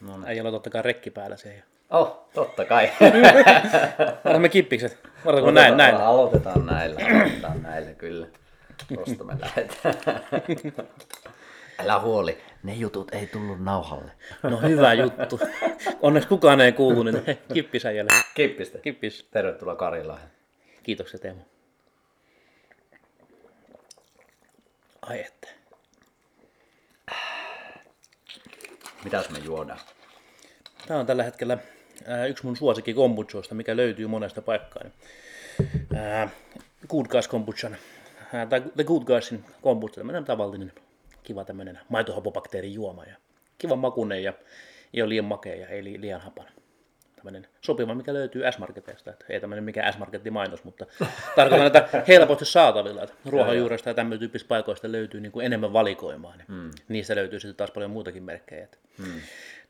No 0.00 0.16
niin. 0.16 0.28
Äijällä 0.28 0.48
on 0.48 0.54
totta 0.54 0.70
kai 0.70 0.82
rekki 0.82 1.10
päällä 1.10 1.36
se. 1.36 1.62
Oh, 1.90 2.28
totta 2.34 2.64
kai. 2.64 2.90
Otamme 4.24 4.48
kippikset. 4.48 4.98
Otatko 5.24 5.50
näin, 5.50 5.76
näin. 5.76 5.94
Aloitetaan 5.96 6.66
näillä, 6.66 7.00
aloitetaan 7.06 7.62
näillä 7.62 7.92
kyllä. 7.92 8.26
Tuosta 8.94 9.24
me 9.24 9.36
lähdetään. 9.40 9.94
Älä 11.78 12.00
huoli, 12.00 12.38
ne 12.62 12.74
jutut 12.74 13.14
ei 13.14 13.26
tullut 13.26 13.64
nauhalle. 13.64 14.10
No 14.42 14.56
hyvä 14.60 14.94
juttu. 14.94 15.40
Onneksi 16.02 16.28
kukaan 16.28 16.60
ei 16.60 16.72
kuulu, 16.72 17.02
niin 17.02 17.24
hei, 17.26 17.38
kippis 17.54 17.86
äijälle. 17.86 18.10
Kippistä. 18.34 18.78
Kippis. 18.78 19.28
Tervetuloa 19.30 19.76
Karilaan. 19.76 20.20
Kiitoksia 20.82 21.18
Teemu. 21.20 21.40
Ai 25.02 25.20
että. 25.20 25.48
Mitäs 29.04 29.30
me 29.30 29.38
juodaan? 29.38 29.78
Tämä 30.86 31.00
on 31.00 31.06
tällä 31.06 31.22
hetkellä 31.22 31.58
ää, 32.06 32.26
yksi 32.26 32.44
mun 32.44 32.56
suosikki 32.56 32.94
kombuchoista, 32.94 33.54
mikä 33.54 33.76
löytyy 33.76 34.06
monesta 34.06 34.42
paikkaa. 34.42 34.82
Niin, 34.82 34.94
ää, 35.96 36.28
Good 36.88 37.06
Guys 37.06 37.28
kombuchan, 37.28 37.76
ää, 38.34 38.46
tai 38.46 38.60
The 38.60 38.84
Good 38.84 39.02
Guysin 39.04 39.44
kombucha, 39.62 39.94
tämmöinen 39.94 40.24
tavallinen 40.24 40.72
kiva 41.22 41.44
tämmöinen 41.44 41.78
maitohapobakteerijuoma 41.88 43.04
ja 43.04 43.16
kiva 43.58 43.76
makunen 43.76 44.22
ja 44.22 44.32
ei 44.94 45.02
ole 45.02 45.08
liian 45.08 45.24
makea 45.24 45.54
ja 45.54 45.68
ei 45.68 45.84
li- 45.84 46.00
liian 46.00 46.20
hapana. 46.20 46.50
Tämmöinen 47.18 47.46
sopiva, 47.60 47.94
mikä 47.94 48.14
löytyy 48.14 48.42
S-Marketeista. 48.52 49.10
Että 49.10 49.24
ei 49.28 49.40
tämmöinen 49.40 49.64
mikä 49.64 49.92
S-Marketin 49.92 50.32
mainos, 50.32 50.64
mutta 50.64 50.86
tarkoitan, 51.36 51.66
että 51.66 52.04
helposti 52.08 52.44
saatavilla. 52.44 53.02
Että 53.02 53.14
ruohonjuuresta 53.26 53.90
ja 53.90 53.94
tämmöinen 53.94 54.18
tyyppisistä 54.18 54.48
paikoista 54.48 54.92
löytyy 54.92 55.20
niin 55.20 55.32
kuin 55.32 55.46
enemmän 55.46 55.72
valikoimaa. 55.72 56.36
Niin 56.36 56.46
mm. 56.48 56.70
Niistä 56.88 57.14
löytyy 57.16 57.40
sitten 57.40 57.56
taas 57.56 57.70
paljon 57.70 57.90
muutakin 57.90 58.22
merkkejä. 58.22 58.64
Että 58.64 58.78
mm. 58.98 59.20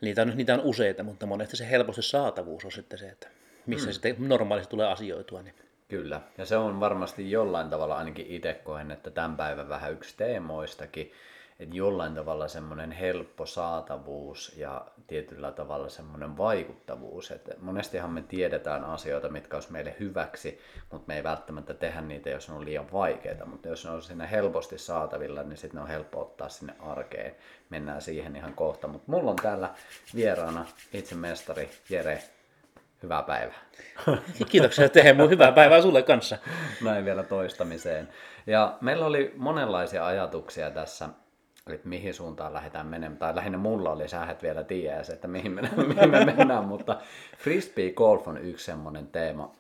niitä, 0.01 0.23
on, 0.23 0.33
niitä 0.35 0.55
on 0.55 0.61
useita, 0.61 1.03
mutta 1.03 1.27
monesti 1.27 1.57
se 1.57 1.71
helposti 1.71 2.03
saatavuus 2.03 2.65
on 2.65 2.73
sitten 2.73 2.99
se, 2.99 3.09
että 3.09 3.29
missä 3.67 3.89
mm. 3.89 3.93
sitten 3.93 4.17
normaalisti 4.19 4.71
tulee 4.71 4.87
asioitua. 4.87 5.43
Niin 5.43 5.55
Kyllä, 5.89 6.21
ja 6.39 6.47
se 6.47 6.57
on 6.57 6.81
varmasti 6.81 7.31
jollain 7.31 7.71
tavalla 7.71 7.97
ainakin 7.97 8.27
itse 8.29 8.55
koen, 8.65 8.91
että 8.91 9.11
tämän 9.11 9.37
päivän 9.37 9.69
vähän 9.69 9.93
yksi 9.93 10.17
teemoistakin, 10.17 11.13
että 11.59 11.77
jollain 11.77 12.15
tavalla 12.15 12.49
semmoinen 12.49 12.93
helppo 12.93 13.47
saatavuus 13.47 14.53
ja 14.57 14.87
tietyllä 15.07 15.53
tavalla 15.53 15.89
semmoinen 15.89 16.37
vaikuttavuus. 16.37 17.31
Että 17.31 17.55
monestihan 17.61 18.11
me 18.11 18.23
tiedetään 18.23 18.85
asioita, 18.85 19.29
mitkä 19.29 19.57
olisi 19.57 19.73
meille 19.73 19.97
hyväksi, 20.01 20.61
mutta 20.93 21.05
me 21.07 21.17
ei 21.17 21.25
välttämättä 21.25 21.75
tehdä 21.75 22.01
niitä, 22.01 22.31
jos 22.31 22.49
ne 22.49 22.55
on 22.55 22.65
liian 22.65 22.93
vaikeita. 22.93 23.47
Mutta 23.47 23.69
jos 23.69 23.85
ne 23.85 23.91
on 23.91 24.03
sinne 24.03 24.31
helposti 24.31 24.79
saatavilla, 24.79 25.43
niin 25.43 25.57
sitten 25.57 25.79
ne 25.79 25.83
on 25.83 25.89
helppo 25.89 26.21
ottaa 26.21 26.49
sinne 26.49 26.75
arkeen. 26.81 27.35
Mennään 27.71 28.03
siihen 28.03 28.37
ihan 28.37 28.55
kohta. 28.55 28.89
Mutta 28.89 29.13
mulla 29.13 29.31
on 29.31 29.37
täällä 29.37 29.71
vieraana 30.15 30.67
itse 30.93 31.15
mestari 31.15 31.71
Jere. 31.91 32.23
Hyvää 33.03 33.23
päivää. 33.23 33.59
Kiitoksia 34.51 34.89
Teemu, 34.89 35.29
hyvää 35.29 35.53
päivää 35.53 35.83
sulle 35.83 36.03
kanssa. 36.03 36.39
Näin 36.85 37.05
vielä 37.05 37.23
toistamiseen. 37.23 38.09
Ja 38.47 38.79
meillä 38.81 39.07
oli 39.07 39.33
monenlaisia 39.37 40.07
ajatuksia 40.07 40.71
tässä, 40.71 41.09
että 41.75 41.89
mihin 41.89 42.15
suuntaan 42.15 42.53
lähdetään 42.53 42.87
menemään. 42.87 43.19
Tai 43.19 43.37
lähinnä 43.37 43.59
mulla 43.59 43.91
oli, 43.91 44.09
sä 44.09 44.31
et 44.31 44.43
vielä 44.43 44.65
tiedä, 44.65 45.03
että 45.13 45.29
mihin 45.29 45.53
me, 45.53 45.63
mihin 45.89 46.11
me 46.11 46.25
mennään, 46.25 46.65
mutta 46.65 46.99
frisbee 47.39 47.91
golf 47.91 48.29
on 48.29 48.39
yksi 48.39 48.65
semmoinen 48.65 49.07
teema, 49.07 49.55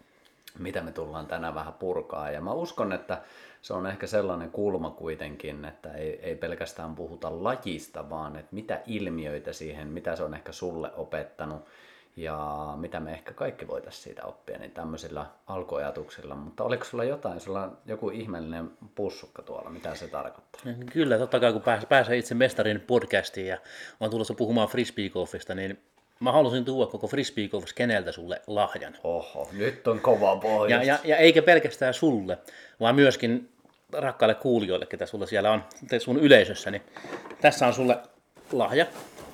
mitä 0.58 0.82
me 0.82 0.92
tullaan 0.92 1.26
tänään 1.26 1.54
vähän 1.54 1.72
purkaa. 1.72 2.30
Ja 2.30 2.40
mä 2.40 2.52
uskon, 2.52 2.92
että 2.92 3.22
se 3.62 3.74
on 3.74 3.86
ehkä 3.86 4.06
sellainen 4.06 4.50
kulma 4.50 4.90
kuitenkin, 4.90 5.64
että 5.64 5.92
ei, 5.92 6.20
ei 6.22 6.36
pelkästään 6.36 6.94
puhuta 6.94 7.44
lajista, 7.44 8.10
vaan 8.10 8.36
että 8.36 8.54
mitä 8.54 8.80
ilmiöitä 8.86 9.52
siihen, 9.52 9.88
mitä 9.88 10.16
se 10.16 10.22
on 10.22 10.34
ehkä 10.34 10.52
sulle 10.52 10.90
opettanut 10.96 11.64
ja 12.16 12.68
mitä 12.76 13.00
me 13.00 13.12
ehkä 13.12 13.32
kaikki 13.32 13.68
voitaisiin 13.68 14.04
siitä 14.04 14.24
oppia, 14.24 14.58
niin 14.58 14.70
tämmöisillä 14.70 15.26
alkuajatuksilla. 15.46 16.34
Mutta 16.34 16.64
oliko 16.64 16.84
sulla 16.84 17.04
jotain, 17.04 17.40
sulla 17.40 17.62
on 17.62 17.78
joku 17.86 18.10
ihmeellinen 18.10 18.70
pussukka 18.94 19.42
tuolla, 19.42 19.70
mitä 19.70 19.94
se 19.94 20.08
tarkoittaa? 20.08 20.62
Kyllä, 20.92 21.18
totta 21.18 21.40
kai 21.40 21.52
kun 21.52 21.62
pääs, 21.62 21.86
pääsee 21.86 22.16
itse 22.16 22.34
mestarin 22.34 22.80
podcastiin 22.80 23.46
ja 23.46 23.58
on 24.00 24.10
tulossa 24.10 24.34
puhumaan 24.34 24.68
frisbeegolfista, 24.68 25.54
niin 25.54 25.80
mä 26.20 26.32
halusin 26.32 26.64
tuoda 26.64 26.90
koko 26.90 27.06
frisbeegolf-skeneltä 27.06 28.12
sulle 28.12 28.42
lahjan. 28.46 28.96
Oho, 29.04 29.48
nyt 29.52 29.88
on 29.88 30.00
kova 30.00 30.36
pohja. 30.36 30.76
Ja, 30.76 30.82
ja, 30.84 30.98
ja 31.04 31.16
eikä 31.16 31.42
pelkästään 31.42 31.94
sulle, 31.94 32.38
vaan 32.80 32.94
myöskin 32.94 33.52
rakkaille 33.92 34.34
kuulijoille, 34.34 34.86
ketä 34.86 35.06
sulla 35.06 35.26
siellä 35.26 35.50
on 35.50 35.64
te 35.88 35.98
sun 35.98 36.18
yleisössä, 36.18 36.70
niin 36.70 36.82
tässä 37.40 37.66
on 37.66 37.74
sulle 37.74 37.98
lahja. 38.52 38.86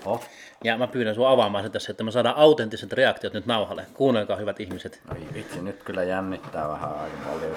Oh. 0.04 0.24
Ja 0.64 0.78
mä 0.78 0.86
pyydän 0.86 1.14
sua 1.14 1.30
avaamaan 1.30 1.64
sen 1.64 1.72
tässä, 1.72 1.90
että 1.90 2.04
me 2.04 2.10
saadaan 2.10 2.36
autenttiset 2.36 2.92
reaktiot 2.92 3.32
nyt 3.32 3.46
nauhalle. 3.46 3.86
Kuunnelkaa 3.94 4.36
hyvät 4.36 4.60
ihmiset. 4.60 5.00
Ai 5.08 5.20
vitsi, 5.34 5.62
nyt 5.62 5.82
kyllä 5.82 6.02
jännittää 6.02 6.68
vähän 6.68 6.90
aika 6.90 7.16
paljon. 7.26 7.56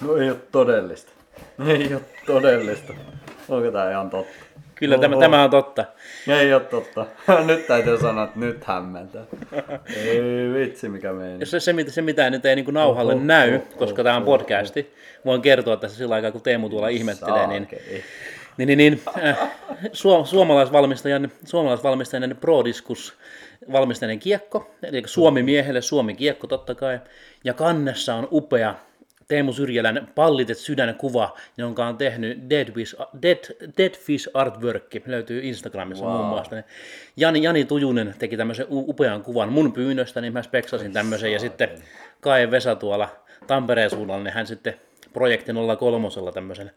No 0.00 0.16
ei 0.16 0.30
ole 0.30 0.38
todellista. 0.52 1.12
Ei 1.66 1.94
ole 1.94 2.02
todellista. 2.26 2.92
Onko 3.48 3.70
tää 3.70 3.90
ihan 3.90 4.10
totta? 4.10 4.34
Kyllä 4.74 4.98
tämä, 4.98 5.16
tämä 5.16 5.42
on 5.44 5.50
totta. 5.50 5.84
Ei 6.28 6.54
ole 6.54 6.62
totta. 6.62 7.06
Nyt 7.46 7.66
täytyy 7.66 7.98
sanoa, 7.98 8.24
että 8.24 8.38
nyt 8.38 8.64
hämmentää. 8.64 9.24
Ei 9.96 10.20
vitsi, 10.54 10.88
mikä 10.88 11.12
meni. 11.12 11.40
Jos 11.40 11.50
se, 11.50 11.60
se, 11.60 11.72
mitä- 11.72 11.90
se 11.90 12.02
mitä 12.02 12.30
nyt 12.30 12.46
ei 12.46 12.56
niin 12.56 12.64
kuin 12.64 12.74
nauhalle 12.74 13.12
Oho, 13.12 13.22
näy, 13.24 13.54
oho, 13.54 13.64
koska 13.78 14.04
tämä 14.04 14.16
on 14.16 14.24
podcasti, 14.24 14.94
voin 15.24 15.42
kertoa 15.42 15.76
tässä 15.76 15.96
sillä 15.96 16.14
aikaa, 16.14 16.32
kun 16.32 16.40
Teemu 16.40 16.68
tuolla 16.68 16.88
ihmettelee, 16.88 17.46
niin, 17.46 17.62
Saakeli. 17.70 18.04
Niin, 18.58 18.66
niin, 18.66 18.78
niin 18.78 19.00
äh, 19.24 19.38
su, 19.92 20.24
suomalaisvalmistajan, 20.24 21.32
suomalaisvalmistajan 21.44 22.36
Prodiskus 22.40 23.14
valmistajan 23.72 24.18
kiekko, 24.18 24.70
eli 24.82 25.02
Suomi 25.06 25.42
miehelle 25.42 25.80
Suomi 25.80 26.14
kiekko 26.14 26.46
totta 26.46 26.74
kai, 26.74 27.00
ja 27.44 27.54
kannessa 27.54 28.14
on 28.14 28.28
upea 28.32 28.74
Teemu 29.28 29.52
Syrjälän 29.52 30.08
pallitet 30.14 30.58
sydänkuva, 30.58 31.36
jonka 31.56 31.86
on 31.86 31.96
tehnyt 31.96 32.50
Dead 32.50 32.72
Fish, 32.72 32.96
Dead, 33.22 33.38
Dead 33.78 33.94
Fish 33.96 34.28
Artwork, 34.34 34.84
löytyy 35.06 35.40
Instagramissa 35.42 36.04
wow. 36.04 36.14
muun 36.14 36.26
muassa. 36.26 36.56
Jani, 37.16 37.42
Jani 37.42 37.64
Tujunen 37.64 38.14
teki 38.18 38.36
tämmöisen 38.36 38.66
upean 38.70 39.22
kuvan 39.22 39.52
mun 39.52 39.72
pyynnöstä, 39.72 40.20
niin 40.20 40.32
mä 40.32 40.42
speksasin 40.42 40.92
tämmöisen, 40.92 41.32
ja 41.32 41.38
sitten 41.38 41.68
Kai 42.20 42.50
Vesa 42.50 42.74
tuolla 42.74 43.08
Tampereen 43.46 43.90
suunnalla, 43.90 44.24
niin 44.24 44.34
hän 44.34 44.46
sitten 44.46 44.74
projekti 45.12 45.52
03 45.78 46.08
tämmöisen 46.34 46.70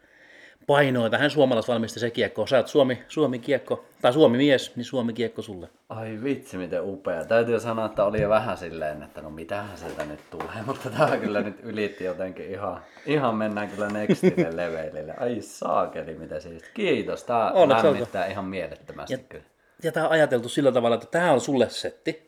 painoi 0.67 1.09
tähän 1.09 1.29
suomalaisvalmistaisen 1.29 2.11
kiekkoon. 2.11 2.47
Sä 2.47 2.57
oot 2.57 2.67
Suomi, 2.67 3.03
Suomi 3.07 3.39
kiekko, 3.39 3.85
tai 4.01 4.13
Suomi 4.13 4.37
mies, 4.37 4.75
niin 4.75 4.85
Suomi 4.85 5.13
kiekko 5.13 5.41
sulle. 5.41 5.69
Ai 5.89 6.19
vitsi, 6.23 6.57
miten 6.57 6.83
upea. 6.83 7.25
Täytyy 7.25 7.59
sanoa, 7.59 7.85
että 7.85 8.03
oli 8.03 8.21
jo 8.21 8.29
vähän 8.29 8.57
silleen, 8.57 9.03
että 9.03 9.21
no 9.21 9.29
mitähän 9.29 9.77
sieltä 9.77 10.05
nyt 10.05 10.19
tulee, 10.29 10.61
mutta 10.65 10.89
tää 10.89 11.17
kyllä 11.17 11.41
nyt 11.41 11.59
ylitti 11.63 12.03
jotenkin 12.03 12.51
ihan, 12.51 12.81
ihan 13.05 13.35
mennään 13.35 13.69
kyllä 13.69 13.87
nextille 13.87 14.55
leveilille. 14.63 15.13
Ai 15.17 15.41
saakeli, 15.41 16.15
mitä 16.15 16.39
siis. 16.39 16.63
Kiitos, 16.73 17.23
tää 17.23 17.51
Onneksi 17.51 17.85
lämmittää 17.85 18.25
ihan 18.25 18.45
mielettömästi 18.45 19.17
kyllä. 19.29 19.45
Ja 19.83 19.91
tämä 19.91 20.05
on 20.05 20.11
ajateltu 20.11 20.49
sillä 20.49 20.71
tavalla, 20.71 20.95
että 20.95 21.07
tämä 21.11 21.31
on 21.31 21.41
sulle 21.41 21.69
setti, 21.69 22.27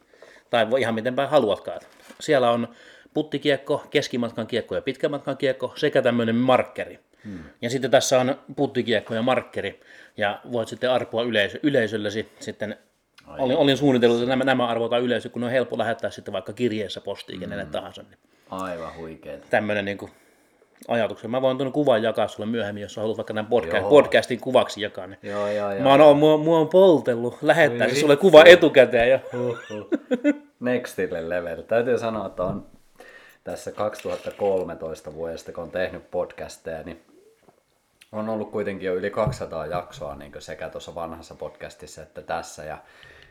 tai 0.50 0.69
voi 0.69 0.81
ihan 0.81 0.95
miten 0.95 1.15
päin 1.15 1.29
haluatkaan. 1.29 1.79
Siellä 2.19 2.51
on 2.51 2.67
puttikiekko, 3.13 3.83
keskimatkan 3.89 4.47
kiekko 4.47 4.75
ja 4.75 4.81
pitkän 4.81 5.11
matkan 5.11 5.38
kiekko 5.38 5.73
sekä 5.75 6.01
tämmöinen 6.01 6.35
markkeri. 6.35 7.00
Hmm. 7.25 7.39
Ja 7.61 7.69
sitten 7.69 7.91
tässä 7.91 8.19
on 8.19 8.35
puttikiekko 8.56 9.13
ja 9.13 9.22
markkeri, 9.22 9.79
ja 10.17 10.41
voit 10.51 10.67
sitten 10.67 10.91
arpoa 10.91 11.23
yleisö, 11.23 11.59
yleisöllesi 11.63 12.31
sitten 12.39 12.78
Olin, 13.28 13.57
olin 13.57 13.78
suunnitellut, 13.78 14.17
että 14.17 14.29
nämä, 14.29 14.44
nämä 14.44 14.67
arvotaan 14.67 15.01
yleisö, 15.01 15.29
kun 15.29 15.41
ne 15.41 15.45
on 15.45 15.51
helppo 15.51 15.78
lähettää 15.78 16.12
sitten 16.12 16.33
vaikka 16.33 16.53
kirjeessä 16.53 17.01
postiin 17.01 17.39
kenelle 17.39 17.66
tahansa. 17.66 18.01
Niin 18.01 18.17
Aivan 18.50 18.95
huikeeta. 18.97 19.47
tämmöinen 19.50 19.85
niin 19.85 19.97
ajatuksen. 20.88 21.31
Mä 21.31 21.41
voin 21.41 21.57
tuon 21.57 21.72
kuvan 21.72 22.03
jakaa 22.03 22.28
sulle 22.28 22.50
myöhemmin, 22.50 22.81
jos 22.81 22.97
haluat 22.97 23.17
vaikka 23.17 23.33
tämän 23.33 23.50
podcast, 23.50 23.81
Joo. 23.81 23.89
podcastin 23.89 24.39
kuvaksi 24.39 24.81
jakaa. 24.81 25.07
Niin. 25.07 25.19
Joo, 25.23 25.47
joo, 25.47 25.72
joo. 25.72 25.83
Mä 25.83 26.06
oon, 26.06 26.17
mua, 26.17 26.38
mua 26.38 26.59
on 26.59 26.69
poltellut 26.69 27.38
lähettää 27.41 27.88
se 27.88 27.94
Oi 27.94 28.00
sulle 28.00 28.16
kuva 28.16 28.44
etukäteen 28.45 29.09
jo. 29.09 29.19
Huhhuh. 29.33 29.89
Nextille 30.59 31.30
level. 31.30 31.62
Täytyy 31.62 31.98
sanoa, 31.98 32.25
että 32.25 32.44
on 32.44 32.65
tässä 33.44 33.71
2013 33.71 35.13
vuodesta, 35.13 35.51
kun 35.51 35.63
on 35.63 35.71
tehnyt 35.71 36.12
podcasteja, 36.12 36.83
niin 36.83 37.01
on 38.13 38.30
ollut 38.30 38.51
kuitenkin 38.51 38.86
jo 38.88 38.95
yli 38.95 39.10
200 39.10 39.65
jaksoa 39.65 40.15
niin 40.15 40.31
sekä 40.39 40.69
tuossa 40.69 40.95
vanhassa 40.95 41.36
podcastissa 41.36 42.01
että 42.01 42.21
tässä. 42.21 42.63
Ja 42.63 42.77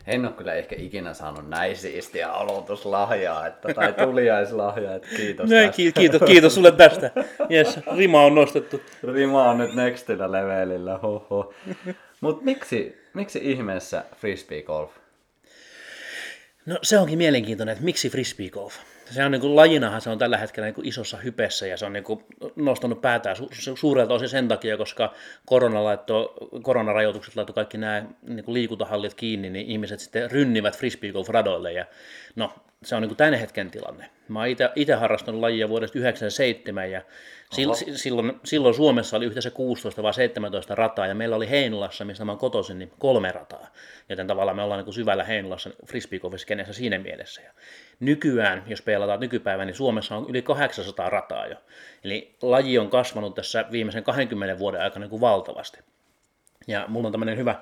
en 0.07 0.25
ole 0.25 0.33
kyllä 0.33 0.53
ehkä 0.53 0.75
ikinä 0.79 1.13
saanut 1.13 1.49
näin 1.49 1.77
siistiä 1.77 2.31
aloituslahjaa, 2.31 3.47
että, 3.47 3.73
tai 3.73 3.93
tuliaislahjaa, 4.05 4.95
että 4.95 5.07
kiitos 5.17 5.49
Näin, 5.49 5.65
tästä. 5.67 5.75
ki- 5.77 5.91
kiitos, 5.91 6.21
kiitos 6.25 6.55
sulle 6.55 6.71
tästä. 6.71 7.11
Yes, 7.51 7.79
rima 7.97 8.21
on 8.25 8.35
nostettu. 8.35 8.81
Rima 9.13 9.49
on 9.49 9.57
nyt 9.57 9.75
nextillä 9.75 10.31
levelillä, 10.31 10.97
hoho. 10.97 11.53
Mutta 12.21 12.43
miksi, 12.43 13.01
miksi 13.13 13.39
ihmeessä 13.51 14.03
frisbee 14.17 14.61
golf? 14.61 14.91
No 16.65 16.79
se 16.81 16.97
onkin 16.99 17.17
mielenkiintoinen, 17.17 17.73
että 17.73 17.85
miksi 17.85 18.09
frisbee 18.09 18.49
golf? 18.49 18.73
Se 19.13 19.25
on 19.25 19.31
niin 19.31 19.41
kuin, 19.41 19.55
lajinahan 19.55 20.01
se 20.01 20.09
on 20.09 20.17
tällä 20.17 20.37
hetkellä 20.37 20.67
niin 20.67 20.75
kuin 20.75 20.87
isossa 20.87 21.17
hypessä 21.17 21.67
ja 21.67 21.77
se 21.77 21.85
on 21.85 21.93
niin 21.93 22.03
kuin, 22.03 22.25
nostanut 22.55 23.01
päätään 23.01 23.35
su- 23.35 23.75
suurelta 23.75 24.13
osin 24.13 24.29
sen 24.29 24.47
takia, 24.47 24.77
koska 24.77 25.13
korona 25.45 25.83
laitto, 25.83 26.33
koronarajoitukset 26.61 27.35
laittoi 27.35 27.53
kaikki 27.53 27.77
nämä 27.77 28.05
niin 28.27 28.45
kuin 28.45 28.53
liikuntahallit 28.53 29.13
kiinni, 29.13 29.49
niin 29.49 29.67
ihmiset 29.67 29.99
sitten 29.99 30.31
rynnivät 30.31 30.77
frisbeegolf-radoille 30.77 31.71
ja 31.71 31.85
no 32.35 32.53
se 32.83 32.95
on 32.95 33.01
niin 33.01 33.09
kuin 33.09 33.17
tämän 33.17 33.33
hetken 33.33 33.71
tilanne. 33.71 34.09
Mä 34.27 34.39
oon 34.39 34.47
itse 34.75 34.93
harrastanut 34.93 35.41
lajia 35.41 35.69
vuodesta 35.69 35.93
1997 35.93 36.91
ja 36.91 37.01
sil, 37.55 37.69
silloin, 37.95 38.39
silloin 38.43 38.73
Suomessa 38.75 39.17
oli 39.17 39.25
yhteensä 39.25 39.51
16 39.51 40.03
vai 40.03 40.13
17 40.13 40.75
rataa 40.75 41.07
ja 41.07 41.15
meillä 41.15 41.35
oli 41.35 41.49
Heinolassa, 41.49 42.05
missä 42.05 42.25
mä 42.25 42.31
oon 42.31 42.39
kotoisin, 42.39 42.79
niin 42.79 42.91
kolme 42.99 43.31
rataa. 43.31 43.67
Joten 44.09 44.27
tavallaan 44.27 44.55
me 44.55 44.63
ollaan 44.63 44.77
niin 44.77 44.85
kuin 44.85 44.93
syvällä 44.93 45.23
Heinolassa 45.23 45.69
frisbeegolfiskenessä 45.85 46.73
siinä 46.73 46.99
mielessä. 46.99 47.41
Ja 47.41 47.51
nykyään, 48.05 48.63
jos 48.67 48.81
pelataan 48.81 49.19
nykypäivän, 49.19 49.67
niin 49.67 49.75
Suomessa 49.75 50.15
on 50.15 50.29
yli 50.29 50.41
800 50.41 51.09
rataa 51.09 51.47
jo. 51.47 51.55
Eli 52.03 52.35
laji 52.41 52.79
on 52.79 52.89
kasvanut 52.89 53.35
tässä 53.35 53.65
viimeisen 53.71 54.03
20 54.03 54.59
vuoden 54.59 54.81
aikana 54.81 55.03
niin 55.03 55.09
kuin 55.09 55.21
valtavasti. 55.21 55.79
Ja 56.67 56.85
mulla 56.87 57.07
on 57.07 57.11
tämmöinen 57.11 57.37
hyvä 57.37 57.61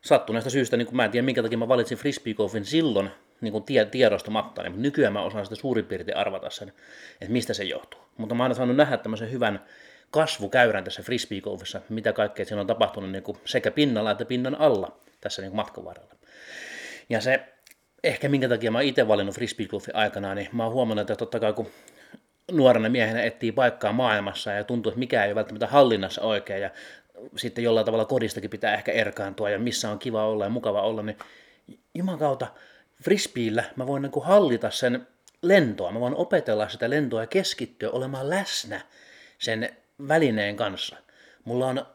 sattuneesta 0.00 0.50
syystä, 0.50 0.76
niin 0.76 0.86
kuin 0.86 0.96
mä 0.96 1.04
en 1.04 1.10
tiedä 1.10 1.24
minkä 1.24 1.42
takia 1.42 1.58
mä 1.58 1.68
valitsin 1.68 1.98
frisbeegolfin 1.98 2.64
silloin, 2.64 3.10
niin 3.40 3.52
kuin 3.52 3.64
tie, 3.64 3.84
tiedostamatta, 3.84 4.62
niin 4.62 4.82
nykyään 4.82 5.12
mä 5.12 5.22
osaan 5.22 5.44
sitä 5.44 5.56
suurin 5.56 5.84
piirtein 5.84 6.16
arvata 6.16 6.50
sen, 6.50 6.72
että 7.20 7.32
mistä 7.32 7.54
se 7.54 7.64
johtuu. 7.64 8.00
Mutta 8.16 8.34
mä 8.34 8.44
oon 8.44 8.54
saanut 8.54 8.76
nähdä 8.76 8.96
tämmöisen 8.96 9.32
hyvän 9.32 9.64
kasvukäyrän 10.10 10.84
tässä 10.84 11.02
frisbeegolfissa, 11.02 11.80
mitä 11.88 12.12
kaikkea 12.12 12.44
siinä 12.44 12.60
on 12.60 12.66
tapahtunut 12.66 13.10
niin 13.10 13.22
kuin 13.22 13.38
sekä 13.44 13.70
pinnalla 13.70 14.10
että 14.10 14.24
pinnan 14.24 14.54
alla 14.54 14.96
tässä 15.20 15.42
niin 15.42 15.50
kuin 15.50 15.56
matkan 15.56 15.84
varrella. 15.84 16.14
Ja 17.08 17.20
se 17.20 17.40
ehkä 18.04 18.28
minkä 18.28 18.48
takia 18.48 18.70
mä 18.70 18.78
oon 18.78 18.84
itse 18.84 19.08
valinnut 19.08 19.34
frisbeegolfin 19.34 19.96
aikana, 19.96 20.34
niin 20.34 20.48
mä 20.52 20.64
oon 20.64 20.72
huomannut, 20.72 21.10
että 21.10 21.16
totta 21.16 21.40
kai 21.40 21.52
kun 21.52 21.66
nuorena 22.52 22.88
miehenä 22.88 23.22
etsii 23.22 23.52
paikkaa 23.52 23.92
maailmassa 23.92 24.50
ja 24.50 24.64
tuntuu, 24.64 24.90
että 24.90 24.98
mikä 24.98 25.24
ei 25.24 25.28
ole 25.28 25.34
välttämättä 25.34 25.66
hallinnassa 25.66 26.22
oikein 26.22 26.62
ja 26.62 26.70
sitten 27.36 27.64
jollain 27.64 27.86
tavalla 27.86 28.04
kodistakin 28.04 28.50
pitää 28.50 28.74
ehkä 28.74 28.92
erkaantua 28.92 29.50
ja 29.50 29.58
missä 29.58 29.90
on 29.90 29.98
kiva 29.98 30.26
olla 30.26 30.44
ja 30.44 30.50
mukava 30.50 30.82
olla, 30.82 31.02
niin 31.02 31.16
juman 31.94 32.18
kautta 32.18 32.46
frisbeellä 33.04 33.64
mä 33.76 33.86
voin 33.86 34.02
niin 34.02 34.24
hallita 34.24 34.70
sen 34.70 35.06
lentoa, 35.42 35.92
mä 35.92 36.00
voin 36.00 36.14
opetella 36.14 36.68
sitä 36.68 36.90
lentoa 36.90 37.20
ja 37.20 37.26
keskittyä 37.26 37.90
olemaan 37.90 38.30
läsnä 38.30 38.80
sen 39.38 39.76
välineen 40.08 40.56
kanssa. 40.56 40.96
Mulla 41.44 41.66
on, 41.66 41.86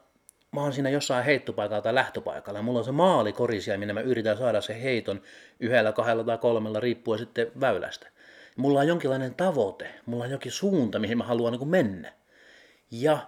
mä 0.56 0.62
oon 0.62 0.72
siinä 0.72 0.90
jossain 0.90 1.24
heittopaikalla 1.24 1.82
tai 1.82 1.94
lähtöpaikalla, 1.94 2.62
mulla 2.62 2.78
on 2.78 2.84
se 2.84 2.92
maalikori 2.92 3.58
minne 3.76 3.92
mä 3.92 4.00
yritän 4.00 4.38
saada 4.38 4.60
se 4.60 4.82
heiton 4.82 5.22
yhdellä, 5.60 5.92
kahdella 5.92 6.24
tai 6.24 6.38
kolmella 6.38 6.80
riippuen 6.80 7.18
sitten 7.18 7.52
väylästä. 7.60 8.08
Mulla 8.56 8.80
on 8.80 8.88
jonkinlainen 8.88 9.34
tavoite, 9.34 9.90
mulla 10.06 10.24
on 10.24 10.30
jokin 10.30 10.52
suunta, 10.52 10.98
mihin 10.98 11.18
mä 11.18 11.24
haluan 11.24 11.52
niin 11.52 11.68
mennä. 11.68 12.12
Ja 12.90 13.18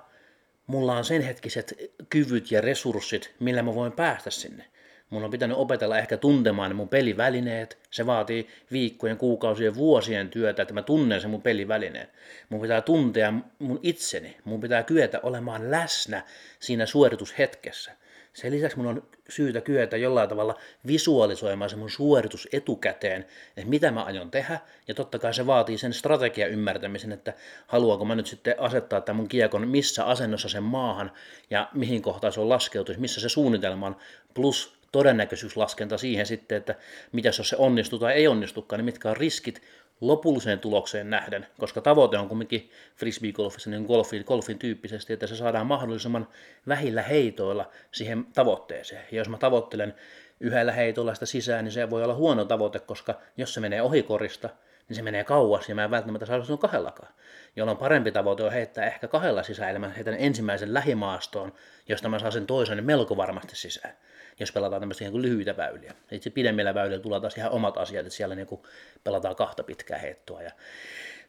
mulla 0.66 0.96
on 0.96 1.04
sen 1.04 1.22
hetkiset 1.22 1.92
kyvyt 2.10 2.50
ja 2.50 2.60
resurssit, 2.60 3.34
millä 3.40 3.62
mä 3.62 3.74
voin 3.74 3.92
päästä 3.92 4.30
sinne. 4.30 4.64
Mun 5.10 5.24
on 5.24 5.30
pitänyt 5.30 5.56
opetella 5.56 5.98
ehkä 5.98 6.16
tuntemaan 6.16 6.70
ne 6.70 6.74
mun 6.74 6.88
pelivälineet. 6.88 7.78
Se 7.90 8.06
vaatii 8.06 8.48
viikkojen, 8.72 9.16
kuukausien, 9.16 9.74
vuosien 9.74 10.30
työtä, 10.30 10.62
että 10.62 10.74
mä 10.74 10.82
tunnen 10.82 11.20
sen 11.20 11.30
mun 11.30 11.42
pelivälineen. 11.42 12.08
Mun 12.48 12.60
pitää 12.60 12.80
tuntea 12.80 13.32
mun 13.58 13.80
itseni. 13.82 14.36
Mun 14.44 14.60
pitää 14.60 14.82
kyetä 14.82 15.20
olemaan 15.22 15.70
läsnä 15.70 16.24
siinä 16.60 16.86
suoritushetkessä. 16.86 17.92
Sen 18.32 18.52
lisäksi 18.52 18.76
mun 18.76 18.86
on 18.86 19.02
syytä 19.28 19.60
kyetä 19.60 19.96
jollain 19.96 20.28
tavalla 20.28 20.54
visualisoimaan 20.86 21.70
se 21.70 21.76
mun 21.76 21.90
suoritus 21.90 22.48
etukäteen, 22.52 23.26
että 23.56 23.70
mitä 23.70 23.90
mä 23.90 24.02
aion 24.02 24.30
tehdä, 24.30 24.60
ja 24.88 24.94
totta 24.94 25.18
kai 25.18 25.34
se 25.34 25.46
vaatii 25.46 25.78
sen 25.78 25.92
strategian 25.92 26.50
ymmärtämisen, 26.50 27.12
että 27.12 27.32
haluanko 27.66 28.04
mä 28.04 28.14
nyt 28.14 28.26
sitten 28.26 28.54
asettaa 28.58 29.00
tämän 29.00 29.16
mun 29.16 29.28
kiekon 29.28 29.68
missä 29.68 30.04
asennossa 30.04 30.48
sen 30.48 30.62
maahan, 30.62 31.12
ja 31.50 31.68
mihin 31.74 32.02
kohtaan 32.02 32.32
se 32.32 32.40
on 32.40 32.48
laskeutunut, 32.48 33.00
missä 33.00 33.20
se 33.20 33.28
suunnitelma 33.28 33.86
on, 33.86 33.96
plus 34.34 34.77
todennäköisyyslaskenta 34.92 35.98
siihen 35.98 36.26
sitten, 36.26 36.58
että 36.58 36.74
mitä 37.12 37.28
jos 37.28 37.48
se 37.48 37.56
onnistuu 37.56 37.98
tai 37.98 38.12
ei 38.12 38.28
onnistukaan, 38.28 38.78
niin 38.78 38.84
mitkä 38.84 39.10
on 39.10 39.16
riskit 39.16 39.62
lopulliseen 40.00 40.58
tulokseen 40.58 41.10
nähden, 41.10 41.46
koska 41.58 41.80
tavoite 41.80 42.18
on 42.18 42.28
kumminkin 42.28 42.70
frisbee-golfissa 42.96 43.70
niin 43.70 43.82
golfin, 43.82 44.24
golfin 44.26 44.58
tyyppisesti, 44.58 45.12
että 45.12 45.26
se 45.26 45.36
saadaan 45.36 45.66
mahdollisimman 45.66 46.28
vähillä 46.68 47.02
heitoilla 47.02 47.70
siihen 47.92 48.26
tavoitteeseen. 48.34 49.04
Ja 49.10 49.18
jos 49.18 49.28
mä 49.28 49.38
tavoittelen 49.38 49.94
yhdellä 50.40 50.72
heitolla 50.72 51.14
sitä 51.14 51.26
sisään, 51.26 51.64
niin 51.64 51.72
se 51.72 51.90
voi 51.90 52.04
olla 52.04 52.14
huono 52.14 52.44
tavoite, 52.44 52.78
koska 52.78 53.20
jos 53.36 53.54
se 53.54 53.60
menee 53.60 53.82
ohikorista, 53.82 54.48
niin 54.88 54.96
se 54.96 55.02
menee 55.02 55.24
kauas 55.24 55.68
ja 55.68 55.74
mä 55.74 55.84
en 55.84 55.90
välttämättä 55.90 56.26
saa 56.26 56.44
sinun 56.44 56.58
kahdellakaan. 56.58 57.12
Jolloin 57.56 57.78
parempi 57.78 58.12
tavoite 58.12 58.42
on 58.42 58.52
heittää 58.52 58.86
ehkä 58.86 59.08
kahdella 59.08 59.42
sisään, 59.42 59.80
mä 59.80 59.88
heitän 59.88 60.16
ensimmäisen 60.18 60.74
lähimaastoon, 60.74 61.52
josta 61.88 62.08
mä 62.08 62.18
saan 62.18 62.32
sen 62.32 62.46
toisen 62.46 62.84
melko 62.84 63.16
varmasti 63.16 63.56
sisään 63.56 63.94
jos 64.40 64.52
pelataan 64.52 64.82
tämmöisiä 64.82 65.10
niin 65.10 65.22
lyhyitä 65.22 65.56
väyliä. 65.56 65.94
Itse 66.10 66.30
pidemmillä 66.30 66.74
väylillä 66.74 67.02
tulee 67.02 67.20
taas 67.20 67.36
ihan 67.36 67.50
omat 67.50 67.76
asiat, 67.76 68.06
että 68.06 68.16
siellä 68.16 68.34
niin 68.34 68.46
kuin 68.46 68.60
pelataan 69.04 69.36
kahta 69.36 69.62
pitkää 69.62 69.98
heittoa. 69.98 70.42
Ja 70.42 70.50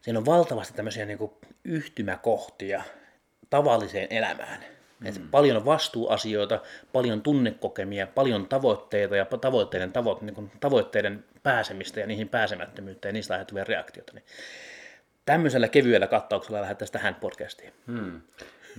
siinä 0.00 0.18
on 0.18 0.26
valtavasti 0.26 0.74
tämmöisiä 0.74 1.04
niin 1.04 1.18
kuin 1.18 1.32
yhtymäkohtia 1.64 2.82
tavalliseen 3.50 4.06
elämään. 4.10 4.64
Mm. 5.00 5.06
Et 5.06 5.20
paljon 5.30 5.56
on 5.56 5.64
vastuuasioita, 5.64 6.60
paljon 6.92 7.22
tunnekokemia, 7.22 8.06
paljon 8.06 8.46
tavoitteita 8.48 9.16
ja 9.16 9.24
tavoitteiden, 9.24 9.92
tavo, 9.92 10.18
niin 10.20 10.34
kuin 10.34 10.52
tavoitteiden 10.60 11.24
pääsemistä 11.42 12.00
ja 12.00 12.06
niihin 12.06 12.28
pääsemättömyyttä 12.28 13.08
ja 13.08 13.12
niistä 13.12 13.34
aiheutuvia 13.34 13.64
reaktioita. 13.64 14.12
Niin 14.14 14.24
tämmöisellä 15.26 15.68
kevyellä 15.68 16.06
kattauksella 16.06 16.60
lähdettäisiin 16.60 16.92
tähän 16.92 17.14
podcastiin. 17.14 17.72
Hmm. 17.86 18.20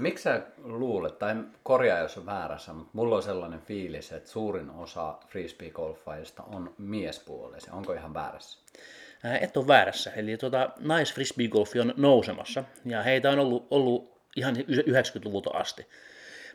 Miksi 0.02 0.24
sä 0.24 0.42
luulet, 0.64 1.20
tai 1.20 1.36
korjaa 1.64 2.00
jos 2.00 2.18
on 2.18 2.26
väärässä, 2.26 2.74
mutta 2.74 2.92
mulla 2.94 3.16
on 3.16 3.24
sellainen 3.24 3.62
fiilis, 3.62 4.12
että 4.12 4.30
suurin 4.30 4.70
osa 4.70 5.16
frisbee-golfaajista 5.28 6.44
on 6.44 6.74
miespuolisia. 6.78 7.74
Onko 7.74 7.94
ihan 7.94 8.14
väärässä? 8.14 8.60
Et 9.42 9.58
ole 9.58 9.68
väärässä. 9.68 10.12
Eli 10.16 10.38
tuota, 10.38 10.70
nais-frisbee-golfi 10.80 11.80
on 11.82 11.94
nousemassa, 11.98 12.64
ja 12.86 13.04
heitä 13.04 13.32
on 13.32 13.40
ollut, 13.40 13.68
ollut 13.72 14.22
ihan 14.36 14.56
90-luvulta 14.56 15.50
asti. 15.54 15.88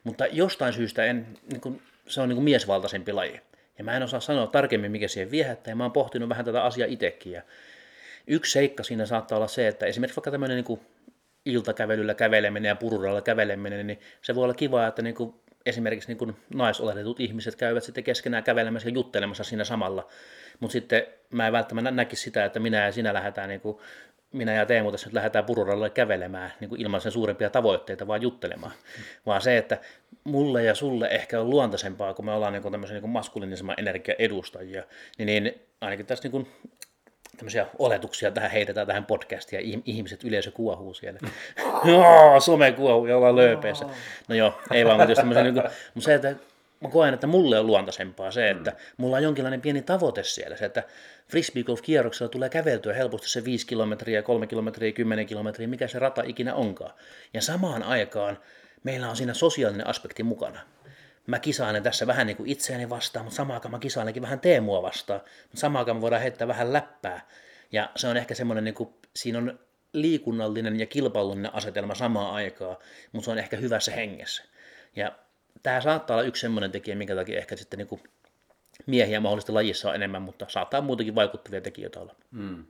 Mutta 0.05 0.27
jostain 0.27 0.73
syystä 0.73 1.05
en, 1.05 1.27
niin 1.51 1.61
kun, 1.61 1.83
se 2.09 2.21
on 2.21 2.29
niin 2.29 2.43
miesvaltaisempi 2.43 3.13
laji. 3.13 3.41
Ja 3.79 3.85
mä 3.85 3.97
en 3.97 4.03
osaa 4.03 4.21
sanoa 4.21 4.47
tarkemmin, 4.47 4.93
mikä 4.93 5.09
siihen 5.09 5.31
viehättää, 5.31 5.73
ja 5.73 5.77
mä 5.77 5.85
oon 5.85 5.93
pohtinut 5.93 6.29
vähän 6.29 6.45
tätä 6.45 6.65
asiaa 6.65 6.89
itsekin. 6.89 7.33
Ja 7.33 7.43
yksi 8.27 8.53
seikka 8.53 8.83
siinä 8.83 9.07
saattaa 9.07 9.39
olla 9.39 9.49
se, 9.49 9.69
että 9.69 9.87
esimerkiksi 9.87 10.17
vaikka 10.17 10.31
tämmöinen 10.31 10.65
niin 10.65 10.81
iltakävelyllä 11.47 12.15
käveleminen 12.15 12.69
ja 12.69 12.77
pururalla 12.77 13.23
käveleminen, 13.23 13.87
niin 13.87 14.01
se 14.23 14.35
voi 14.35 14.45
olla 14.45 14.55
kiva, 14.55 14.87
että 14.87 15.03
niin 15.03 15.15
kuin 15.15 15.35
esimerkiksi 15.67 16.09
niin 16.09 16.19
kuin 16.19 16.37
naisoletetut 16.55 17.21
ihmiset 17.21 17.57
käyvät 17.57 17.85
sitten 17.85 18.05
keskenään 18.05 18.45
kävelemässä 18.45 18.89
ja 18.89 18.95
juttelemassa 18.95 19.45
siinä 19.45 19.65
samalla. 19.65 20.09
Mutta 20.61 20.73
sitten 20.73 21.07
mä 21.31 21.47
en 21.47 21.53
välttämättä 21.53 21.91
näkisi 21.91 22.23
sitä, 22.23 22.45
että 22.45 22.61
minä 22.61 22.85
ja 22.85 22.93
sinä 22.93 23.15
lähdetään 23.15 23.49
niin 23.49 23.61
kuin 23.61 23.79
minä 24.33 24.55
ja 24.55 24.67
Teemu 24.67 24.93
tässä 24.93 25.07
nyt 25.07 25.15
lähdetään 25.15 25.45
pururalle 25.45 25.91
kävelemään 25.91 26.53
niin 26.61 26.69
kuin 26.69 26.81
ilman 26.81 27.01
sen 27.01 27.13
suurempia 27.13 27.51
tavoitteita, 27.51 28.07
vaan 28.07 28.23
juttelemaan. 28.23 28.73
Mm. 28.73 29.05
Vaan 29.27 29.41
se, 29.41 29.59
että 29.59 29.79
mulle 30.25 30.65
ja 30.65 30.75
sulle 30.75 31.09
ehkä 31.09 31.41
on 31.41 31.51
luontaisempaa, 31.51 32.15
kun 32.15 32.25
me 32.25 32.33
ollaan 32.33 32.53
niin 32.53 32.63
kuin 32.63 32.73
tämmöisen 32.73 32.95
niin 32.95 33.03
kuin 33.03 33.11
maskuliinisemman 33.11 33.75
energian 33.79 34.17
edustajia, 34.19 34.83
niin, 35.19 35.27
niin 35.27 35.63
ainakin 35.81 36.07
tässä 36.07 36.23
niin 36.25 36.33
kuin 36.33 36.47
tämmöisiä 37.37 37.67
oletuksia 37.79 38.31
tähän 38.31 38.51
heitetään 38.51 38.87
tähän 38.87 39.07
podcastiin 39.07 39.73
ja 39.73 39.81
ihmiset 39.85 40.25
yleisö 40.25 40.51
kuohuu 40.51 40.95
siellä. 40.95 41.21
no, 41.85 42.41
some 42.41 42.73
kuohuu 42.73 43.07
ja 43.07 43.17
ollaan 43.17 43.37
lööpeessä. 43.37 43.87
No 44.29 44.35
joo, 44.35 44.61
ei 44.73 44.85
vaan, 44.85 44.97
mutta, 44.97 45.13
jos 45.13 45.45
niin 45.45 45.55
kuin, 45.55 45.65
mutta 45.95 46.05
se, 46.05 46.15
että 46.15 46.35
mä 46.81 46.89
koen, 46.89 47.15
että 47.15 47.27
mulle 47.27 47.59
on 47.59 47.67
luontaisempaa 47.67 48.31
se, 48.31 48.51
että 48.51 48.71
mm. 48.71 48.77
mulla 48.97 49.17
on 49.17 49.23
jonkinlainen 49.23 49.61
pieni 49.61 49.83
tavoite 49.83 50.23
siellä. 50.23 50.57
Se, 50.57 50.65
että 50.65 50.83
frisbee 51.29 51.63
golf 51.63 51.83
kierroksella 51.83 52.31
tulee 52.31 52.49
käveltyä 52.49 52.95
helposti 52.95 53.29
se 53.29 53.45
5 53.45 53.67
kilometriä, 53.67 54.23
3 54.23 54.47
kilometriä, 54.47 54.93
10 54.93 55.27
kilometriä, 55.27 55.69
mikä 55.69 55.89
se 55.89 55.99
rata 55.99 56.23
ikinä 56.27 56.55
onkaan. 56.55 56.95
Ja 57.35 57.43
samaan 57.43 57.83
aikaan 57.83 58.39
meillä 58.83 59.11
on 59.11 59.17
siinä 59.17 59.35
sosiaalinen 59.35 59.87
aspekti 59.87 60.23
mukana 60.23 60.61
mä 61.27 61.39
kisailen 61.39 61.83
tässä 61.83 62.07
vähän 62.07 62.27
niin 62.27 62.37
kuin 62.37 62.49
itseäni 62.49 62.91
vastaan, 62.91 63.25
mutta 63.25 63.37
samaan 63.37 63.55
aikaan 63.55 63.73
mä 63.73 63.79
kisailenkin 63.79 64.23
vähän 64.23 64.41
Teemua 64.41 64.83
vastaan, 64.83 65.21
mutta 65.43 65.61
samaan 65.61 65.81
aikaan 65.81 65.97
me 65.97 66.01
voidaan 66.01 66.23
heittää 66.23 66.49
vähän 66.49 66.73
läppää. 66.73 67.29
Ja 67.73 67.91
se 67.97 68.09
on 68.09 68.17
ehkä 68.17 68.35
semmoinen, 68.35 68.65
niin 68.65 68.75
kuin, 68.75 68.89
siinä 69.17 69.39
on 69.39 69.59
liikunnallinen 69.93 70.81
ja 70.81 70.87
kilpailullinen 70.87 71.55
asetelma 71.55 71.95
samaan 71.95 72.35
aikaan, 72.35 72.77
mutta 73.13 73.25
se 73.25 73.31
on 73.31 73.39
ehkä 73.39 73.57
hyvässä 73.57 73.93
hengessä. 73.93 74.43
Ja 74.97 75.13
tämä 75.63 75.81
saattaa 75.81 76.17
olla 76.17 76.27
yksi 76.27 76.41
semmoinen 76.41 76.73
tekijä, 76.73 76.97
minkä 76.97 77.15
takia 77.15 77.39
ehkä 77.39 77.57
sitten 77.57 77.79
niin 77.79 77.89
kuin 77.89 78.03
miehiä 78.87 79.21
mahdollisesti 79.21 79.53
lajissa 79.53 79.89
on 79.89 79.95
enemmän, 79.95 80.23
mutta 80.23 80.47
saattaa 80.49 80.81
muutenkin 80.81 81.15
vaikuttavia 81.15 81.61
tekijöitä 81.61 82.01
olla. 82.01 82.15
Mm. 82.31 82.65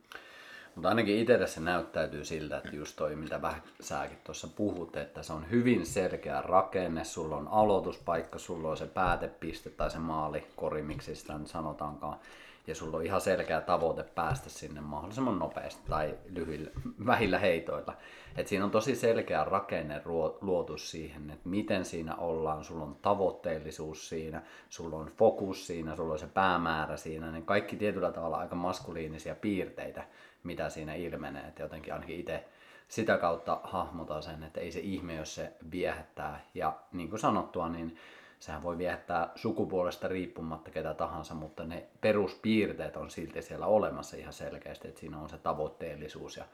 Mutta 0.77 0.89
ainakin 0.89 1.19
itselle 1.19 1.47
se 1.47 1.59
näyttäytyy 1.59 2.25
siltä, 2.25 2.57
että 2.57 2.75
just 2.75 2.95
toi, 2.95 3.15
mitä 3.15 3.41
vähän 3.41 3.61
säkin 3.81 4.17
tuossa 4.23 4.47
puhut, 4.47 4.95
että 4.95 5.23
se 5.23 5.33
on 5.33 5.49
hyvin 5.51 5.85
selkeä 5.85 6.41
rakenne, 6.41 7.03
sulla 7.03 7.35
on 7.35 7.47
aloituspaikka, 7.47 8.39
sulla 8.39 8.69
on 8.69 8.77
se 8.77 8.85
päätepiste 8.85 9.69
tai 9.69 9.91
se 9.91 9.99
maalikori, 9.99 10.81
miksi 10.81 11.15
sitä 11.15 11.37
nyt 11.37 11.47
sanotaankaan. 11.47 12.19
Ja 12.67 12.75
sulla 12.75 12.97
on 12.97 13.05
ihan 13.05 13.21
selkeä 13.21 13.61
tavoite 13.61 14.03
päästä 14.03 14.49
sinne 14.49 14.81
mahdollisimman 14.81 15.39
nopeasti 15.39 15.81
tai 15.89 16.17
lyhyillä, 16.29 16.71
vähillä 17.05 17.39
heitoilla. 17.39 17.93
Et 18.37 18.47
siinä 18.47 18.65
on 18.65 18.71
tosi 18.71 18.95
selkeä 18.95 19.43
rakenne 19.43 20.01
luotu 20.41 20.77
siihen, 20.77 21.29
että 21.29 21.49
miten 21.49 21.85
siinä 21.85 22.15
ollaan, 22.15 22.63
sulla 22.63 22.83
on 22.83 22.95
tavoitteellisuus 23.01 24.09
siinä, 24.09 24.41
sulla 24.69 24.97
on 24.97 25.07
fokus 25.07 25.67
siinä, 25.67 25.95
sulla 25.95 26.13
on 26.13 26.19
se 26.19 26.27
päämäärä 26.27 26.97
siinä, 26.97 27.31
niin 27.31 27.45
kaikki 27.45 27.75
tietyllä 27.75 28.11
tavalla 28.11 28.37
aika 28.37 28.55
maskuliinisia 28.55 29.35
piirteitä, 29.35 30.03
mitä 30.43 30.69
siinä 30.69 30.93
ilmenee. 30.93 31.47
Et 31.47 31.59
jotenkin 31.59 31.93
ainakin 31.93 32.19
itse 32.19 32.45
sitä 32.87 33.17
kautta 33.17 33.59
hahmotan 33.63 34.23
sen, 34.23 34.43
että 34.43 34.59
ei 34.59 34.71
se 34.71 34.79
ihme, 34.79 35.15
jos 35.15 35.35
se 35.35 35.53
viehättää. 35.71 36.45
Ja 36.53 36.73
niin 36.91 37.09
kuin 37.09 37.19
sanottua, 37.19 37.69
niin 37.69 37.97
sehän 38.39 38.63
voi 38.63 38.77
viehättää 38.77 39.29
sukupuolesta 39.35 40.07
riippumatta 40.07 40.71
ketä 40.71 40.93
tahansa, 40.93 41.33
mutta 41.33 41.63
ne 41.63 41.85
peruspiirteet 42.01 42.97
on 42.97 43.09
silti 43.09 43.41
siellä 43.41 43.65
olemassa 43.65 44.17
ihan 44.17 44.33
selkeästi, 44.33 44.87
että 44.87 44.99
siinä 44.99 45.19
on 45.19 45.29
se 45.29 45.37
tavoitteellisuus 45.37 46.37
ja 46.37 46.45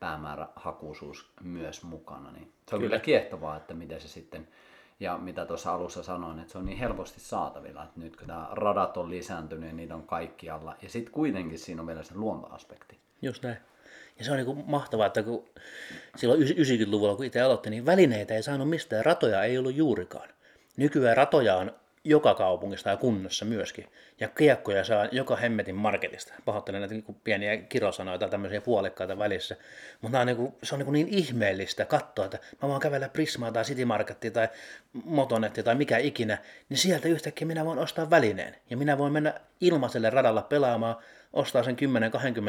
päämäärähakuisuus 0.00 1.32
myös 1.42 1.82
mukana. 1.82 2.32
Niin 2.32 2.52
se 2.68 2.74
on 2.74 2.80
kyllä. 2.80 2.90
kyllä 2.90 3.00
kiehtovaa, 3.00 3.56
että 3.56 3.74
miten 3.74 4.00
se 4.00 4.08
sitten, 4.08 4.48
ja 5.00 5.18
mitä 5.18 5.44
tuossa 5.44 5.74
alussa 5.74 6.02
sanoin, 6.02 6.38
että 6.38 6.52
se 6.52 6.58
on 6.58 6.66
niin 6.66 6.78
helposti 6.78 7.20
saatavilla, 7.20 7.82
että 7.82 8.00
nyt 8.00 8.16
kun 8.16 8.26
tämä 8.26 8.48
radat 8.50 8.96
on 8.96 9.10
lisääntynyt 9.10 9.68
ja 9.68 9.74
niitä 9.74 9.94
on 9.94 10.06
kaikkialla, 10.06 10.76
ja 10.82 10.88
sitten 10.88 11.12
kuitenkin 11.12 11.58
siinä 11.58 11.82
on 11.82 11.86
vielä 11.86 12.02
se 12.02 12.14
luontoaspekti. 12.14 12.98
Just 13.22 13.42
näin. 13.42 13.56
Ja 14.18 14.24
se 14.24 14.30
on 14.30 14.36
niin 14.36 14.64
mahtavaa, 14.66 15.06
että 15.06 15.22
kun 15.22 15.44
silloin 16.16 16.42
90-luvulla, 16.42 17.16
kun 17.16 17.24
itse 17.24 17.40
aloitti, 17.40 17.70
niin 17.70 17.86
välineitä 17.86 18.34
ei 18.34 18.42
saanut 18.42 18.68
mistään, 18.68 19.04
ratoja 19.04 19.44
ei 19.44 19.58
ollut 19.58 19.74
juurikaan. 19.74 20.28
Nykyään 20.76 21.16
ratoja 21.16 21.56
on 21.56 21.72
joka 22.04 22.34
kaupungista 22.34 22.90
ja 22.90 22.96
kunnassa 22.96 23.44
myöskin. 23.44 23.86
Ja 24.20 24.28
kiekkoja 24.28 24.84
saa 24.84 25.08
joka 25.12 25.36
hemmetin 25.36 25.74
marketista. 25.74 26.34
Pahoittelen 26.44 26.80
näitä 26.80 26.94
niin 26.94 27.16
pieniä 27.24 27.56
kirosanoja 27.56 28.18
tai 28.18 28.30
tämmöisiä 28.30 28.60
puolikkaita 28.60 29.18
välissä. 29.18 29.56
Mutta 30.00 30.24
niin 30.24 30.36
kuin, 30.36 30.54
se 30.62 30.74
on 30.74 30.78
niin, 30.80 30.92
niin 30.92 31.08
ihmeellistä 31.08 31.84
katsoa, 31.84 32.24
että 32.24 32.38
mä 32.62 32.68
voin 32.68 32.80
kävellä 32.80 33.08
Prismaa 33.08 33.52
tai 33.52 33.64
City 33.64 33.84
Marketia 33.84 34.30
tai 34.30 34.48
Motonetti 34.92 35.62
tai 35.62 35.74
mikä 35.74 35.98
ikinä, 35.98 36.38
niin 36.68 36.78
sieltä 36.78 37.08
yhtäkkiä 37.08 37.46
minä 37.46 37.64
voin 37.64 37.78
ostaa 37.78 38.10
välineen. 38.10 38.56
Ja 38.70 38.76
minä 38.76 38.98
voin 38.98 39.12
mennä 39.12 39.34
ilmaiselle 39.60 40.10
radalla 40.10 40.42
pelaamaan, 40.42 40.96
ostaa 41.32 41.62
sen 41.62 41.76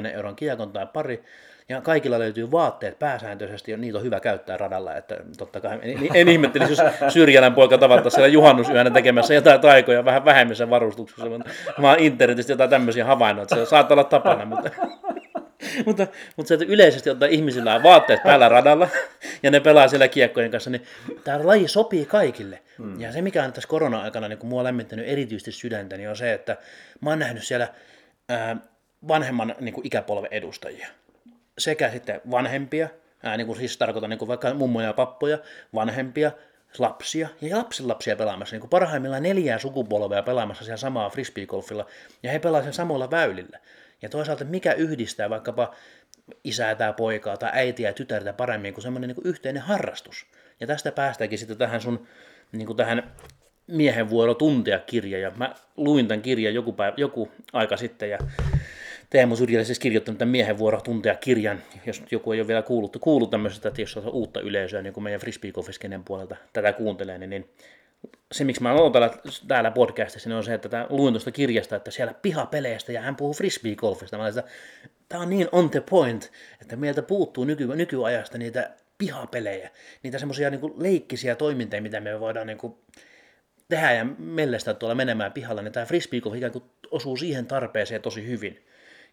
10-20 0.03 0.07
euron 0.15 0.35
kiekon 0.35 0.71
tai 0.71 0.87
pari, 0.93 1.23
ja 1.69 1.81
kaikilla 1.81 2.19
löytyy 2.19 2.51
vaatteet 2.51 2.99
pääsääntöisesti, 2.99 3.71
ja 3.71 3.77
niitä 3.77 3.97
on 3.97 4.03
hyvä 4.03 4.19
käyttää 4.19 4.57
radalla. 4.57 4.95
Että 4.95 5.17
totta 5.37 5.61
kai 5.61 5.79
en, 5.81 5.97
en 6.13 6.29
ihmettelisi, 6.29 6.71
jos 6.71 7.13
Syrjälän 7.13 7.53
poika 7.53 7.77
tavattaisi 7.77 8.15
siellä 8.15 8.27
juhannusyönä 8.27 8.89
tekemässä 8.89 9.33
jotain 9.33 9.61
taikoja 9.61 10.05
vähän 10.05 10.25
vähemmissä 10.25 10.69
varustuksessa. 10.69 11.25
Mä 11.77 11.89
oon 11.89 11.99
internetistä 11.99 12.53
jotain 12.53 12.69
tämmöisiä 12.69 13.05
havainnoita, 13.05 13.55
se 13.55 13.65
saattaa 13.65 13.95
olla 13.95 14.03
tapana, 14.03 14.45
mutta, 14.45 14.69
mutta, 15.85 16.07
mutta 16.35 16.47
se, 16.47 16.53
että 16.53 16.65
yleisesti 16.69 17.09
ottaa 17.09 17.29
ihmisillä 17.29 17.75
on 17.75 17.83
vaatteet 17.83 18.23
päällä 18.23 18.49
radalla 18.49 18.87
ja 19.43 19.51
ne 19.51 19.59
pelaa 19.59 19.87
siellä 19.87 20.07
kiekkojen 20.07 20.51
kanssa, 20.51 20.69
niin 20.69 20.83
tämä 21.23 21.39
laji 21.43 21.67
sopii 21.67 22.05
kaikille. 22.05 22.59
Hmm. 22.77 23.01
Ja 23.01 23.11
se, 23.11 23.21
mikä 23.21 23.43
on 23.43 23.53
tässä 23.53 23.69
korona-aikana 23.69 24.27
niin 24.27 24.39
kun 24.39 24.49
mua 24.49 24.59
on 24.59 24.65
lämmittänyt 24.65 25.07
erityisesti 25.07 25.51
sydäntä, 25.51 25.97
niin 25.97 26.09
on 26.09 26.15
se, 26.15 26.33
että 26.33 26.57
mä 27.01 27.09
oon 27.09 27.19
nähnyt 27.19 27.43
siellä 27.43 27.67
ää, 28.29 28.57
vanhemman 29.07 29.55
niin 29.59 29.73
kuin 29.73 29.87
ikäpolven 29.87 30.33
edustajia 30.33 30.87
sekä 31.57 31.91
sitten 31.91 32.21
vanhempia, 32.31 32.89
ää, 33.23 33.37
niin 33.37 33.47
kuin 33.47 33.57
siis 33.57 33.77
tarkoitan 33.77 34.09
niin 34.09 34.17
kuin 34.17 34.27
vaikka 34.27 34.53
mummoja 34.53 34.87
ja 34.87 34.93
pappoja, 34.93 35.37
vanhempia, 35.73 36.31
lapsia 36.77 37.29
ja 37.41 37.57
lapsenlapsia 37.57 38.15
pelaamassa, 38.15 38.53
niin 38.53 38.61
kuin 38.61 38.69
parhaimmillaan 38.69 39.23
neljää 39.23 39.59
sukupolvea 39.59 40.23
pelaamassa 40.23 40.63
siellä 40.63 40.77
samaa 40.77 41.09
frisbeegolfilla, 41.09 41.85
ja 42.23 42.31
he 42.31 42.39
pelaavat 42.39 42.63
sen 42.63 42.73
samoilla 42.73 43.11
väylillä. 43.11 43.59
Ja 44.01 44.09
toisaalta 44.09 44.45
mikä 44.45 44.73
yhdistää 44.73 45.29
vaikkapa 45.29 45.75
isää 46.43 46.75
tai 46.75 46.93
poikaa 46.93 47.37
tai 47.37 47.49
äitiä 47.53 47.89
ja 47.89 47.93
tytärtä 47.93 48.33
paremmin 48.33 48.73
kuin 48.73 48.81
semmoinen 48.83 49.07
niin 49.07 49.27
yhteinen 49.27 49.61
harrastus. 49.61 50.25
Ja 50.59 50.67
tästä 50.67 50.91
päästäänkin 50.91 51.39
sitten 51.39 51.57
tähän 51.57 51.81
sun 51.81 52.07
niin 52.51 52.67
kuin 52.67 52.77
tähän 52.77 53.15
miehen 53.67 54.09
vuoro 54.09 54.33
tuntea 54.33 54.79
kirja, 54.79 55.19
ja 55.19 55.31
mä 55.35 55.55
luin 55.77 56.07
tämän 56.07 56.21
kirjan 56.21 56.53
joku, 56.53 56.73
päivä, 56.73 56.93
joku 56.97 57.31
aika 57.53 57.77
sitten, 57.77 58.09
ja 58.09 58.17
Teemu 59.13 59.35
Syrjälä 59.35 59.63
siis 59.63 59.79
kirjoittanut 59.79 60.19
tämän 60.19 60.31
miehen 60.31 60.57
vuoro 60.57 60.81
tuntea 60.81 61.15
kirjan, 61.15 61.61
jos 61.85 62.03
joku 62.11 62.31
ei 62.31 62.39
ole 62.39 62.47
vielä 62.47 62.61
kuullut, 62.61 62.97
kuullut 63.01 63.29
tämmöisestä, 63.29 63.67
että 63.67 63.81
jos 63.81 63.97
on 63.97 64.09
uutta 64.09 64.41
yleisöä, 64.41 64.81
niin 64.81 64.93
kuin 64.93 65.03
meidän 65.03 65.21
frisbeegolfiskenen 65.21 66.03
puolelta 66.03 66.35
tätä 66.53 66.73
kuuntelee, 66.73 67.17
niin, 67.17 67.29
niin 67.29 67.49
se, 68.31 68.43
miksi 68.43 68.63
mä 68.63 68.73
olen 68.73 68.91
täällä, 68.91 69.09
täällä 69.47 69.71
podcastissa, 69.71 70.29
niin 70.29 70.37
on 70.37 70.43
se, 70.43 70.53
että 70.53 70.69
tämä 70.69 70.87
luin 70.89 71.13
tuosta 71.13 71.31
kirjasta, 71.31 71.75
että 71.75 71.91
siellä 71.91 72.13
pihapeleistä 72.13 72.91
ja 72.91 73.01
hän 73.01 73.15
puhuu 73.15 73.33
frisbeegolfista. 73.33 74.17
Mä 74.17 74.31
tämä 75.09 75.23
on 75.23 75.29
niin 75.29 75.49
on 75.51 75.69
the 75.69 75.83
point, 75.89 76.31
että 76.61 76.75
meiltä 76.75 77.01
puuttuu 77.01 77.43
nyky, 77.43 77.67
nykyajasta 77.67 78.37
niitä 78.37 78.71
pihapelejä, 78.97 79.69
niitä 80.03 80.17
semmoisia 80.17 80.49
niin 80.49 80.73
leikkisiä 80.77 81.35
toimintoja, 81.35 81.81
mitä 81.81 81.99
me 81.99 82.19
voidaan 82.19 82.47
niin 82.47 82.57
kuin, 82.57 82.75
tehdä 83.69 83.93
ja 83.93 84.05
mellestä 84.17 84.73
tuolla 84.73 84.95
menemään 84.95 85.31
pihalla, 85.31 85.61
niin 85.61 85.73
tämä 85.73 85.85
frisbeegolf 85.85 86.35
ikään 86.35 86.51
kuin 86.51 86.63
osuu 86.91 87.17
siihen 87.17 87.45
tarpeeseen 87.45 88.01
tosi 88.01 88.27
hyvin. 88.27 88.65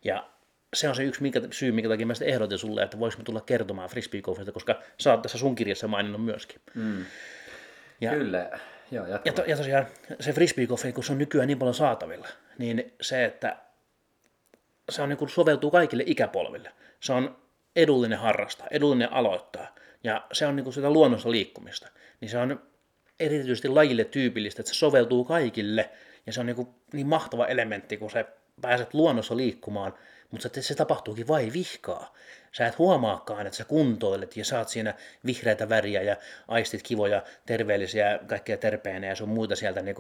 Ja 0.04 0.30
se 0.74 0.88
on 0.88 0.94
se 0.94 1.04
yksi 1.04 1.22
minkä, 1.22 1.40
syy, 1.50 1.72
minkä 1.72 1.88
takia 1.88 2.06
mä 2.06 2.14
sitten 2.14 2.28
ehdotin 2.28 2.58
sulle, 2.58 2.82
että 2.82 2.98
voisimme 2.98 3.24
tulla 3.24 3.40
kertomaan 3.40 3.88
frisbeegolfista, 3.88 4.52
koska 4.52 4.82
sä 5.00 5.10
oot 5.10 5.22
tässä 5.22 5.38
sun 5.38 5.54
kirjassa 5.54 5.88
maininnut 5.88 6.24
myöskin. 6.24 6.60
Mm. 6.74 7.04
Ja, 8.00 8.10
Kyllä, 8.10 8.50
joo, 8.90 9.06
ja, 9.06 9.18
to, 9.18 9.42
ja 9.46 9.56
tosiaan 9.56 9.86
se 10.20 10.32
frisbeegolf, 10.32 10.82
kun 10.94 11.04
se 11.04 11.12
on 11.12 11.18
nykyään 11.18 11.46
niin 11.46 11.58
paljon 11.58 11.74
saatavilla, 11.74 12.28
niin 12.58 12.92
se, 13.00 13.24
että 13.24 13.56
se 14.90 15.02
on 15.02 15.08
niin 15.08 15.16
kuin 15.16 15.28
soveltuu 15.28 15.70
kaikille 15.70 16.02
ikäpolville. 16.06 16.72
Se 17.00 17.12
on 17.12 17.36
edullinen 17.76 18.18
harrastaa, 18.18 18.66
edullinen 18.70 19.12
aloittaa, 19.12 19.74
ja 20.04 20.26
se 20.32 20.46
on 20.46 20.56
niin 20.56 20.64
kuin 20.64 20.74
sitä 20.74 20.90
luonnossa 20.90 21.30
liikkumista. 21.30 21.88
Niin 22.20 22.28
se 22.28 22.38
on 22.38 22.62
erityisesti 23.20 23.68
lajille 23.68 24.04
tyypillistä, 24.04 24.62
että 24.62 24.72
se 24.72 24.78
soveltuu 24.78 25.24
kaikille, 25.24 25.90
ja 26.26 26.32
se 26.32 26.40
on 26.40 26.46
niin, 26.46 26.56
kuin 26.56 26.68
niin 26.92 27.06
mahtava 27.06 27.46
elementti, 27.46 27.96
kun 27.96 28.10
se 28.10 28.26
pääset 28.60 28.94
luonnossa 28.94 29.36
liikkumaan, 29.36 29.94
mutta 30.30 30.48
se, 30.60 30.74
tapahtuukin 30.74 31.28
vai 31.28 31.50
vihkaa. 31.52 32.14
Sä 32.52 32.66
et 32.66 32.78
huomaakaan, 32.78 33.46
että 33.46 33.56
sä 33.56 33.64
kuntoilet 33.64 34.36
ja 34.36 34.44
saat 34.44 34.68
siinä 34.68 34.94
vihreitä 35.26 35.68
väriä 35.68 36.02
ja 36.02 36.16
aistit 36.48 36.82
kivoja, 36.82 37.22
terveellisiä, 37.46 38.18
kaikkea 38.26 38.56
terpeenä 38.56 39.06
ja 39.06 39.14
sun 39.14 39.28
muita 39.28 39.56
sieltä 39.56 39.82
niin 39.82 39.96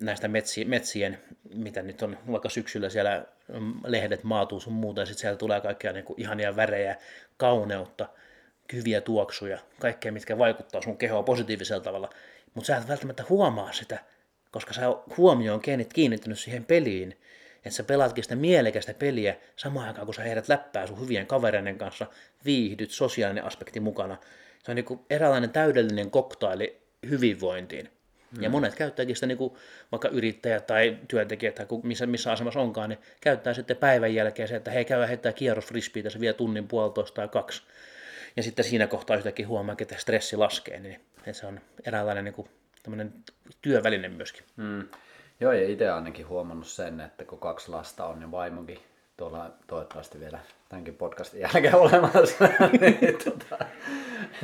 näistä 0.00 0.28
metsi, 0.28 0.64
metsien, 0.64 1.18
mitä 1.54 1.82
nyt 1.82 2.02
on 2.02 2.18
vaikka 2.30 2.48
syksyllä 2.48 2.88
siellä 2.88 3.24
mm, 3.52 3.74
lehdet 3.86 4.24
maatuu 4.24 4.60
sun 4.60 4.72
muuta 4.72 5.00
ja 5.00 5.06
sitten 5.06 5.20
siellä 5.20 5.36
tulee 5.36 5.60
kaikkea 5.60 5.92
niin 5.92 6.04
ihania 6.16 6.56
värejä, 6.56 6.96
kauneutta, 7.36 8.08
hyviä 8.72 9.00
tuoksuja, 9.00 9.58
kaikkea, 9.80 10.12
mitkä 10.12 10.38
vaikuttaa 10.38 10.82
sun 10.82 10.96
kehoa 10.96 11.22
positiivisella 11.22 11.82
tavalla. 11.82 12.10
Mutta 12.54 12.66
sä 12.66 12.76
et 12.76 12.88
välttämättä 12.88 13.24
huomaa 13.28 13.72
sitä, 13.72 13.98
koska 14.50 14.72
sä 14.72 14.82
huomio 15.16 15.54
on 15.54 15.60
kiinnittynyt 15.94 16.38
siihen 16.38 16.64
peliin, 16.64 17.16
että 17.64 17.70
sä 17.70 17.82
pelaatkin 17.82 18.24
sitä 18.24 18.36
mielekästä 18.36 18.94
peliä 18.94 19.36
samaan 19.56 19.88
aikaan, 19.88 20.06
kun 20.06 20.14
sä 20.14 20.22
heidät 20.22 20.48
läppää 20.48 20.86
sun 20.86 21.00
hyvien 21.00 21.26
kavereiden 21.26 21.78
kanssa, 21.78 22.06
viihdyt, 22.44 22.90
sosiaalinen 22.90 23.44
aspekti 23.44 23.80
mukana. 23.80 24.16
Se 24.64 24.70
on 24.70 24.76
niin 24.76 25.00
eräänlainen 25.10 25.50
täydellinen 25.50 26.10
koktaili 26.10 26.80
hyvinvointiin. 27.10 27.90
Hmm. 28.34 28.42
Ja 28.42 28.50
monet 28.50 28.74
käyttääkin 28.74 29.16
sitä, 29.16 29.26
niin 29.26 29.38
kuin 29.38 29.54
vaikka 29.92 30.08
yrittäjät 30.08 30.66
tai 30.66 30.98
työntekijät 31.08 31.54
tai 31.54 31.66
missä, 31.82 32.06
missä 32.06 32.32
asemassa 32.32 32.60
onkaan, 32.60 32.88
niin 32.88 32.98
käyttää 33.20 33.54
sitten 33.54 33.76
päivän 33.76 34.14
jälkeen 34.14 34.48
se, 34.48 34.56
että 34.56 34.70
hei 34.70 34.84
käy 34.84 35.08
heittää 35.08 35.32
kierros 35.32 35.66
frisbeitä, 35.66 36.10
se 36.10 36.20
vie 36.20 36.32
tunnin 36.32 36.68
puolitoista 36.68 37.14
tai 37.14 37.28
kaksi. 37.28 37.62
Ja 38.36 38.42
sitten 38.42 38.64
siinä 38.64 38.86
kohtaa 38.86 39.16
yhtäkkiä 39.16 39.46
huomaa, 39.46 39.76
että 39.78 39.94
stressi 39.98 40.36
laskee, 40.36 40.80
niin 40.80 41.00
se 41.32 41.46
on 41.46 41.60
eräänlainen 41.84 42.24
niin 42.24 42.34
kuin, 42.34 42.48
työväline 43.62 44.08
myöskin. 44.08 44.44
Hmm. 44.56 44.88
Joo, 45.40 45.52
ja 45.52 45.68
itse 45.68 45.90
ainakin 45.90 46.28
huomannut 46.28 46.66
sen, 46.66 47.00
että 47.00 47.24
kun 47.24 47.38
kaksi 47.38 47.70
lasta 47.70 48.06
on, 48.06 48.20
niin 48.20 48.30
vaimokin 48.30 48.78
tuolla 49.16 49.50
toivottavasti 49.66 50.20
vielä 50.20 50.38
tämänkin 50.68 50.94
podcastin 50.94 51.40
jälkeen 51.40 51.74
olemassa, 51.86 52.48
niin, 52.80 53.18
tota, 53.24 53.64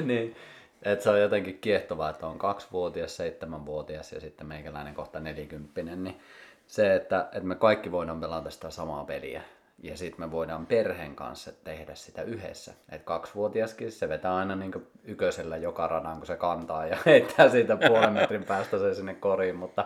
niin 0.02 0.36
että 0.82 1.02
se 1.02 1.10
on 1.10 1.20
jotenkin 1.20 1.58
kiehtovaa, 1.58 2.10
että 2.10 2.26
on 2.26 2.38
kaksivuotias, 2.38 3.16
seitsemänvuotias 3.16 4.12
ja 4.12 4.20
sitten 4.20 4.46
meikäläinen 4.46 4.94
kohta 4.94 5.20
nelikymppinen, 5.20 6.04
niin 6.04 6.20
se, 6.66 6.94
että, 6.94 7.20
että 7.32 7.48
me 7.48 7.54
kaikki 7.54 7.92
voidaan 7.92 8.20
pelata 8.20 8.50
sitä 8.50 8.70
samaa 8.70 9.04
peliä. 9.04 9.42
Ja 9.82 9.96
sitten 9.96 10.20
me 10.20 10.30
voidaan 10.30 10.66
perheen 10.66 11.16
kanssa 11.16 11.52
tehdä 11.64 11.94
sitä 11.94 12.22
yhdessä. 12.22 12.72
Et 12.88 13.02
kaksivuotiaskin 13.02 13.92
se 13.92 14.08
vetää 14.08 14.36
aina 14.36 14.56
niin 14.56 14.86
yköisellä 15.04 15.56
joka 15.56 15.86
radan, 15.86 16.16
kun 16.16 16.26
se 16.26 16.36
kantaa 16.36 16.86
ja 16.86 16.98
heittää 17.06 17.48
siitä 17.48 17.76
puolen 17.76 18.12
metrin 18.12 18.44
päästä 18.44 18.78
se 18.78 18.94
sinne 18.94 19.14
koriin. 19.14 19.56
Mutta 19.56 19.84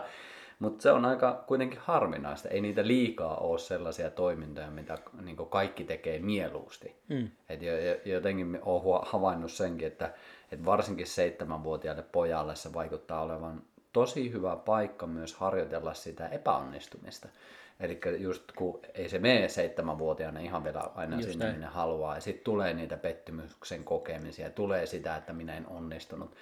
mutta 0.61 0.81
se 0.81 0.91
on 0.91 1.05
aika 1.05 1.43
kuitenkin 1.47 1.79
harvinaista. 1.79 2.49
Ei 2.49 2.61
niitä 2.61 2.87
liikaa 2.87 3.37
ole 3.37 3.59
sellaisia 3.59 4.11
toimintoja, 4.11 4.71
mitä 4.71 4.97
niin 5.21 5.37
kaikki 5.37 5.83
tekee 5.83 6.19
mieluusti. 6.19 6.95
Mm. 7.09 7.29
Et 7.49 7.59
jotenkin 8.05 8.59
olen 8.61 9.01
havainnut 9.05 9.51
senkin, 9.51 9.87
että, 9.87 10.13
että 10.51 10.65
varsinkin 10.65 11.07
seitsemänvuotiaalle 11.07 12.03
pojalle 12.11 12.55
se 12.55 12.73
vaikuttaa 12.73 13.21
olevan 13.21 13.61
tosi 13.93 14.31
hyvä 14.31 14.55
paikka 14.55 15.07
myös 15.07 15.35
harjoitella 15.35 15.93
sitä 15.93 16.27
epäonnistumista. 16.27 17.27
Eli 17.79 17.99
just 18.17 18.51
kun 18.51 18.79
ei 18.93 19.09
se 19.09 19.19
mene 19.19 19.49
seitsemänvuotiaana 19.49 20.39
ihan 20.39 20.63
vielä 20.63 20.79
aina 20.95 21.15
Just 21.15 21.29
sinne, 21.29 21.45
näin. 21.45 21.55
minne 21.55 21.67
haluaa. 21.67 22.15
Ja 22.15 22.21
sitten 22.21 22.43
tulee 22.43 22.73
niitä 22.73 22.97
pettymyksen 22.97 23.83
kokemisia, 23.83 24.49
tulee 24.49 24.85
sitä, 24.85 25.15
että 25.15 25.33
minä 25.33 25.57
en 25.57 25.67
onnistunut. 25.67 26.35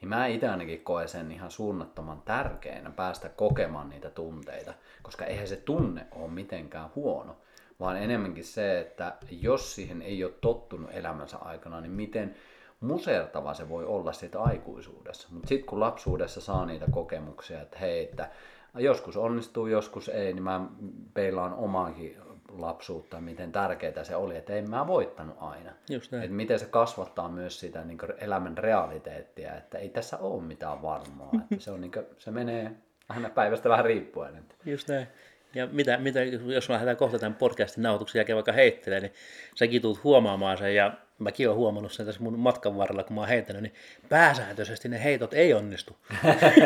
Niin 0.00 0.08
mä 0.08 0.26
itse 0.26 0.48
ainakin 0.48 0.80
koen 0.80 1.08
sen 1.08 1.32
ihan 1.32 1.50
suunnattoman 1.50 2.22
tärkeänä 2.24 2.90
päästä 2.90 3.28
kokemaan 3.28 3.88
niitä 3.88 4.10
tunteita. 4.10 4.74
Koska 5.02 5.24
eihän 5.24 5.48
se 5.48 5.56
tunne 5.56 6.06
ole 6.12 6.30
mitenkään 6.30 6.90
huono. 6.94 7.36
Vaan 7.80 7.96
enemmänkin 7.96 8.44
se, 8.44 8.80
että 8.80 9.16
jos 9.30 9.74
siihen 9.74 10.02
ei 10.02 10.24
ole 10.24 10.32
tottunut 10.40 10.90
elämänsä 10.92 11.36
aikana, 11.36 11.80
niin 11.80 11.92
miten 11.92 12.34
musertava 12.80 13.54
se 13.54 13.68
voi 13.68 13.84
olla 13.84 14.12
siitä 14.12 14.40
aikuisuudessa. 14.40 15.28
Mutta 15.30 15.48
sitten 15.48 15.66
kun 15.66 15.80
lapsuudessa 15.80 16.40
saa 16.40 16.66
niitä 16.66 16.86
kokemuksia, 16.90 17.60
että 17.60 17.78
hei, 17.78 18.04
että 18.04 18.30
joskus 18.74 19.16
onnistuu, 19.16 19.66
joskus 19.66 20.08
ei, 20.08 20.32
niin 20.32 20.42
mä 20.42 20.66
peilaan 21.14 21.54
omaakin 21.54 22.16
lapsuutta, 22.60 23.20
miten 23.20 23.52
tärkeää 23.52 24.04
se 24.04 24.16
oli, 24.16 24.36
että 24.36 24.52
ei 24.52 24.62
mä 24.62 24.86
voittanut 24.86 25.36
aina. 25.40 25.72
Just 25.90 26.12
näin. 26.12 26.24
Että 26.24 26.36
miten 26.36 26.58
se 26.58 26.66
kasvattaa 26.66 27.28
myös 27.28 27.60
sitä 27.60 27.84
niin 27.84 27.98
elämän 28.18 28.58
realiteettia, 28.58 29.56
että 29.56 29.78
ei 29.78 29.88
tässä 29.88 30.16
ole 30.16 30.42
mitään 30.42 30.82
varmaa. 30.82 31.30
Että 31.34 31.64
se, 31.64 31.70
on 31.70 31.80
niin 31.80 31.92
kuin, 31.92 32.06
se 32.18 32.30
menee 32.30 32.70
aina 33.08 33.30
päivästä 33.30 33.68
vähän 33.68 33.84
riippuen. 33.84 34.36
Että. 34.36 34.54
Just 34.64 34.88
näin. 34.88 35.06
Ja 35.54 35.66
mitä, 35.66 35.98
mitä, 35.98 36.20
jos 36.24 36.68
me 36.68 36.72
lähdetään 36.72 36.96
kohta 36.96 37.18
tämän 37.18 37.34
podcastin 37.34 37.82
nauhoituksen 37.82 38.18
jälkeen 38.18 38.36
vaikka 38.36 38.52
heittelemään, 38.52 39.02
niin 39.02 39.12
säkin 39.54 39.82
tulet 39.82 40.04
huomaamaan 40.04 40.58
sen, 40.58 40.74
ja 40.74 40.92
mäkin 41.18 41.48
olen 41.48 41.58
huomannut 41.58 41.92
sen 41.92 42.06
tässä 42.06 42.22
mun 42.22 42.38
matkan 42.38 42.76
varrella, 42.76 43.02
kun 43.02 43.14
mä 43.14 43.20
oon 43.20 43.28
heittänyt, 43.28 43.62
niin 43.62 43.74
pääsääntöisesti 44.08 44.88
ne 44.88 45.04
heitot 45.04 45.34
ei 45.34 45.54
onnistu. 45.54 45.96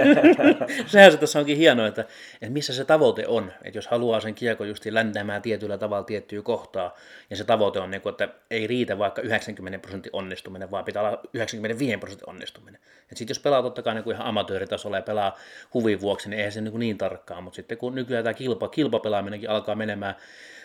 Sehän 0.86 1.12
se 1.12 1.18
tässä 1.18 1.38
onkin 1.38 1.56
hienoa, 1.56 1.86
että, 1.86 2.00
että 2.32 2.52
missä 2.52 2.72
se 2.72 2.84
tavoite 2.84 3.26
on. 3.26 3.52
Että 3.64 3.78
jos 3.78 3.86
haluaa 3.86 4.20
sen 4.20 4.34
kiekon 4.34 4.68
justi 4.68 4.94
ländäämään 4.94 5.42
tietyllä 5.42 5.78
tavalla 5.78 6.04
tiettyä 6.04 6.42
kohtaa, 6.42 6.96
ja 7.30 7.36
se 7.36 7.44
tavoite 7.44 7.80
on, 7.80 7.90
niin 7.90 8.00
kuin, 8.00 8.10
että 8.10 8.28
ei 8.50 8.66
riitä 8.66 8.98
vaikka 8.98 9.22
90 9.22 9.78
prosentin 9.78 10.10
onnistuminen, 10.12 10.70
vaan 10.70 10.84
pitää 10.84 11.02
olla 11.02 11.20
95 11.34 11.96
prosentin 11.96 12.28
onnistuminen. 12.28 12.80
Sitten 13.14 13.34
jos 13.34 13.38
pelaa 13.38 13.62
totta 13.62 13.82
kai 13.82 13.94
niin 13.94 14.04
kuin 14.04 14.14
ihan 14.14 14.26
amatööritasolla 14.26 14.96
ja 14.96 15.02
pelaa 15.02 15.38
huvin 15.74 16.00
vuoksi, 16.00 16.28
niin 16.28 16.38
eihän 16.38 16.52
se 16.52 16.60
niin, 16.60 16.72
kuin 16.72 16.80
niin 16.80 16.98
tarkkaa, 16.98 17.40
mutta 17.40 17.56
sitten 17.56 17.78
kun 17.78 17.94
nykyään 17.94 18.24
tämä 18.24 18.34
kilpa, 18.34 18.68
kilpapelaaminenkin 18.68 19.50
alkaa 19.50 19.74
menemään 19.74 20.14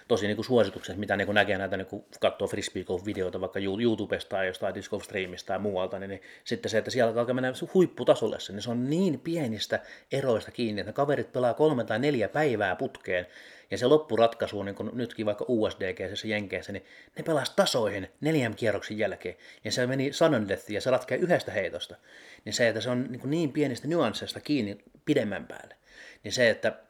tosi 0.07 0.27
niin 0.27 0.38
kuin 0.38 0.47
mitä 0.95 1.17
niin 1.17 1.25
kuin 1.25 1.35
näkee 1.35 1.57
näitä, 1.57 1.77
niin 1.77 1.88
kun 1.88 2.05
katsoo 2.19 2.47
frisbee 2.47 2.83
golf-videoita 2.83 3.41
vaikka 3.41 3.59
You- 3.59 3.79
YouTubesta 3.81 4.29
tai 4.29 4.47
jostain 4.47 4.75
disc 4.75 5.03
streamista 5.03 5.47
tai 5.47 5.59
muualta, 5.59 6.00
niin, 6.00 6.09
niin 6.09 6.21
sitten 6.43 6.69
se, 6.69 6.77
että 6.77 6.91
siellä 6.91 7.19
alkaa 7.19 7.35
mennä 7.35 7.53
huipputasolle 7.74 8.39
se, 8.39 8.53
niin 8.53 8.62
se 8.62 8.71
on 8.71 8.89
niin 8.89 9.19
pienistä 9.19 9.79
eroista 10.12 10.51
kiinni, 10.51 10.81
että 10.81 10.89
ne 10.89 10.93
kaverit 10.93 11.33
pelaa 11.33 11.53
kolme 11.53 11.83
tai 11.83 12.00
neljä 12.00 12.29
päivää 12.29 12.75
putkeen, 12.75 13.27
ja 13.71 13.77
se 13.77 13.85
loppuratkaisu, 13.85 14.63
niin 14.63 14.75
nytkin 14.93 15.25
vaikka 15.25 15.45
USDG, 15.47 16.00
Jenkeissä, 16.25 16.71
niin 16.71 16.85
ne 17.17 17.24
pelasi 17.24 17.53
tasoihin 17.55 18.09
neljän 18.21 18.55
kierroksen 18.55 18.97
jälkeen, 18.97 19.35
ja 19.63 19.71
se 19.71 19.88
meni 19.88 20.13
sudden 20.13 20.47
death, 20.47 20.71
ja 20.71 20.81
se 20.81 20.91
ratkee 20.91 21.17
yhdestä 21.17 21.51
heitosta. 21.51 21.95
Niin 22.45 22.53
se, 22.53 22.67
että 22.67 22.81
se 22.81 22.89
on 22.89 23.03
niin, 23.09 23.29
niin 23.29 23.51
pienistä 23.51 23.88
nyansseista 23.88 24.39
kiinni 24.39 24.77
pidemmän 25.05 25.47
päälle, 25.47 25.75
niin 26.24 26.31
se, 26.31 26.50
että 26.50 26.85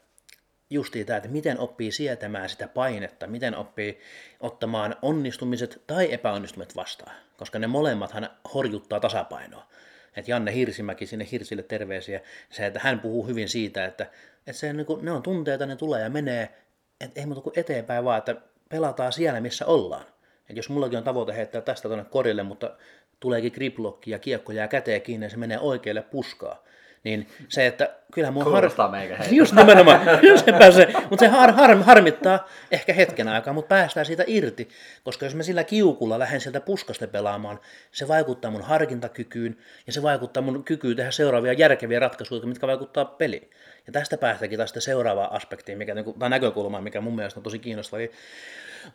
justiin 0.76 1.06
tämä, 1.06 1.18
että 1.18 1.30
miten 1.30 1.60
oppii 1.60 1.92
sietämään 1.92 2.50
sitä 2.50 2.68
painetta, 2.68 3.28
miten 3.28 3.56
oppii 3.56 4.00
ottamaan 4.40 4.96
onnistumiset 5.02 5.82
tai 5.88 6.14
epäonnistumiset 6.14 6.76
vastaan, 6.76 7.16
koska 7.38 7.60
ne 7.60 7.68
molemmathan 7.68 8.30
horjuttaa 8.54 9.00
tasapainoa. 9.00 9.68
Et 10.16 10.28
Janne 10.28 10.54
Hirsimäki 10.54 11.06
sinne 11.06 11.28
Hirsille 11.32 11.64
terveisiä, 11.64 12.22
se, 12.50 12.66
että 12.66 12.80
hän 12.84 13.00
puhuu 13.00 13.28
hyvin 13.28 13.50
siitä, 13.50 13.86
että, 13.86 14.04
että 14.38 14.60
se, 14.60 14.74
niin 14.74 14.86
kuin, 14.86 15.06
ne 15.06 15.12
on 15.12 15.24
tunteita, 15.24 15.66
ne 15.66 15.76
tulee 15.76 16.02
ja 16.02 16.10
menee, 16.10 16.56
että 17.02 17.20
ei 17.20 17.26
muuta 17.26 17.42
kuin 17.42 17.60
eteenpäin 17.60 18.04
vaan, 18.04 18.18
että 18.18 18.36
pelataan 18.70 19.14
siellä, 19.14 19.42
missä 19.42 19.66
ollaan. 19.66 20.06
Et 20.50 20.56
jos 20.56 20.70
mullakin 20.70 20.98
on 20.98 21.04
tavoite 21.04 21.36
heittää 21.36 21.62
tästä 21.62 21.90
tuonne 21.90 22.06
korille, 22.06 22.44
mutta 22.44 22.78
tuleekin 23.20 23.52
griplokki 23.56 24.12
ja 24.12 24.20
kiekko 24.20 24.52
jää 24.52 24.68
käteen 24.68 25.02
kiinni 25.02 25.26
ja 25.26 25.30
se 25.30 25.38
menee 25.38 25.60
oikealle 25.60 26.02
puskaa, 26.02 26.64
niin 27.06 27.28
se, 27.50 27.68
että 27.68 27.96
kyllä 28.14 28.32
mua 28.32 28.44
Kuulostaa 28.44 28.92
meikä 28.92 29.16
heitä. 29.16 29.36
Just 29.36 29.54
nimenomaan, 29.54 30.02
se 30.46 30.52
pääsee. 30.52 30.94
Mutta 31.10 31.26
se 31.26 31.28
har, 31.28 31.52
har, 31.52 31.78
harmittaa 31.78 32.48
ehkä 32.72 32.94
hetken 32.94 33.28
aikaa, 33.28 33.54
mutta 33.54 33.68
päästään 33.68 34.06
siitä 34.06 34.24
irti, 34.28 34.70
koska 35.04 35.26
jos 35.26 35.36
mä 35.36 35.44
sillä 35.44 35.64
kiukulla 35.64 36.20
lähden 36.20 36.42
sieltä 36.42 36.62
puskasta 36.62 37.08
pelaamaan, 37.08 37.60
se 37.92 38.08
vaikuttaa 38.08 38.52
mun 38.52 38.62
harkintakykyyn 38.62 39.58
ja 39.88 39.94
se 39.94 40.02
vaikuttaa 40.02 40.44
mun 40.44 40.64
kykyyn 40.64 40.98
tehdä 40.98 41.12
seuraavia 41.12 41.54
järkeviä 41.54 42.00
ratkaisuja, 42.00 42.48
mitkä 42.48 42.68
vaikuttaa 42.68 43.06
peliin. 43.06 43.50
Ja 43.88 43.94
tästä 43.94 44.18
päästäänkin 44.18 44.58
taas 44.58 44.74
seuraavaan 44.80 45.32
aspektiin, 45.32 45.78
mikä, 45.78 45.96
niin 45.96 46.06
kuin, 46.06 46.20
tai 46.20 46.30
näkökulmaan, 46.30 46.84
mikä 46.84 47.02
mun 47.02 47.16
mielestä 47.16 47.40
on 47.40 47.44
tosi 47.44 47.60
kiinnostava, 47.60 48.00
eli 48.00 48.12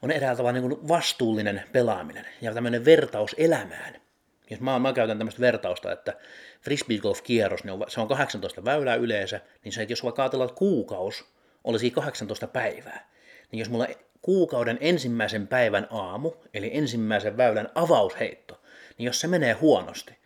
on 0.03 0.11
eräällä 0.11 0.37
tavalla 0.37 0.61
niin 0.61 0.89
vastuullinen 0.89 1.63
pelaaminen 1.73 2.27
ja 2.41 2.55
tämmöinen 2.55 2.85
vertaus 2.85 3.35
elämään. 3.39 4.10
Jos 4.51 4.61
mä, 4.61 4.79
mä 4.79 4.93
käytän 4.93 5.19
tämmöistä 5.19 5.41
vertausta, 5.41 5.93
että 5.93 6.15
frisbee 6.61 6.99
golf 6.99 7.23
kierros, 7.23 7.65
niin 7.65 7.73
on, 7.73 7.85
se 7.89 8.01
on 8.01 8.09
18 8.09 8.65
väylää 8.65 8.95
yleensä, 8.95 9.41
niin 9.65 9.73
se, 9.73 9.83
että 9.83 9.93
jos 9.93 10.05
vaikka 10.05 10.23
ajatellaan, 10.23 10.49
että 10.49 10.59
kuukaus 10.59 11.25
olisi 11.65 11.91
18 11.91 12.47
päivää, 12.47 13.11
niin 13.53 13.59
jos 13.59 13.71
mulla 13.71 13.87
kuukauden 14.23 14.79
ensimmäisen 14.81 15.49
päivän 15.49 15.87
aamu, 15.91 16.33
eli 16.55 16.71
ensimmäisen 16.73 17.37
väylän 17.37 17.69
avausheitto, 17.75 18.61
niin 18.99 19.07
jos 19.07 19.21
se 19.21 19.27
menee 19.27 19.53
huonosti, 19.53 20.19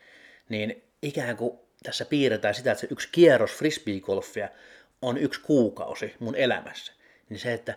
niin 0.49 0.83
ikään 1.03 1.37
kuin 1.37 1.59
tässä 1.83 2.05
piirretään 2.05 2.55
sitä, 2.55 2.73
että 2.73 2.81
se 2.81 2.87
yksi 2.91 3.09
kierros 3.13 3.51
frisbeegolfia 3.51 4.49
on 5.03 5.19
yksi 5.19 5.41
kuukausi 5.41 6.15
mun 6.19 6.37
elämässä. 6.37 6.93
Niin 7.29 7.39
se, 7.39 7.53
että 7.53 7.75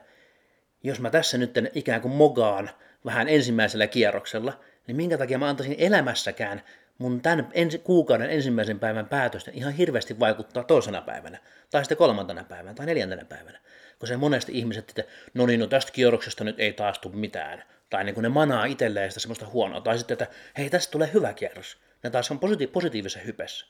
jos 0.83 0.99
mä 0.99 1.09
tässä 1.09 1.37
nyt 1.37 1.51
ikään 1.75 2.01
kuin 2.01 2.13
mogaan 2.13 2.69
vähän 3.05 3.29
ensimmäisellä 3.29 3.87
kierroksella, 3.87 4.59
niin 4.87 4.97
minkä 4.97 5.17
takia 5.17 5.37
mä 5.37 5.49
antaisin 5.49 5.75
elämässäkään 5.77 6.61
mun 6.97 7.21
tämän 7.21 7.47
ensi, 7.53 7.79
kuukauden 7.79 8.29
ensimmäisen 8.29 8.79
päivän 8.79 9.05
päätösten 9.05 9.53
ihan 9.53 9.73
hirveästi 9.73 10.19
vaikuttaa 10.19 10.63
toisena 10.63 11.01
päivänä, 11.01 11.39
tai 11.71 11.83
sitten 11.83 11.97
kolmantena 11.97 12.43
päivänä, 12.43 12.73
tai 12.73 12.85
neljäntenä 12.85 13.25
päivänä. 13.25 13.59
Kun 13.99 14.07
se 14.07 14.17
monesti 14.17 14.51
ihmiset, 14.57 14.89
että 14.89 15.03
no 15.33 15.45
niin, 15.45 15.59
no 15.59 15.67
tästä 15.67 15.91
kierroksesta 15.91 16.43
nyt 16.43 16.59
ei 16.59 16.73
taas 16.73 16.99
tule 16.99 17.15
mitään, 17.15 17.63
tai 17.89 18.03
niin 18.03 18.13
kuin 18.13 18.23
ne 18.23 18.29
manaa 18.29 18.65
itselleen 18.65 19.11
sitä 19.11 19.19
semmoista 19.19 19.45
huonoa, 19.47 19.81
tai 19.81 19.97
sitten, 19.97 20.15
että 20.15 20.35
hei, 20.57 20.69
tästä 20.69 20.91
tulee 20.91 21.09
hyvä 21.13 21.33
kierros. 21.33 21.77
Ne 22.03 22.09
taas 22.09 22.31
on 22.31 22.39
positi- 22.39 22.67
positiivisen 22.67 23.25
hypessä. 23.25 23.65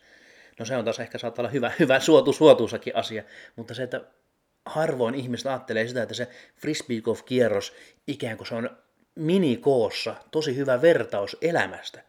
No 0.59 0.65
se 0.65 0.77
on 0.77 0.85
taas 0.85 0.99
ehkä 0.99 1.17
saattaa 1.17 1.43
olla 1.43 1.51
hyvä, 1.51 1.71
hyvä 1.79 1.99
suotu, 1.99 2.33
suotuisakin 2.33 2.95
asia, 2.95 3.23
mutta 3.55 3.73
se, 3.73 3.83
että 3.83 4.01
harvoin 4.65 5.15
ihmiset 5.15 5.47
ajattelee 5.47 5.87
sitä, 5.87 6.03
että 6.03 6.15
se 6.15 6.27
frisbee 6.55 7.01
golf 7.01 7.25
kierros 7.25 7.73
ikään 8.07 8.37
kuin 8.37 8.47
se 8.47 8.55
on 8.55 8.77
minikoossa 9.17 10.15
tosi 10.31 10.55
hyvä 10.55 10.81
vertaus 10.81 11.37
elämästä. 11.41 12.01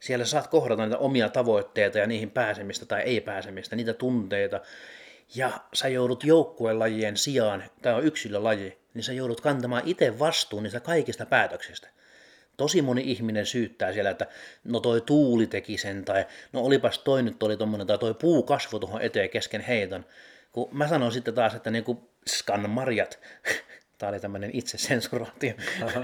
Siellä 0.00 0.24
saat 0.24 0.46
kohdata 0.46 0.82
niitä 0.82 0.98
omia 0.98 1.28
tavoitteita 1.28 1.98
ja 1.98 2.06
niihin 2.06 2.30
pääsemistä 2.30 2.86
tai 2.86 3.02
ei 3.02 3.20
pääsemistä, 3.20 3.76
niitä 3.76 3.94
tunteita. 3.94 4.60
Ja 5.34 5.50
sä 5.74 5.88
joudut 5.88 6.24
joukkuelajien 6.24 7.16
sijaan, 7.16 7.64
tämä 7.82 7.96
on 7.96 8.04
yksilölaji, 8.04 8.78
niin 8.94 9.04
sä 9.04 9.12
joudut 9.12 9.40
kantamaan 9.40 9.82
itse 9.86 10.18
vastuun 10.18 10.62
niistä 10.62 10.80
kaikista 10.80 11.26
päätöksistä. 11.26 11.88
Tosi 12.56 12.82
moni 12.82 13.02
ihminen 13.04 13.46
syyttää 13.46 13.92
siellä, 13.92 14.10
että 14.10 14.26
no 14.64 14.80
toi 14.80 15.00
tuuli 15.00 15.46
teki 15.46 15.78
sen, 15.78 16.04
tai 16.04 16.26
no 16.52 16.60
olipas 16.60 16.98
toi 16.98 17.22
nyt 17.22 17.42
oli 17.42 17.56
tommonen, 17.56 17.86
tai 17.86 17.98
toi 17.98 18.14
puu 18.14 18.42
kasvoi 18.42 18.80
tuohon 18.80 19.02
eteen 19.02 19.30
kesken 19.30 19.60
heiton. 19.60 20.04
Kun 20.52 20.68
mä 20.72 20.88
sanon 20.88 21.12
sitten 21.12 21.34
taas, 21.34 21.54
että 21.54 21.70
niinku 21.70 22.10
skan 22.28 22.70
marjat, 22.70 23.18
Tämä 24.02 24.10
oli 24.10 24.20
tämmöinen 24.20 24.50
itsesensuraatio. 24.52 25.52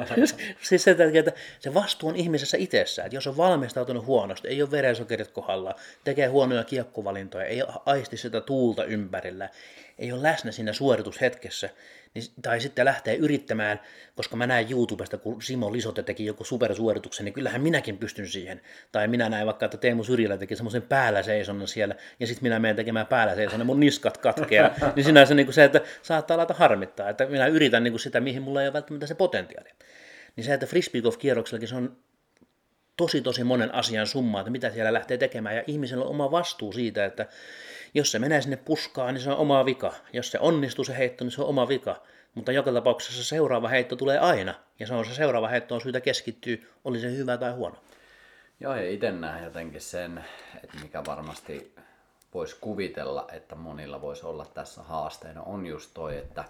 siis 0.63 0.85
se, 0.85 0.91
että 0.91 1.33
se 1.59 1.75
vastuu 1.75 2.09
on 2.09 2.17
ihmisessä 2.17 2.57
itsessä. 2.57 3.05
Että 3.05 3.17
jos 3.17 3.27
on 3.27 3.37
valmistautunut 3.37 4.07
huonosti, 4.07 4.49
ei 4.49 4.63
ole 4.63 4.71
verensokerit 4.71 5.31
kohdalla, 5.31 5.75
tekee 6.05 6.27
huonoja 6.27 6.65
kiekkovalintoja, 6.65 7.45
ei 7.45 7.63
aisti 7.87 8.17
sitä 8.17 8.41
tuulta 8.41 8.85
ympärillä, 8.85 9.49
ei 9.99 10.13
ole 10.13 10.23
läsnä 10.23 10.53
siinä 10.53 10.73
suoritushetkessä, 10.73 11.71
niin, 12.15 12.25
tai 12.43 12.61
sitten 12.61 12.85
lähtee 12.85 13.17
yrittämään, 13.17 13.81
koska 14.17 14.37
mä 14.37 14.47
näen 14.47 14.67
YouTubesta, 14.71 15.19
kun 15.19 15.43
Simo 15.43 15.73
Lisote 15.73 16.03
teki 16.03 16.25
joku 16.27 16.45
supersuorituksen, 16.45 17.25
niin 17.25 17.33
kyllähän 17.33 17.61
minäkin 17.61 17.99
pystyn 17.99 18.29
siihen. 18.29 18.61
Tai 18.93 19.09
minä 19.09 19.29
näin 19.29 19.47
vaikka, 19.47 19.65
että 19.65 19.79
Teemu 19.79 20.05
Syrjälä 20.05 20.37
teki 20.37 20.57
semmoisen 20.57 20.83
päällä 20.83 21.23
seisonnan 21.23 21.69
siellä, 21.69 21.95
ja 22.21 22.27
sitten 22.27 22.43
minä 22.43 22.59
menen 22.59 22.77
tekemään 22.77 23.07
päällä 23.07 23.35
seisonnan, 23.35 23.67
mun 23.67 23.81
niskat 23.81 24.19
katkeaa. 24.19 24.75
niin 24.97 25.05
sinänsä 25.05 25.35
niin 25.35 25.47
kuin 25.47 25.55
se, 25.55 25.65
että 25.65 25.81
saattaa 26.03 26.35
alata 26.35 26.55
harmittaa, 26.55 27.09
että 27.09 27.27
minä 27.27 27.47
yritän 27.47 27.85
niin 27.85 27.93
kuin 27.93 28.01
sitä, 28.01 28.21
mihin 28.21 28.43
mulla 28.43 28.63
ei 28.63 28.69
ole 28.69 28.73
välttämättä 28.73 29.07
se 29.07 29.15
potentiaali. 29.15 29.69
Niin 30.37 30.45
se, 30.45 30.55
että 30.55 30.67
frisbee 30.67 31.03
kierroksellakin 31.19 31.69
se 31.69 31.75
on 31.75 31.97
tosi 32.99 33.21
tosi 33.21 33.45
monen 33.45 33.75
asian 33.75 34.07
summa, 34.07 34.41
että 34.41 34.51
mitä 34.51 34.71
siellä 34.71 34.93
lähtee 34.93 35.19
tekemään, 35.19 35.57
ja 35.57 35.63
ihmisellä 35.67 36.05
on 36.05 36.11
oma 36.11 36.31
vastuu 36.31 36.73
siitä, 36.73 37.05
että 37.05 37.27
jos 37.95 38.11
se 38.11 38.19
menee 38.19 38.43
sinne 38.43 38.57
puskaan, 38.57 39.15
niin 39.15 39.23
se 39.23 39.31
on 39.31 39.37
oma 39.37 39.65
vika. 39.65 39.93
Jos 40.13 40.31
se 40.31 40.39
onnistuu 40.39 40.85
se 40.85 40.99
heitto, 40.99 41.25
niin 41.25 41.33
se 41.33 41.43
on 41.43 41.49
oma 41.49 41.69
vika. 41.69 42.03
Mutta 42.35 42.53
joka 42.53 42.73
tapauksessa 42.73 43.23
se 43.23 43.29
seuraava 43.29 43.69
heitto 43.69 43.97
tulee 43.97 44.19
aina, 44.19 44.55
ja 44.79 44.87
se 44.87 44.95
on 44.95 45.05
se 45.05 45.15
seuraava 45.15 45.49
heitto 45.49 45.75
on 45.75 45.81
syytä 45.81 46.01
keskittyä, 46.01 46.57
oli 46.85 47.01
se 47.01 47.11
hyvä 47.17 47.37
tai 47.37 47.53
huono. 47.53 47.77
Joo, 48.61 48.75
ja 48.75 48.91
itse 48.91 49.13
näen 49.13 49.45
jotenkin 49.45 49.81
sen, 49.81 50.25
että 50.65 50.77
mikä 50.83 51.03
varmasti 51.07 51.75
voisi 52.35 52.57
kuvitella, 52.61 53.27
että 53.33 53.55
monilla 53.55 54.01
voisi 54.01 54.27
olla 54.27 54.47
tässä 54.55 54.83
haasteena, 54.83 55.43
on 55.43 55.67
just 55.67 55.91
toi, 55.95 56.17
että 56.17 56.45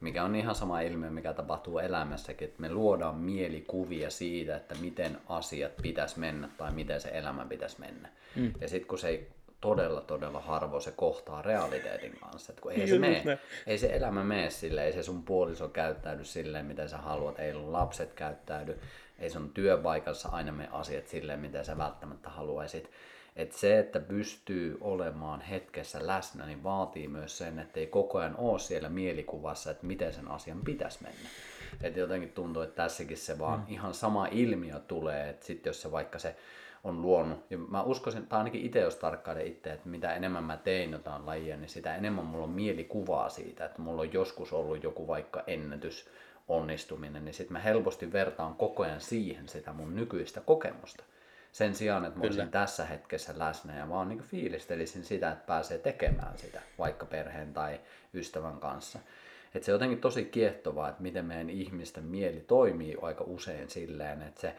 mikä 0.00 0.24
on 0.24 0.36
ihan 0.36 0.54
sama 0.54 0.80
ilmiö, 0.80 1.10
mikä 1.10 1.32
tapahtuu 1.32 1.78
elämässäkin, 1.78 2.48
että 2.48 2.60
me 2.60 2.72
luodaan 2.72 3.16
mielikuvia 3.16 4.10
siitä, 4.10 4.56
että 4.56 4.74
miten 4.74 5.18
asiat 5.28 5.76
pitäisi 5.82 6.18
mennä 6.18 6.48
tai 6.58 6.72
miten 6.72 7.00
se 7.00 7.10
elämä 7.12 7.44
pitäisi 7.44 7.80
mennä. 7.80 8.08
Mm. 8.36 8.52
Ja 8.60 8.68
sitten 8.68 8.88
kun 8.88 8.98
se 8.98 9.08
ei 9.08 9.28
todella, 9.60 10.00
todella 10.00 10.40
harvoin 10.40 10.82
se 10.82 10.92
kohtaa 10.96 11.42
realiteetin 11.42 12.18
kanssa. 12.20 12.52
Että 12.52 12.62
kun 12.62 12.72
ei, 12.72 12.88
se 12.88 12.98
mene, 12.98 13.38
ei 13.66 13.78
se 13.78 13.86
elämä 13.92 14.24
mene 14.24 14.50
sille, 14.50 14.84
ei 14.84 14.92
se 14.92 15.02
sun 15.02 15.22
puoliso 15.22 15.68
käyttäydy 15.68 16.24
silleen, 16.24 16.66
miten 16.66 16.88
sä 16.88 16.98
haluat, 16.98 17.38
ei 17.38 17.52
sun 17.52 17.72
lapset 17.72 18.12
käyttäydy, 18.12 18.80
ei 19.18 19.30
sun 19.30 19.50
työpaikassa 19.50 20.28
aina 20.28 20.52
mene 20.52 20.68
asiat 20.72 21.08
silleen, 21.08 21.40
miten 21.40 21.64
sä 21.64 21.78
välttämättä 21.78 22.30
haluaisit. 22.30 22.90
Että 23.36 23.58
se, 23.58 23.78
että 23.78 24.00
pystyy 24.00 24.78
olemaan 24.80 25.40
hetkessä 25.40 26.06
läsnä, 26.06 26.46
niin 26.46 26.62
vaatii 26.62 27.08
myös 27.08 27.38
sen, 27.38 27.58
että 27.58 27.80
ei 27.80 27.86
koko 27.86 28.18
ajan 28.18 28.36
ole 28.36 28.58
siellä 28.58 28.88
mielikuvassa, 28.88 29.70
että 29.70 29.86
miten 29.86 30.12
sen 30.12 30.28
asian 30.28 30.60
pitäisi 30.64 31.02
mennä. 31.02 31.28
Että 31.82 32.00
jotenkin 32.00 32.32
tuntuu, 32.32 32.62
että 32.62 32.82
tässäkin 32.82 33.16
se 33.16 33.38
vaan 33.38 33.60
mm. 33.60 33.64
ihan 33.68 33.94
sama 33.94 34.26
ilmiö 34.26 34.80
tulee, 34.80 35.28
että 35.28 35.46
sitten 35.46 35.70
jos 35.70 35.82
se 35.82 35.92
vaikka 35.92 36.18
se 36.18 36.36
on 36.84 37.02
luonut. 37.02 37.50
Ja 37.50 37.58
mä 37.58 37.82
uskoisin, 37.82 38.26
tai 38.26 38.38
ainakin 38.38 38.64
itse 38.64 38.80
jos 38.80 38.96
tarkkailen 38.96 39.46
itse, 39.46 39.72
että 39.72 39.88
mitä 39.88 40.14
enemmän 40.14 40.44
mä 40.44 40.56
tein 40.56 40.92
jotain 40.92 41.26
lajia, 41.26 41.56
niin 41.56 41.68
sitä 41.68 41.96
enemmän 41.96 42.24
mulla 42.24 42.44
on 42.44 42.50
mielikuvaa 42.50 43.28
siitä, 43.28 43.64
että 43.64 43.82
mulla 43.82 44.02
on 44.02 44.12
joskus 44.12 44.52
ollut 44.52 44.82
joku 44.82 45.06
vaikka 45.06 45.42
ennätys 45.46 46.08
onnistuminen, 46.48 47.24
niin 47.24 47.34
sitten 47.34 47.52
mä 47.52 47.58
helposti 47.58 48.12
vertaan 48.12 48.54
koko 48.54 48.82
ajan 48.82 49.00
siihen 49.00 49.48
sitä 49.48 49.72
mun 49.72 49.96
nykyistä 49.96 50.40
kokemusta. 50.40 51.04
Sen 51.52 51.74
sijaan, 51.74 52.04
että 52.04 52.18
mä 52.18 52.22
Kyllä. 52.22 52.32
olisin 52.32 52.50
tässä 52.50 52.84
hetkessä 52.84 53.34
läsnä 53.36 53.78
ja 53.78 53.88
vaan 53.88 54.08
niin 54.08 54.22
fiilistelisin 54.22 55.04
sitä, 55.04 55.30
että 55.32 55.46
pääsee 55.46 55.78
tekemään 55.78 56.38
sitä 56.38 56.60
vaikka 56.78 57.06
perheen 57.06 57.54
tai 57.54 57.80
ystävän 58.14 58.60
kanssa. 58.60 58.98
Että 59.54 59.66
se 59.66 59.72
on 59.72 59.74
jotenkin 59.74 60.00
tosi 60.00 60.24
kiehtovaa, 60.24 60.88
että 60.88 61.02
miten 61.02 61.24
meidän 61.24 61.50
ihmisten 61.50 62.04
mieli 62.04 62.40
toimii 62.40 62.96
aika 63.02 63.24
usein 63.24 63.70
silleen, 63.70 64.22
että 64.22 64.40
se 64.40 64.54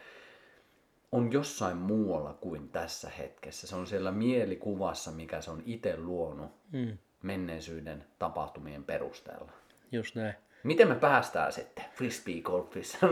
on 1.12 1.32
jossain 1.32 1.76
muualla 1.76 2.32
kuin 2.32 2.68
tässä 2.68 3.10
hetkessä. 3.18 3.66
Se 3.66 3.76
on 3.76 3.86
siellä 3.86 4.12
mielikuvassa, 4.12 5.10
mikä 5.10 5.40
se 5.40 5.50
on 5.50 5.62
itse 5.66 5.96
luonut 5.96 6.50
mm. 6.72 6.98
menneisyyden 7.22 8.04
tapahtumien 8.18 8.84
perusteella. 8.84 9.52
Just 9.92 10.14
näin. 10.14 10.34
Miten 10.62 10.88
me 10.88 10.94
päästään 10.94 11.52
sitten 11.52 11.84
frisbee-golfissa 11.94 12.98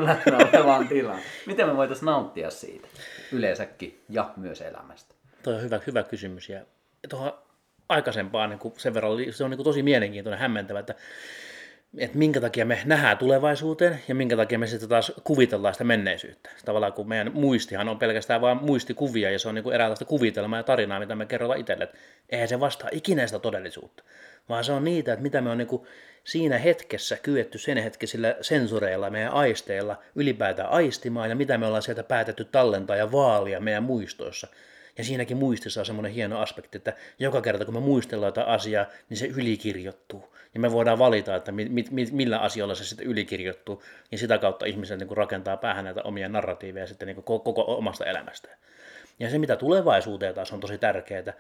olevaan 0.54 0.88
tilaan? 0.88 1.20
Miten 1.46 1.68
me 1.68 1.76
voitaisiin 1.76 2.06
nauttia 2.06 2.50
siitä 2.50 2.88
yleensäkin 3.32 4.04
ja 4.08 4.32
myös 4.36 4.60
elämästä? 4.60 5.14
Tuo 5.42 5.54
on 5.54 5.62
hyvä, 5.62 5.80
hyvä 5.86 6.02
kysymys. 6.02 6.48
Ja 6.48 6.64
tuohon 7.08 7.32
aikaisempaan 7.88 8.50
niin 8.50 8.72
sen 8.76 8.94
verran, 8.94 9.12
se 9.30 9.44
on 9.44 9.50
niin 9.50 9.64
tosi 9.64 9.82
mielenkiintoinen, 9.82 10.40
hämmentävä, 10.40 10.78
että 10.78 10.94
että 11.98 12.18
minkä 12.18 12.40
takia 12.40 12.66
me 12.66 12.78
nähdään 12.84 13.18
tulevaisuuteen 13.18 14.02
ja 14.08 14.14
minkä 14.14 14.36
takia 14.36 14.58
me 14.58 14.66
sitten 14.66 14.88
taas 14.88 15.12
kuvitellaan 15.24 15.74
sitä 15.74 15.84
menneisyyttä. 15.84 16.50
Tavallaan 16.64 16.92
kun 16.92 17.08
meidän 17.08 17.30
muistihan 17.34 17.88
on 17.88 17.98
pelkästään 17.98 18.40
vain 18.40 18.58
muistikuvia 18.62 19.30
ja 19.30 19.38
se 19.38 19.48
on 19.48 19.54
niin 19.54 19.62
kuin 19.62 19.74
eräänlaista 19.74 20.04
kuvitelmaa 20.04 20.58
ja 20.58 20.62
tarinaa, 20.62 21.00
mitä 21.00 21.14
me 21.14 21.26
kerrotaan 21.26 21.60
itselle. 21.60 21.84
Että 21.84 21.98
eihän 22.28 22.48
se 22.48 22.60
vastaa 22.60 22.88
ikinä 22.92 23.26
sitä 23.26 23.38
todellisuutta, 23.38 24.02
vaan 24.48 24.64
se 24.64 24.72
on 24.72 24.84
niitä, 24.84 25.12
että 25.12 25.22
mitä 25.22 25.40
me 25.40 25.50
on 25.50 25.58
niin 25.58 25.68
kuin 25.68 25.82
siinä 26.24 26.58
hetkessä 26.58 27.16
kyetty 27.16 27.58
sen 27.58 27.78
hetkisillä 27.78 28.36
sensoreilla, 28.40 29.10
meidän 29.10 29.32
aisteilla 29.32 30.02
ylipäätään 30.14 30.70
aistimaan 30.70 31.30
ja 31.30 31.36
mitä 31.36 31.58
me 31.58 31.66
ollaan 31.66 31.82
sieltä 31.82 32.02
päätetty 32.02 32.44
tallentaa 32.44 32.96
ja 32.96 33.12
vaalia 33.12 33.60
meidän 33.60 33.82
muistoissa. 33.82 34.46
Ja 34.98 35.04
siinäkin 35.04 35.36
muistissa 35.36 35.80
on 35.80 35.86
semmoinen 35.86 36.12
hieno 36.12 36.40
aspekti, 36.40 36.78
että 36.78 36.92
joka 37.18 37.40
kerta 37.40 37.64
kun 37.64 37.74
me 37.74 37.80
muistellaan 37.80 38.28
jotain 38.28 38.46
asiaa, 38.46 38.86
niin 39.08 39.16
se 39.16 39.26
ylikirjoittuu. 39.26 40.36
Ja 40.54 40.60
me 40.60 40.72
voidaan 40.72 40.98
valita, 40.98 41.36
että 41.36 41.52
mi, 41.52 41.68
mi, 41.68 42.06
millä 42.12 42.38
asioilla 42.38 42.74
se 42.74 42.84
sitten 42.84 43.06
ylikirjoittuu. 43.06 43.82
Ja 44.12 44.18
sitä 44.18 44.38
kautta 44.38 44.66
ihmiset 44.66 44.98
niin 44.98 45.16
rakentaa 45.16 45.56
päähän 45.56 45.84
näitä 45.84 46.02
omia 46.02 46.28
narratiiveja 46.28 46.86
sitten 46.86 47.06
niin 47.06 47.16
koko, 47.16 47.38
koko 47.38 47.76
omasta 47.76 48.04
elämästään. 48.04 48.58
Ja 49.20 49.30
se, 49.30 49.38
mitä 49.38 49.56
tulevaisuuteen 49.56 50.34
taas 50.34 50.52
on 50.52 50.60
tosi 50.60 50.78
tärkeää, 50.78 51.32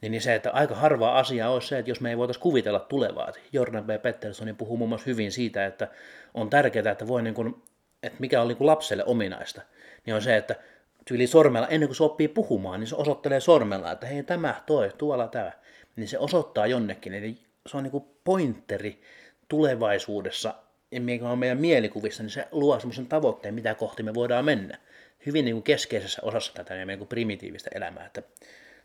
niin 0.00 0.20
se, 0.20 0.34
että 0.34 0.50
aika 0.50 0.74
harva 0.74 1.18
asia 1.18 1.50
on 1.50 1.62
se, 1.62 1.78
että 1.78 1.90
jos 1.90 2.00
me 2.00 2.10
ei 2.10 2.16
voitaisiin 2.16 2.42
kuvitella 2.42 2.80
tulevaa. 2.80 3.32
Jordan 3.52 3.84
B. 3.84 3.90
Pettersson 4.02 4.56
puhuu 4.56 4.76
muun 4.76 4.88
muassa 4.88 5.10
hyvin 5.10 5.32
siitä, 5.32 5.66
että 5.66 5.88
on 6.34 6.50
tärkeää, 6.50 6.92
että 6.92 7.08
voi 7.08 7.22
niin 7.22 7.34
kuin, 7.34 7.62
että 8.02 8.20
mikä 8.20 8.42
on 8.42 8.48
niin 8.48 8.56
kuin 8.56 8.66
lapselle 8.66 9.04
ominaista, 9.04 9.62
niin 10.06 10.14
on 10.14 10.22
se, 10.22 10.36
että 10.36 10.56
tyyli 11.04 11.26
sormella, 11.26 11.68
ennen 11.68 11.88
kuin 11.88 11.96
se 11.96 12.04
oppii 12.04 12.28
puhumaan, 12.28 12.80
niin 12.80 12.88
se 12.88 12.96
osoittelee 12.96 13.40
sormella, 13.40 13.92
että 13.92 14.06
hei 14.06 14.22
tämä, 14.22 14.62
toi, 14.66 14.90
tuolla 14.98 15.28
tämä. 15.28 15.52
Niin 15.96 16.08
se 16.08 16.18
osoittaa 16.18 16.66
jonnekin, 16.66 17.14
eli 17.14 17.38
se 17.66 17.76
on 17.76 17.82
niin 17.82 17.90
kuin 17.90 18.04
pointeri 18.24 19.00
tulevaisuudessa, 19.48 20.54
ja 20.90 21.00
mikä 21.00 21.28
on 21.28 21.38
meidän 21.38 21.60
mielikuvissa, 21.60 22.22
niin 22.22 22.30
se 22.30 22.48
luo 22.50 22.80
semmoisen 22.80 23.06
tavoitteen, 23.06 23.54
mitä 23.54 23.74
kohti 23.74 24.02
me 24.02 24.14
voidaan 24.14 24.44
mennä. 24.44 24.78
Hyvin 25.26 25.44
niin 25.44 25.54
kuin 25.54 25.62
keskeisessä 25.62 26.22
osassa 26.24 26.52
tätä 26.54 26.70
meidän 26.70 26.88
niin 26.88 26.98
kuin 26.98 27.08
primitiivistä 27.08 27.70
elämää, 27.74 28.06
että 28.06 28.22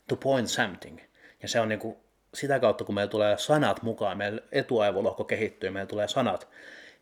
to 0.07 0.15
point 0.15 0.49
something. 0.49 0.99
Ja 1.41 1.47
se 1.47 1.59
on 1.59 1.69
niin 1.69 1.79
kuin 1.79 1.97
sitä 2.33 2.59
kautta, 2.59 2.83
kun 2.83 2.95
meillä 2.95 3.11
tulee 3.11 3.37
sanat 3.37 3.81
mukaan, 3.81 4.17
meidän 4.17 4.41
etuaivolohko 4.51 5.23
kehittyy, 5.23 5.69
meillä 5.69 5.87
tulee 5.87 6.07
sanat, 6.07 6.47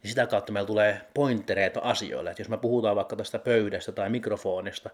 niin 0.05 0.09
sitä 0.09 0.27
kautta 0.27 0.53
meillä 0.53 0.67
tulee 0.67 1.01
pointtereita 1.13 1.79
asioille. 1.79 2.29
Että 2.29 2.41
jos 2.41 2.49
me 2.49 2.57
puhutaan 2.57 2.95
vaikka 2.95 3.15
tästä 3.15 3.39
pöydästä 3.39 3.91
tai 3.91 4.09
mikrofonista, 4.09 4.89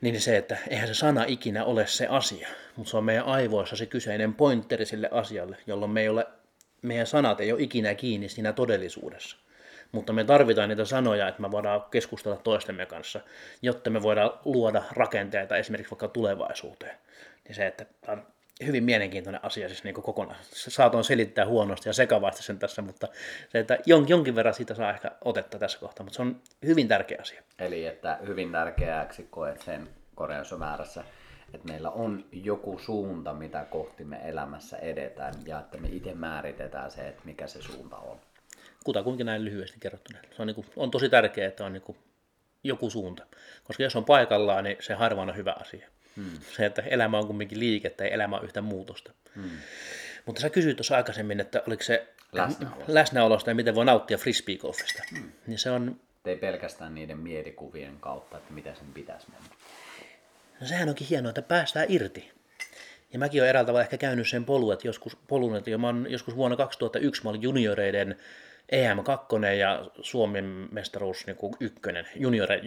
niin 0.00 0.20
se, 0.20 0.36
että 0.36 0.56
eihän 0.68 0.88
se 0.88 0.94
sana 0.94 1.24
ikinä 1.26 1.64
ole 1.64 1.86
se 1.86 2.06
asia, 2.06 2.48
mutta 2.76 2.90
se 2.90 2.96
on 2.96 3.04
meidän 3.04 3.24
aivoissa 3.24 3.76
se 3.76 3.86
kyseinen 3.86 4.34
pointteri 4.34 4.86
sille 4.86 5.08
asialle, 5.12 5.56
jolloin 5.66 5.90
me 5.90 6.00
ei 6.00 6.08
ole, 6.08 6.26
meidän 6.82 7.06
sanat 7.06 7.40
ei 7.40 7.52
ole 7.52 7.62
ikinä 7.62 7.94
kiinni 7.94 8.28
siinä 8.28 8.52
todellisuudessa. 8.52 9.36
Mutta 9.92 10.12
me 10.12 10.24
tarvitaan 10.24 10.68
niitä 10.68 10.84
sanoja, 10.84 11.28
että 11.28 11.42
me 11.42 11.50
voidaan 11.50 11.84
keskustella 11.90 12.36
toistemme 12.36 12.86
kanssa, 12.86 13.20
jotta 13.62 13.90
me 13.90 14.02
voidaan 14.02 14.30
luoda 14.44 14.82
rakenteita 14.92 15.56
esimerkiksi 15.56 15.90
vaikka 15.90 16.08
tulevaisuuteen. 16.08 16.96
Niin 17.44 17.54
se, 17.54 17.66
että 17.66 17.86
hyvin 18.66 18.84
mielenkiintoinen 18.84 19.44
asia 19.44 19.68
siis 19.68 19.84
niin 19.84 19.94
kokonaan. 19.94 20.38
Saatoin 20.52 21.04
selittää 21.04 21.46
huonosti 21.46 21.88
ja 21.88 21.92
sekavasti 21.92 22.42
sen 22.42 22.58
tässä, 22.58 22.82
mutta 22.82 23.08
se, 23.48 23.58
että 23.58 23.78
jonkin 24.06 24.34
verran 24.34 24.54
siitä 24.54 24.74
saa 24.74 24.90
ehkä 24.90 25.10
otetta 25.24 25.58
tässä 25.58 25.78
kohtaa, 25.78 26.04
mutta 26.04 26.16
se 26.16 26.22
on 26.22 26.40
hyvin 26.66 26.88
tärkeä 26.88 27.18
asia. 27.20 27.42
Eli 27.58 27.86
että 27.86 28.18
hyvin 28.26 28.52
tärkeäksi 28.52 29.26
koet 29.30 29.60
sen 29.60 29.88
korjaus 30.14 30.58
väärässä, 30.58 31.04
että 31.54 31.68
meillä 31.68 31.90
on 31.90 32.24
joku 32.32 32.78
suunta, 32.78 33.34
mitä 33.34 33.64
kohti 33.64 34.04
me 34.04 34.20
elämässä 34.24 34.76
edetään 34.76 35.34
ja 35.46 35.60
että 35.60 35.78
me 35.78 35.88
itse 35.88 36.14
määritetään 36.14 36.90
se, 36.90 37.08
että 37.08 37.22
mikä 37.24 37.46
se 37.46 37.62
suunta 37.62 37.96
on. 37.96 38.20
Kutakuinkin 38.84 39.26
näin 39.26 39.44
lyhyesti 39.44 39.76
kerrottuna. 39.80 40.18
Se 40.36 40.42
on, 40.42 40.46
niin 40.46 40.54
kuin, 40.54 40.66
on 40.76 40.90
tosi 40.90 41.08
tärkeää, 41.08 41.48
että 41.48 41.64
on 41.64 41.72
niin 41.72 41.82
kuin 41.82 41.98
joku 42.64 42.90
suunta, 42.90 43.26
koska 43.64 43.82
jos 43.82 43.96
on 43.96 44.04
paikallaan, 44.04 44.64
niin 44.64 44.76
se 44.80 44.94
harvoin 44.94 45.28
on 45.28 45.36
hyvä 45.36 45.54
asia. 45.60 45.88
Hmm. 46.16 46.30
Se, 46.56 46.66
että 46.66 46.82
elämä 46.82 47.18
on 47.18 47.26
kumminkin 47.26 47.60
liikettä 47.60 48.04
ja 48.04 48.10
elämä 48.10 48.36
on 48.36 48.44
yhtä 48.44 48.60
muutosta. 48.60 49.12
Hmm. 49.34 49.50
Mutta 50.26 50.40
sä 50.40 50.50
kysyit 50.50 50.76
tuossa 50.76 50.96
aikaisemmin, 50.96 51.40
että 51.40 51.62
oliko 51.66 51.82
se 51.82 52.08
läsnäolosta, 52.32 52.84
läsnäolosta 52.94 53.50
ja 53.50 53.54
miten 53.54 53.74
voi 53.74 53.84
nauttia 53.84 54.18
frisbeegolfista. 54.18 55.02
Hmm. 55.10 55.32
Niin 55.46 55.58
se 55.58 55.70
on... 55.70 56.00
Ei 56.24 56.36
pelkästään 56.36 56.94
niiden 56.94 57.18
mielikuvien 57.18 57.96
kautta, 58.00 58.36
että 58.36 58.52
mitä 58.52 58.74
sen 58.74 58.92
pitäisi 58.94 59.26
mennä. 59.30 59.48
No 60.60 60.66
sehän 60.66 60.88
onkin 60.88 61.06
hienoa, 61.06 61.30
että 61.30 61.42
päästään 61.42 61.86
irti. 61.88 62.32
Ja 63.12 63.18
mäkin 63.18 63.40
olen 63.40 63.48
eräällä 63.48 63.66
tavalla 63.66 63.82
ehkä 63.82 63.98
käynyt 63.98 64.28
sen 64.28 64.44
polun, 64.44 64.72
että 64.72 64.88
joskus, 64.88 65.16
polun, 65.28 65.56
että 65.56 65.78
mä 65.78 65.94
joskus 66.08 66.36
vuonna 66.36 66.56
2001 66.56 67.24
mä 67.24 67.30
olin 67.30 67.42
junioreiden 67.42 68.16
EM2 68.72 69.46
ja 69.58 69.84
Suomen 70.00 70.68
mestaruus 70.70 71.26
niin 71.26 71.36
kuin 71.36 71.54
ykkönen 71.60 72.06
juniore, 72.14 72.60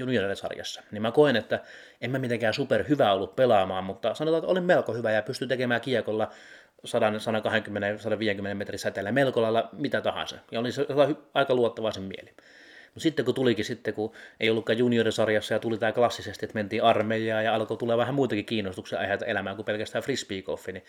niin 0.92 1.02
mä 1.02 1.12
koen, 1.12 1.36
että 1.36 1.60
en 2.02 2.12
mä 2.12 2.20
mitenkään 2.20 2.54
super 2.54 2.86
hyvä 2.90 3.14
ollut 3.14 3.36
pelaamaan, 3.36 3.84
mutta 3.84 4.14
sanotaan, 4.14 4.40
että 4.40 4.52
olin 4.52 4.64
melko 4.64 4.94
hyvä 4.94 5.12
ja 5.12 5.22
pystyin 5.22 5.50
tekemään 5.50 5.82
kiekolla 5.82 6.32
120-150 6.88 8.54
metrin 8.54 8.80
säteellä 8.80 9.12
melko 9.12 9.42
lailla 9.42 9.70
mitä 9.72 10.02
tahansa. 10.02 10.36
Ja 10.52 10.60
olin 10.60 10.74
aika 11.34 11.56
luottavaisen 11.56 12.04
mieli. 12.04 12.34
Mutta 12.93 12.99
sitten 12.99 13.25
kun 13.25 13.36
tulikin 13.36 13.65
sitten, 13.65 13.93
kun 13.93 14.12
ei 14.39 14.49
ollutkaan 14.49 14.78
juniorisarjassa 14.78 15.54
ja 15.54 15.60
tuli 15.60 15.78
tämä 15.78 15.91
klassisesti, 15.91 16.45
että 16.45 16.54
mentiin 16.54 16.84
armeijaan 16.84 17.43
ja 17.45 17.56
alkoi 17.56 17.78
tulla 17.78 17.97
vähän 17.97 18.15
muitakin 18.15 18.45
kiinnostuksia 18.45 18.99
aiheita 18.99 19.25
elämään 19.25 19.56
kuin 19.56 19.65
pelkästään 19.65 20.04
frisbeegolfi, 20.04 20.71
niin, 20.71 20.84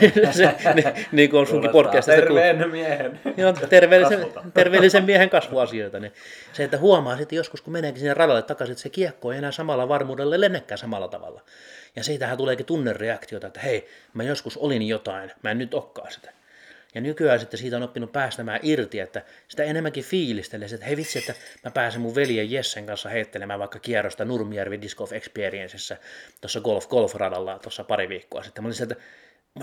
se, 0.36 0.54
niin, 0.74 1.06
niin 1.12 1.30
kuin 1.30 1.40
on 1.40 1.46
sunkin 1.46 1.70
podcastista. 1.70 2.20
Terveen 2.20 2.70
miehen. 2.70 3.20
Joo, 3.36 3.52
terveellisen, 3.52 4.26
terveellisen 4.54 5.04
miehen 5.04 5.30
kasvuasioita. 5.30 6.00
Niin 6.00 6.12
se, 6.52 6.64
että 6.64 6.78
huomaa 6.78 7.16
sitten 7.16 7.36
joskus, 7.36 7.60
kun 7.60 7.72
meneekin 7.72 8.00
sinne 8.00 8.14
radalle 8.14 8.42
takaisin, 8.42 8.72
että 8.72 8.82
se 8.82 8.88
kiekko 8.88 9.32
ei 9.32 9.38
enää 9.38 9.52
samalla 9.52 9.88
varmuudella 9.88 10.40
lennäkään 10.40 10.78
samalla 10.78 11.08
tavalla. 11.08 11.42
Ja 11.96 12.04
siitähän 12.04 12.38
tuleekin 12.38 12.66
tunnereaktiota, 12.66 13.46
että 13.46 13.60
hei, 13.60 13.88
mä 14.14 14.22
joskus 14.22 14.56
olin 14.56 14.82
jotain, 14.82 15.32
mä 15.42 15.50
en 15.50 15.58
nyt 15.58 15.74
okkaa 15.74 16.10
sitä. 16.10 16.32
Ja 16.94 17.00
nykyään 17.00 17.40
sitten 17.40 17.58
siitä 17.58 17.76
on 17.76 17.82
oppinut 17.82 18.12
päästämään 18.12 18.60
irti, 18.62 19.00
että 19.00 19.22
sitä 19.48 19.64
enemmänkin 19.64 20.04
fiilistelee, 20.04 20.68
että 20.74 20.86
hei 20.86 20.96
vitsi, 20.96 21.18
että 21.18 21.34
mä 21.64 21.70
pääsen 21.70 22.00
mun 22.00 22.14
veljen 22.14 22.50
Jessen 22.50 22.86
kanssa 22.86 23.08
heittelemään 23.08 23.60
vaikka 23.60 23.78
kierrosta 23.78 24.24
Nurmijärvi 24.24 24.80
Disc 24.80 24.96
Golf 24.96 25.12
Experiencessä 25.12 25.96
tuossa 26.40 26.60
golf, 26.60 26.88
golf-radalla 26.88 27.58
tuossa 27.58 27.84
pari 27.84 28.08
viikkoa 28.08 28.42
sitten. 28.42 28.64
Mä 28.64 28.68
olin 28.68 28.82
että 28.82 28.96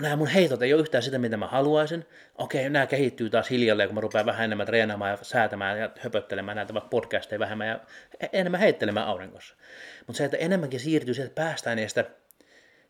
nämä 0.02 0.16
mun 0.16 0.28
heitot 0.28 0.62
ei 0.62 0.74
ole 0.74 0.82
yhtään 0.82 1.04
sitä, 1.04 1.18
mitä 1.18 1.38
mä 1.38 1.48
haluaisin. 1.48 2.06
Okei, 2.38 2.70
nämä 2.70 2.88
kehittyy 2.88 3.30
taas 3.30 3.50
hiljalleen, 3.50 3.90
kun 3.90 3.96
mä 3.96 4.02
rupean 4.02 4.26
vähän 4.26 4.46
enemmän 4.46 4.66
treenaamaan 4.66 5.12
ja 5.12 5.18
säätämään 5.22 5.80
ja 5.80 5.90
höpöttelemään 6.00 6.56
näitä 6.56 6.74
vaikka 6.74 6.90
podcasteja 6.90 7.40
vähemmän 7.40 7.68
ja 7.68 7.80
enemmän 8.34 8.60
heittelemään 8.60 9.08
auringossa. 9.08 9.56
Mutta 10.08 10.18
se, 10.18 10.26
että 10.26 10.38
enemmänkin 10.38 10.80
siirtyy 10.80 11.14
siihen, 11.14 11.28
että 11.28 11.42
päästään 11.42 11.78
niistä 11.78 12.06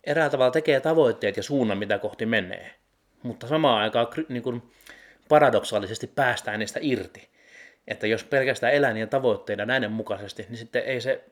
eräällä 0.03 0.29
tavalla 0.31 0.51
tekee 0.51 0.79
tavoitteet 0.79 1.37
ja 1.37 1.43
suunnan, 1.43 1.77
mitä 1.77 1.99
kohti 1.99 2.25
menee. 2.25 2.82
Mutta 3.23 3.47
samaan 3.47 3.81
aikaan 3.81 4.07
niin 4.29 4.43
kuin 4.43 4.61
paradoksaalisesti 5.29 6.07
päästään 6.07 6.59
niistä 6.59 6.79
irti. 6.81 7.29
Että 7.87 8.07
jos 8.07 8.23
pelkästään 8.23 8.73
elää 8.73 8.93
niiden 8.93 9.09
tavoitteiden 9.09 9.67
näiden 9.67 9.91
mukaisesti, 9.91 10.45
niin 10.49 10.57
sitten 10.57 10.83
ei 10.83 11.01
se 11.01 11.23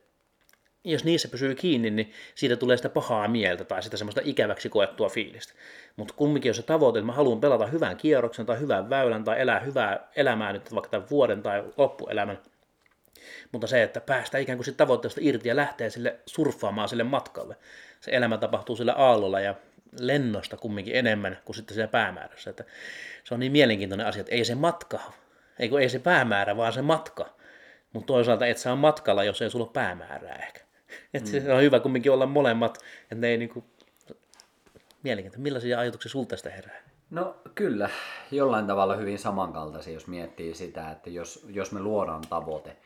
jos 0.84 1.04
niissä 1.04 1.28
pysyy 1.28 1.56
kiinni, 1.56 1.90
niin 1.90 2.12
siitä 2.36 2.56
tulee 2.56 2.78
sitä 2.78 2.90
pahaa 2.90 3.28
mieltä 3.28 3.64
tai 3.64 3.84
sitä 3.84 3.98
semmoista 3.98 4.22
ikäväksi 4.24 4.70
koettua 4.70 5.10
fiilistä. 5.10 5.54
Mutta 5.96 6.14
kumminkin 6.14 6.50
jos 6.50 6.58
se 6.58 6.64
tavoite, 6.64 7.00
että 7.00 7.06
mä 7.06 7.14
haluan 7.14 7.42
pelata 7.42 7.68
hyvän 7.68 7.98
kierroksen 7.98 8.46
tai 8.46 8.60
hyvän 8.60 8.90
väylän 8.90 9.24
tai 9.24 9.42
elää 9.42 9.60
hyvää 9.60 10.08
elämää 10.16 10.54
nyt 10.54 10.76
vaikka 10.76 10.90
tämän 10.90 11.10
vuoden 11.10 11.44
tai 11.44 11.64
loppuelämän, 11.78 12.40
mutta 13.52 13.68
se, 13.68 13.84
että 13.84 14.02
päästä 14.02 14.38
ikään 14.38 14.58
kuin 14.58 14.66
siitä 14.66 14.78
tavoitteesta 14.78 15.22
irti 15.24 15.50
ja 15.50 15.56
lähtee 15.56 15.90
sille 15.90 16.20
surffaamaan 16.26 16.90
sille 16.90 17.04
matkalle. 17.04 17.56
Se 18.02 18.12
elämä 18.12 18.38
tapahtuu 18.38 18.76
sillä 18.76 18.94
aallolla 18.94 19.40
ja 19.40 19.56
lennosta 20.00 20.58
kumminkin 20.58 20.96
enemmän 20.96 21.38
kuin 21.46 21.56
sitten 21.56 21.76
siellä 21.76 21.92
päämäärässä. 21.92 22.50
Että 22.50 22.64
se 23.24 23.34
on 23.34 23.40
niin 23.40 23.52
mielenkiintoinen 23.52 24.08
asia, 24.08 24.20
että 24.20 24.36
ei 24.36 24.46
se 24.46 24.56
matka, 24.56 25.00
ei, 25.60 25.70
ei 25.82 25.90
se 25.90 26.00
päämäärä, 26.00 26.58
vaan 26.58 26.74
se 26.74 26.82
matka. 26.82 27.36
Mutta 27.94 28.08
toisaalta 28.08 28.46
et 28.46 28.58
saa 28.58 28.76
matkalla, 28.76 29.24
jos 29.24 29.42
ei 29.42 29.50
sulla 29.50 29.66
ole 29.66 29.74
päämäärää 29.74 30.36
ehkä. 30.36 30.62
Et 31.14 31.24
mm. 31.24 31.28
se 31.28 31.54
on 31.54 31.62
hyvä 31.62 31.80
kumminkin 31.80 32.12
olla 32.12 32.26
molemmat, 32.26 32.78
että 33.02 33.16
ne 33.16 33.28
ei 33.28 33.38
niinku... 33.38 33.64
Mielenkiintoista. 35.04 35.44
Millaisia 35.44 35.80
ajatuksia 35.80 36.12
sulta 36.12 36.30
tästä 36.30 36.50
herää? 36.50 36.82
No 37.10 37.36
kyllä, 37.56 37.90
jollain 38.32 38.68
tavalla 38.68 38.96
hyvin 38.96 39.20
samankaltaisia, 39.20 39.94
jos 39.94 40.08
miettii 40.08 40.54
sitä, 40.54 40.92
että 40.92 41.10
jos, 41.10 41.46
jos 41.50 41.72
me 41.72 41.80
luodaan 41.80 42.22
tavoite, 42.30 42.78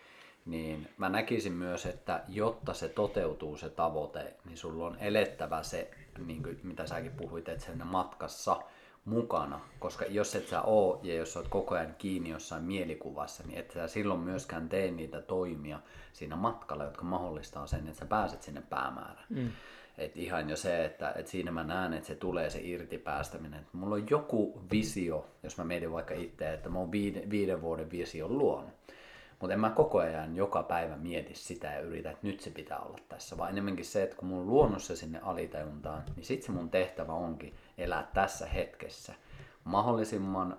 niin 0.45 0.89
mä 0.97 1.09
näkisin 1.09 1.53
myös, 1.53 1.85
että 1.85 2.23
jotta 2.27 2.73
se 2.73 2.89
toteutuu 2.89 3.57
se 3.57 3.69
tavoite, 3.69 4.33
niin 4.45 4.57
sulla 4.57 4.85
on 4.85 4.97
elettävä 4.99 5.63
se, 5.63 5.91
niin 6.25 6.43
kuin 6.43 6.59
mitä 6.63 6.87
säkin 6.87 7.11
puhuit, 7.11 7.49
että 7.49 7.65
sen 7.65 7.87
matkassa 7.87 8.61
mukana, 9.05 9.59
koska 9.79 10.05
jos 10.05 10.35
et 10.35 10.47
sä 10.47 10.61
oo 10.61 10.99
ja 11.03 11.15
jos 11.15 11.33
sä 11.33 11.39
oot 11.39 11.47
koko 11.47 11.75
ajan 11.75 11.95
kiinni 11.97 12.29
jossain 12.29 12.63
mielikuvassa, 12.63 13.43
niin 13.47 13.59
et 13.59 13.71
sä 13.71 13.87
silloin 13.87 14.19
myöskään 14.19 14.69
tee 14.69 14.91
niitä 14.91 15.21
toimia 15.21 15.79
siinä 16.13 16.35
matkalla, 16.35 16.83
jotka 16.83 17.03
mahdollistaa 17.03 17.67
sen, 17.67 17.87
että 17.87 17.99
sä 17.99 18.05
pääset 18.05 18.41
sinne 18.43 18.61
päämäärään. 18.69 19.25
Mm. 19.29 19.51
Et 19.97 20.17
ihan 20.17 20.49
jo 20.49 20.55
se, 20.55 20.85
että 20.85 21.13
et 21.15 21.27
siinä 21.27 21.51
mä 21.51 21.63
näen, 21.63 21.93
että 21.93 22.07
se 22.07 22.15
tulee 22.15 22.49
se 22.49 22.59
irtipäästäminen. 22.61 23.59
Et 23.59 23.73
mulla 23.73 23.95
on 23.95 24.09
joku 24.09 24.61
visio, 24.71 25.27
jos 25.43 25.57
mä 25.57 25.63
mietin 25.63 25.91
vaikka 25.91 26.13
itse, 26.13 26.53
että 26.53 26.69
mä 26.69 26.79
oon 26.79 26.91
viiden, 26.91 27.29
viiden 27.29 27.61
vuoden 27.61 27.91
vision 27.91 28.37
luonut. 28.37 28.73
Mutta 29.39 29.53
en 29.53 29.59
mä 29.59 29.69
koko 29.69 29.99
ajan 29.99 30.35
joka 30.35 30.63
päivä 30.63 30.95
mieti 30.95 31.35
sitä 31.35 31.67
ja 31.67 31.79
yritä, 31.79 32.11
että 32.11 32.27
nyt 32.27 32.39
se 32.39 32.49
pitää 32.49 32.79
olla 32.79 32.97
tässä, 33.09 33.37
vaan 33.37 33.49
enemmänkin 33.49 33.85
se, 33.85 34.03
että 34.03 34.15
kun 34.15 34.27
mun 34.27 34.47
luonnossa 34.47 34.95
sinne 34.95 35.19
alitajuntaan, 35.23 36.03
niin 36.15 36.25
sit 36.25 36.43
se 36.43 36.51
mun 36.51 36.69
tehtävä 36.69 37.13
onkin 37.13 37.53
elää 37.77 38.09
tässä 38.13 38.45
hetkessä. 38.45 39.13
Mahdollisimman 39.63 40.57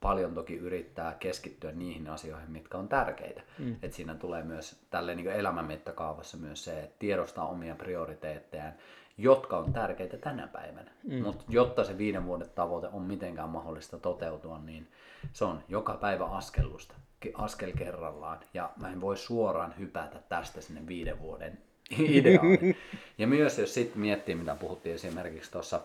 paljon 0.00 0.34
toki 0.34 0.56
yrittää 0.56 1.16
keskittyä 1.20 1.72
niihin 1.72 2.08
asioihin, 2.08 2.50
mitkä 2.50 2.78
on 2.78 2.88
tärkeitä. 2.88 3.42
Mm. 3.58 3.76
Et 3.82 3.92
siinä 3.92 4.14
tulee 4.14 4.42
myös 4.42 4.86
tälle 4.90 5.14
niin 5.14 5.32
elämän 5.32 5.64
mittakaavassa 5.64 6.36
myös 6.36 6.64
se, 6.64 6.80
että 6.80 6.96
tiedostaa 6.98 7.48
omia 7.48 7.74
prioriteettejaan, 7.74 8.72
jotka 9.18 9.58
on 9.58 9.72
tärkeitä 9.72 10.16
tänä 10.16 10.46
päivänä. 10.46 10.90
Mm. 11.04 11.22
Mutta 11.22 11.44
jotta 11.48 11.84
se 11.84 11.98
viiden 11.98 12.26
vuoden 12.26 12.50
tavoite 12.54 12.88
on 12.92 13.02
mitenkään 13.02 13.48
mahdollista 13.48 13.98
toteutua, 13.98 14.58
niin 14.58 14.88
se 15.32 15.44
on 15.44 15.62
joka 15.68 15.94
päivä 15.94 16.24
askellusta 16.24 16.94
askel 17.34 17.72
kerrallaan 17.72 18.40
ja 18.54 18.70
mä 18.80 18.92
en 18.92 19.00
voi 19.00 19.16
suoraan 19.16 19.74
hypätä 19.78 20.18
tästä 20.28 20.60
sinne 20.60 20.86
viiden 20.86 21.20
vuoden 21.20 21.58
ideaaliin. 22.08 22.76
Ja 23.18 23.26
myös 23.26 23.58
jos 23.58 23.74
sitten 23.74 24.00
miettii, 24.00 24.34
mitä 24.34 24.54
puhuttiin 24.54 24.94
esimerkiksi 24.94 25.50
tuossa 25.50 25.80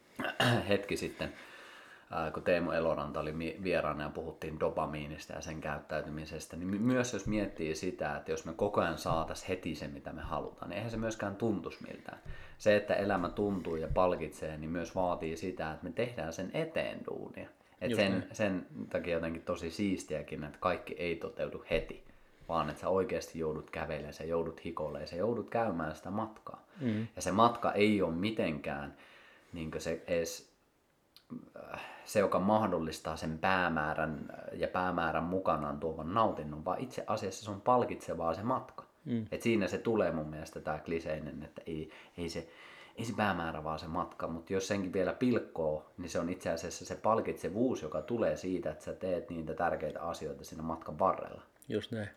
hetki 0.68 0.96
sitten, 0.96 1.32
kun 2.34 2.42
Teemu 2.42 2.70
Eloranta 2.70 3.20
oli 3.20 3.34
vieraana 3.62 4.02
ja 4.02 4.10
puhuttiin 4.10 4.60
dopamiinista 4.60 5.32
ja 5.32 5.40
sen 5.40 5.60
käyttäytymisestä, 5.60 6.56
niin 6.56 6.82
myös 6.82 7.12
jos 7.12 7.26
miettii 7.26 7.74
sitä, 7.74 8.16
että 8.16 8.30
jos 8.30 8.44
me 8.44 8.52
koko 8.52 8.80
ajan 8.80 8.98
saataisiin 8.98 9.48
heti 9.48 9.74
se, 9.74 9.88
mitä 9.88 10.12
me 10.12 10.22
halutaan, 10.22 10.68
niin 10.68 10.76
eihän 10.76 10.90
se 10.90 10.96
myöskään 10.96 11.36
tuntuisi 11.36 11.86
miltään. 11.88 12.18
Se, 12.58 12.76
että 12.76 12.94
elämä 12.94 13.28
tuntuu 13.28 13.76
ja 13.76 13.88
palkitsee, 13.94 14.56
niin 14.56 14.70
myös 14.70 14.94
vaatii 14.94 15.36
sitä, 15.36 15.72
että 15.72 15.84
me 15.84 15.92
tehdään 15.92 16.32
sen 16.32 16.50
eteen 16.54 17.00
duunia. 17.06 17.48
Et 17.82 17.94
sen, 17.94 18.26
sen 18.32 18.66
takia 18.90 19.14
jotenkin 19.14 19.42
tosi 19.42 19.70
siistiäkin, 19.70 20.44
että 20.44 20.58
kaikki 20.60 20.94
ei 20.94 21.16
toteudu 21.16 21.64
heti, 21.70 22.04
vaan 22.48 22.70
että 22.70 22.80
sä 22.80 22.88
oikeasti 22.88 23.38
joudut 23.38 23.70
kävelemään, 23.70 24.12
sä 24.12 24.24
joudut 24.24 24.64
hikolemaan, 24.64 25.08
sä 25.08 25.16
joudut 25.16 25.50
käymään 25.50 25.96
sitä 25.96 26.10
matkaa. 26.10 26.66
Mm. 26.80 27.06
Ja 27.16 27.22
se 27.22 27.32
matka 27.32 27.72
ei 27.72 28.02
ole 28.02 28.14
mitenkään 28.14 28.96
niin 29.52 29.70
se 29.78 30.02
edes 30.06 30.52
äh, 31.72 31.80
se, 32.04 32.20
joka 32.20 32.38
mahdollistaa 32.38 33.16
sen 33.16 33.38
päämäärän 33.38 34.26
ja 34.52 34.68
päämäärän 34.68 35.24
mukanaan 35.24 35.80
tuovan 35.80 36.14
nautinnon, 36.14 36.64
vaan 36.64 36.80
itse 36.80 37.04
asiassa 37.06 37.44
se 37.44 37.50
on 37.50 37.60
palkitsevaa 37.60 38.34
se 38.34 38.42
matka. 38.42 38.84
Mm. 39.04 39.26
Et 39.32 39.42
siinä 39.42 39.68
se 39.68 39.78
tulee 39.78 40.10
mun 40.10 40.28
mielestä 40.28 40.60
tämä 40.60 40.78
kliseinen, 40.78 41.42
että 41.42 41.62
ei, 41.66 41.90
ei 42.18 42.28
se 42.28 42.48
ei 42.96 43.04
se 43.04 43.12
päämäärä 43.16 43.64
vaan 43.64 43.78
se 43.78 43.86
matka, 43.86 44.28
mutta 44.28 44.52
jos 44.52 44.68
senkin 44.68 44.92
vielä 44.92 45.12
pilkkoo, 45.12 45.92
niin 45.98 46.10
se 46.10 46.18
on 46.18 46.30
itse 46.30 46.50
asiassa 46.50 46.84
se 46.84 46.96
palkitsevuus, 46.96 47.82
joka 47.82 48.02
tulee 48.02 48.36
siitä, 48.36 48.70
että 48.70 48.84
sä 48.84 48.92
teet 48.92 49.30
niitä 49.30 49.54
tärkeitä 49.54 50.02
asioita 50.02 50.44
siinä 50.44 50.62
matkan 50.62 50.98
varrella. 50.98 51.42
Just 51.68 51.92
näin. 51.92 52.08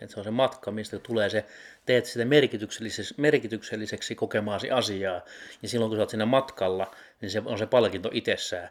Että 0.00 0.14
se 0.14 0.20
on 0.20 0.24
se 0.24 0.30
matka, 0.30 0.70
mistä 0.70 0.98
tulee 0.98 1.30
se, 1.30 1.46
teet 1.86 2.04
sitä 2.04 2.24
merkitykselliseksi, 2.24 3.14
merkitykselliseksi 3.18 4.14
kokemaasi 4.14 4.70
asiaa. 4.70 5.20
Ja 5.62 5.68
silloin 5.68 5.90
kun 5.90 5.96
sä 5.96 6.02
oot 6.02 6.10
siinä 6.10 6.26
matkalla, 6.26 6.94
niin 7.20 7.30
se 7.30 7.42
on 7.44 7.58
se 7.58 7.66
palkinto 7.66 8.10
itsessään, 8.12 8.68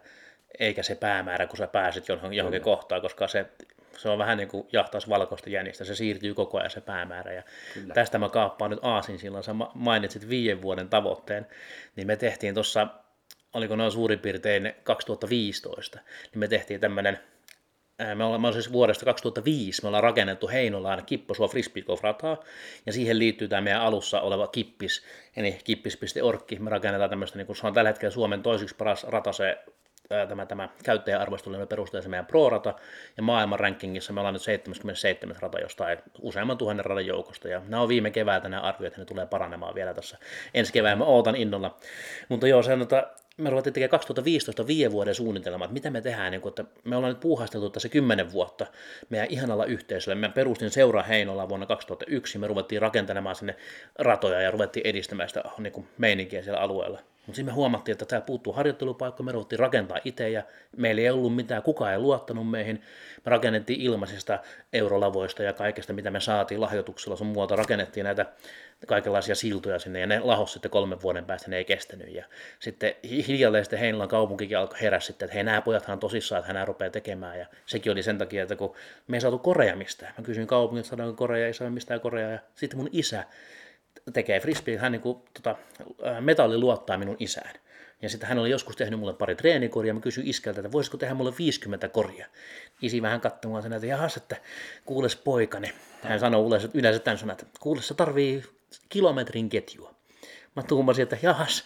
eikä 0.59 0.83
se 0.83 0.95
päämäärä, 0.95 1.47
kun 1.47 1.57
sä 1.57 1.67
pääset 1.67 2.07
johonkin, 2.07 2.37
johonkin 2.37 2.61
kohtaan, 2.61 3.01
koska 3.01 3.27
se 3.27 3.45
se 3.97 4.09
on 4.09 4.17
vähän 4.17 4.37
niin 4.37 4.47
kuin 4.47 4.67
jahtaisi 4.73 5.09
valkoista 5.09 5.49
jänistä, 5.49 5.85
se 5.85 5.95
siirtyy 5.95 6.33
koko 6.33 6.57
ajan 6.57 6.69
se 6.69 6.81
päämäärä. 6.81 7.33
Ja 7.33 7.43
Kyllä. 7.73 7.93
tästä 7.93 8.17
mä 8.17 8.29
kaappaan 8.29 8.71
nyt 8.71 8.79
Aasin 8.81 9.19
silloin, 9.19 9.43
sä 9.43 9.55
mainitsit 9.73 10.29
viiden 10.29 10.61
vuoden 10.61 10.89
tavoitteen, 10.89 11.47
niin 11.95 12.07
me 12.07 12.15
tehtiin 12.15 12.53
tuossa, 12.53 12.87
oliko 13.53 13.75
noin 13.75 13.91
suurin 13.91 14.19
piirtein 14.19 14.73
2015, 14.83 15.99
niin 16.31 16.39
me 16.39 16.47
tehtiin 16.47 16.79
tämmöinen 16.79 17.19
me 18.15 18.23
ollaan 18.23 18.53
siis 18.53 18.71
vuodesta 18.71 19.05
2005, 19.05 19.81
me 19.81 19.87
ollaan 19.87 20.03
rakennettu 20.03 20.47
Heinolaan 20.47 21.05
Kipposua 21.05 21.47
frisbeegolf-rataa, 21.47 22.37
ja 22.85 22.93
siihen 22.93 23.19
liittyy 23.19 23.47
tämä 23.47 23.61
meidän 23.61 23.81
alussa 23.81 24.21
oleva 24.21 24.47
Kippis, 24.47 25.03
eli 25.35 25.59
kippis.org. 25.63 26.51
Me 26.59 26.69
rakennetaan 26.69 27.09
tämmöistä, 27.09 27.37
niin 27.37 27.47
kuin 27.47 27.55
se 27.55 27.67
on 27.67 27.73
tällä 27.73 27.89
hetkellä 27.89 28.11
Suomen 28.11 28.43
toiseksi 28.43 28.75
paras 28.75 29.03
rata, 29.03 29.31
se 29.31 29.57
tämä, 30.29 30.45
tämä 30.45 30.69
käyttäjäarvostelujen 30.83 31.67
perusteella 31.67 32.09
meidän 32.09 32.25
Pro-rata, 32.25 32.73
ja 33.17 33.23
maailman 33.23 33.59
rankingissa 33.59 34.13
me 34.13 34.19
ollaan 34.19 34.33
nyt 34.33 34.41
77 34.41 35.35
rata 35.39 35.59
jostain 35.59 35.97
useamman 36.21 36.57
tuhannen 36.57 36.85
radan 36.85 37.05
joukosta, 37.05 37.47
ja 37.47 37.61
nämä 37.67 37.81
on 37.81 37.89
viime 37.89 38.11
keväältä 38.11 38.49
nämä 38.49 38.61
arviot, 38.61 38.87
että 38.87 39.01
ne 39.01 39.05
tulee 39.05 39.25
paranemaan 39.25 39.75
vielä 39.75 39.93
tässä 39.93 40.17
ensi 40.53 40.73
kevään, 40.73 40.97
mä 40.97 41.05
ootan 41.05 41.35
innolla. 41.35 41.77
Mutta 42.29 42.47
joo, 42.47 42.63
se 42.63 42.73
on, 42.73 42.81
että 42.81 43.07
me 43.37 43.49
ruvettiin 43.49 43.73
tekemään 43.73 43.89
2015 43.89 44.67
viiden 44.67 44.91
vuoden 44.91 45.15
suunnitelma, 45.15 45.65
että 45.65 45.73
mitä 45.73 45.89
me 45.89 46.01
tehdään, 46.01 46.31
niin 46.31 46.41
kun, 46.41 46.49
että 46.49 46.65
me 46.83 46.95
ollaan 46.95 47.13
nyt 47.13 47.19
puuhasteltu 47.19 47.69
tässä 47.69 47.89
kymmenen 47.89 48.31
vuotta 48.31 48.65
meidän 49.09 49.27
ihanalla 49.29 49.65
yhteisöllä. 49.65 50.15
Mä 50.15 50.29
perustin 50.29 50.71
Seura 50.71 51.03
Heinola 51.03 51.49
vuonna 51.49 51.65
2001, 51.65 52.37
me 52.37 52.47
ruvettiin 52.47 52.81
rakentelemaan 52.81 53.35
sinne 53.35 53.55
ratoja 53.99 54.41
ja 54.41 54.51
ruvettiin 54.51 54.87
edistämään 54.87 55.29
sitä 55.29 55.43
niin 55.57 55.87
meininkiä 55.97 56.41
siellä 56.41 56.59
alueella. 56.59 56.99
Mutta 57.25 57.35
sitten 57.35 57.53
me 57.53 57.55
huomattiin, 57.55 57.93
että 57.93 58.05
täällä 58.05 58.25
puuttuu 58.25 58.53
harjoittelupaikka, 58.53 59.23
me 59.23 59.31
ruvettiin 59.31 59.59
rakentaa 59.59 59.97
itse 60.05 60.29
ja 60.29 60.43
meillä 60.77 61.01
ei 61.01 61.09
ollut 61.09 61.35
mitään, 61.35 61.63
kukaan 61.63 61.91
ei 61.91 61.99
luottanut 61.99 62.49
meihin. 62.49 62.81
Me 63.25 63.29
rakennettiin 63.29 63.81
ilmaisista 63.81 64.39
eurolavoista 64.73 65.43
ja 65.43 65.53
kaikesta, 65.53 65.93
mitä 65.93 66.11
me 66.11 66.19
saatiin 66.19 66.61
lahjoituksella 66.61 67.15
sun 67.15 67.27
muuta, 67.27 67.55
rakennettiin 67.55 68.03
näitä 68.03 68.25
kaikenlaisia 68.87 69.35
siltoja 69.35 69.79
sinne 69.79 69.99
ja 69.99 70.07
ne 70.07 70.19
lahos 70.19 70.53
sitten 70.53 70.71
kolmen 70.71 71.01
vuoden 71.01 71.25
päästä 71.25 71.49
ne 71.49 71.57
ei 71.57 71.65
kestänyt. 71.65 72.13
Ja 72.13 72.25
sitten 72.59 72.95
hiljalleen 73.27 73.63
sitten 73.63 73.79
Heinolan 73.79 74.07
kaupunkikin 74.07 74.57
alkoi 74.57 74.81
herätä 74.81 75.05
sitten, 75.05 75.25
että 75.25 75.33
hei 75.33 75.43
nämä 75.43 75.61
pojathan 75.61 75.99
tosissaan, 75.99 76.39
että 76.39 76.53
hän 76.53 76.67
rupeaa 76.67 76.91
tekemään. 76.91 77.39
Ja 77.39 77.45
sekin 77.65 77.91
oli 77.91 78.03
sen 78.03 78.17
takia, 78.17 78.43
että 78.43 78.55
kun 78.55 78.75
me 79.07 79.17
ei 79.17 79.21
saatu 79.21 79.39
Korea 79.39 79.75
mistään. 79.75 80.13
Mä 80.17 80.23
kysyin 80.23 80.47
kaupungilta, 80.47 80.89
saadaanko 80.89 81.15
Korea, 81.15 81.47
ei 81.47 81.53
saa 81.53 81.69
mistään 81.69 82.01
Korea. 82.01 82.29
Ja 82.29 82.39
sitten 82.55 82.79
mun 82.79 82.89
isä 82.91 83.23
tekee 84.13 84.39
frisbee, 84.39 84.77
hän 84.77 84.91
niin 84.91 85.01
kuin, 85.01 85.17
tota, 85.33 85.55
metalli 86.19 86.57
luottaa 86.57 86.97
minun 86.97 87.15
isään. 87.19 87.55
Ja 88.01 88.09
sitten 88.09 88.29
hän 88.29 88.39
oli 88.39 88.49
joskus 88.49 88.75
tehnyt 88.75 88.99
mulle 88.99 89.13
pari 89.13 89.35
treenikoria, 89.35 89.93
mä 89.93 89.99
kysyin 89.99 90.27
iskältä, 90.27 90.59
että 90.59 90.71
voisiko 90.71 90.97
tehdä 90.97 91.13
mulle 91.13 91.33
50 91.39 91.89
koria. 91.89 92.27
Isi 92.81 93.01
vähän 93.01 93.21
katsomaan 93.21 93.63
sen, 93.63 93.73
että 93.73 93.87
jahas, 93.87 94.17
että 94.17 94.35
kuules 94.85 95.15
poikani. 95.15 95.73
Hän 96.01 96.19
sanoi 96.19 96.45
yleensä, 96.73 96.99
tämän 96.99 97.17
sanan, 97.17 97.33
että 97.33 97.45
kuules, 97.59 97.87
se 97.87 97.93
tarvii 97.93 98.43
kilometrin 98.89 99.49
ketjua. 99.49 99.92
Mä 100.55 100.63
tuumasin, 100.63 101.03
että 101.03 101.17
jahas, 101.21 101.63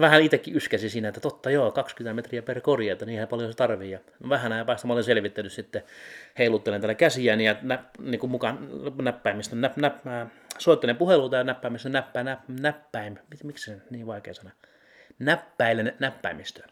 vähän 0.00 0.22
itsekin 0.22 0.56
yskäsi 0.56 0.90
siinä, 0.90 1.08
että 1.08 1.20
totta 1.20 1.50
joo, 1.50 1.70
20 1.70 2.14
metriä 2.14 2.42
per 2.42 2.60
korja, 2.60 2.92
että 2.92 3.06
niin 3.06 3.28
paljon 3.28 3.52
se 3.52 3.56
tarvii. 3.56 3.90
Ja 3.90 3.98
vähän 4.28 4.52
ajan 4.52 4.66
päästä 4.66 4.86
mä 4.86 4.92
olen 4.92 5.04
selvittänyt 5.04 5.52
sitten, 5.52 5.82
heiluttelen 6.38 6.80
tällä 6.80 6.94
käsiäni 6.94 7.44
ja 7.44 7.56
nä, 7.62 7.84
niin 7.98 8.20
kuin 8.20 8.30
mukaan 8.30 8.68
näppäimistä, 9.02 9.56
näp, 9.56 9.76
näp, 9.76 9.96
soittelen 10.58 10.96
puheluita 10.96 11.36
ja 11.36 11.44
näppäimistä, 11.44 11.88
näppää, 11.88 12.24
näp, 12.24 12.40
näppäim, 12.48 13.16
miksi 13.44 13.70
se 13.70 13.80
niin 13.90 14.06
vaikea 14.06 14.34
sana? 14.34 14.50
Näppäilen 15.18 15.94
näppäimistöä. 15.98 16.66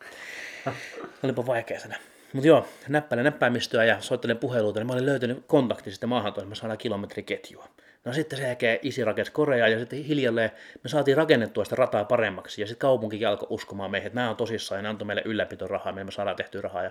Olipa 1.22 1.46
vaikea 1.46 1.80
sana. 1.80 1.96
Mutta 2.32 2.48
joo, 2.48 2.68
näppäilen 2.88 3.24
näppäimistöä 3.24 3.84
ja 3.84 4.00
soittelen 4.00 4.38
puheluita, 4.38 4.80
niin 4.80 4.86
mä 4.86 4.92
olin 4.92 5.06
löytänyt 5.06 5.44
kontakti 5.46 5.90
sitten 5.90 6.08
maahan, 6.08 6.28
että 6.28 6.54
saadaan 6.54 6.78
kilometriketjua. 6.78 7.68
No 8.06 8.12
sitten 8.12 8.38
sen 8.38 8.46
jälkeen 8.46 8.78
isi 8.82 9.04
rakensi 9.04 9.32
Koreaa 9.32 9.68
ja 9.68 9.78
sitten 9.78 10.04
hiljalleen 10.04 10.50
me 10.84 10.88
saatiin 10.88 11.16
rakennettua 11.16 11.64
sitä 11.64 11.76
rataa 11.76 12.04
paremmaksi 12.04 12.60
ja 12.60 12.66
sitten 12.66 12.80
kaupunki 12.80 13.26
alkoi 13.26 13.46
uskomaan 13.50 13.90
meihin, 13.90 14.06
että 14.06 14.14
nämä 14.14 14.30
on 14.30 14.36
tosissaan 14.36 14.78
ja 14.78 14.82
ne 14.82 14.88
antoi 14.88 15.06
meille 15.06 15.22
ylläpitorahaa, 15.24 15.92
me 15.92 16.10
saadaan 16.10 16.36
tehtyä 16.36 16.60
rahaa 16.60 16.82
ja 16.82 16.90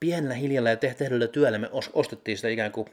pienellä 0.00 0.34
hiljalleen 0.34 0.78
ja 0.82 0.94
tehdyllä 0.94 1.26
työllä 1.26 1.58
me 1.58 1.70
ostettiin 1.92 2.36
sitä 2.38 2.48
ikään 2.48 2.72
kuin 2.72 2.88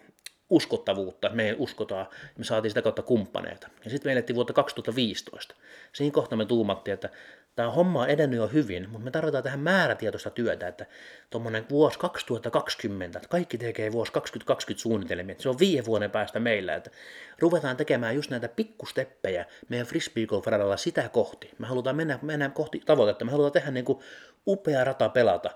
uskottavuutta, 0.49 1.27
että 1.27 1.35
me 1.35 1.55
uskotaan, 1.57 2.07
me 2.37 2.43
saatiin 2.43 2.71
sitä 2.71 2.81
kautta 2.81 3.01
kumppaneita. 3.01 3.67
Ja 3.83 3.89
sitten 3.89 4.09
me 4.09 4.13
elettiin 4.13 4.35
vuotta 4.35 4.53
2015. 4.53 5.55
Siinä 5.93 6.13
kohtaa 6.13 6.37
me 6.37 6.45
tuumattiin, 6.45 6.93
että 6.93 7.09
tämä 7.55 7.71
homma 7.71 8.01
on 8.01 8.09
edennyt 8.09 8.37
jo 8.37 8.47
hyvin, 8.47 8.89
mutta 8.89 9.05
me 9.05 9.11
tarvitaan 9.11 9.43
tähän 9.43 9.59
määrätietoista 9.59 10.29
työtä, 10.29 10.67
että 10.67 10.85
tuommoinen 11.29 11.65
vuosi 11.69 11.99
2020, 11.99 13.19
että 13.19 13.29
kaikki 13.29 13.57
tekee 13.57 13.91
vuosi 13.91 14.11
2020 14.11 14.81
suunnitelmia, 14.81 15.35
se 15.39 15.49
on 15.49 15.59
viiden 15.59 15.85
vuoden 15.85 16.11
päästä 16.11 16.39
meillä, 16.39 16.75
että 16.75 16.91
ruvetaan 17.39 17.77
tekemään 17.77 18.15
just 18.15 18.29
näitä 18.29 18.47
pikkusteppejä 18.47 19.45
meidän 19.69 19.87
frisbee 19.87 20.27
sitä 20.75 21.09
kohti. 21.09 21.51
Me 21.59 21.67
halutaan 21.67 21.95
mennä, 21.95 22.19
mennä 22.21 22.49
kohti 22.49 22.81
tavoitetta, 22.85 23.25
me 23.25 23.31
halutaan 23.31 23.51
tehdä 23.51 23.71
niin 23.71 23.85
kuin 23.85 23.99
upea 24.47 24.83
rata 24.83 25.09
pelata, 25.09 25.49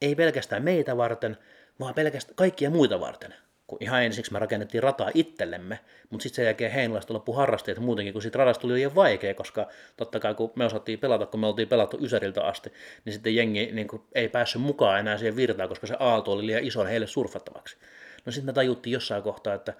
ei 0.00 0.14
pelkästään 0.14 0.62
meitä 0.62 0.96
varten, 0.96 1.38
vaan 1.80 1.94
pelkästään 1.94 2.36
kaikkia 2.36 2.70
muita 2.70 3.00
varten 3.00 3.34
kun 3.72 3.78
ihan 3.80 4.02
ensiksi 4.02 4.32
me 4.32 4.38
rakennettiin 4.38 4.82
rataa 4.82 5.10
itsellemme, 5.14 5.78
mutta 6.10 6.22
sitten 6.22 6.36
sen 6.36 6.44
jälkeen 6.44 6.72
Heinolasta 6.72 7.14
loppu 7.14 7.32
harrasteet 7.32 7.78
muutenkin, 7.78 8.12
kun 8.12 8.22
siitä 8.22 8.38
radasta 8.38 8.60
tuli 8.60 8.74
liian 8.74 8.94
vaikea, 8.94 9.34
koska 9.34 9.68
totta 9.96 10.20
kai 10.20 10.34
kun 10.34 10.52
me 10.56 10.64
osattiin 10.64 10.98
pelata, 10.98 11.26
kun 11.26 11.40
me 11.40 11.46
oltiin 11.46 11.68
pelattu 11.68 11.98
Ysäriltä 12.00 12.42
asti, 12.42 12.72
niin 13.04 13.12
sitten 13.12 13.34
jengi 13.34 13.72
niin 13.72 13.88
kuin, 13.88 14.02
ei 14.14 14.28
päässyt 14.28 14.62
mukaan 14.62 15.00
enää 15.00 15.18
siihen 15.18 15.36
virtaan, 15.36 15.68
koska 15.68 15.86
se 15.86 15.96
aalto 15.98 16.32
oli 16.32 16.46
liian 16.46 16.64
iso 16.64 16.84
heille 16.84 17.06
surfattavaksi. 17.06 17.76
No 18.26 18.32
sitten 18.32 18.46
me 18.46 18.52
tajuttiin 18.52 18.92
jossain 18.92 19.22
kohtaa, 19.22 19.54
että 19.54 19.74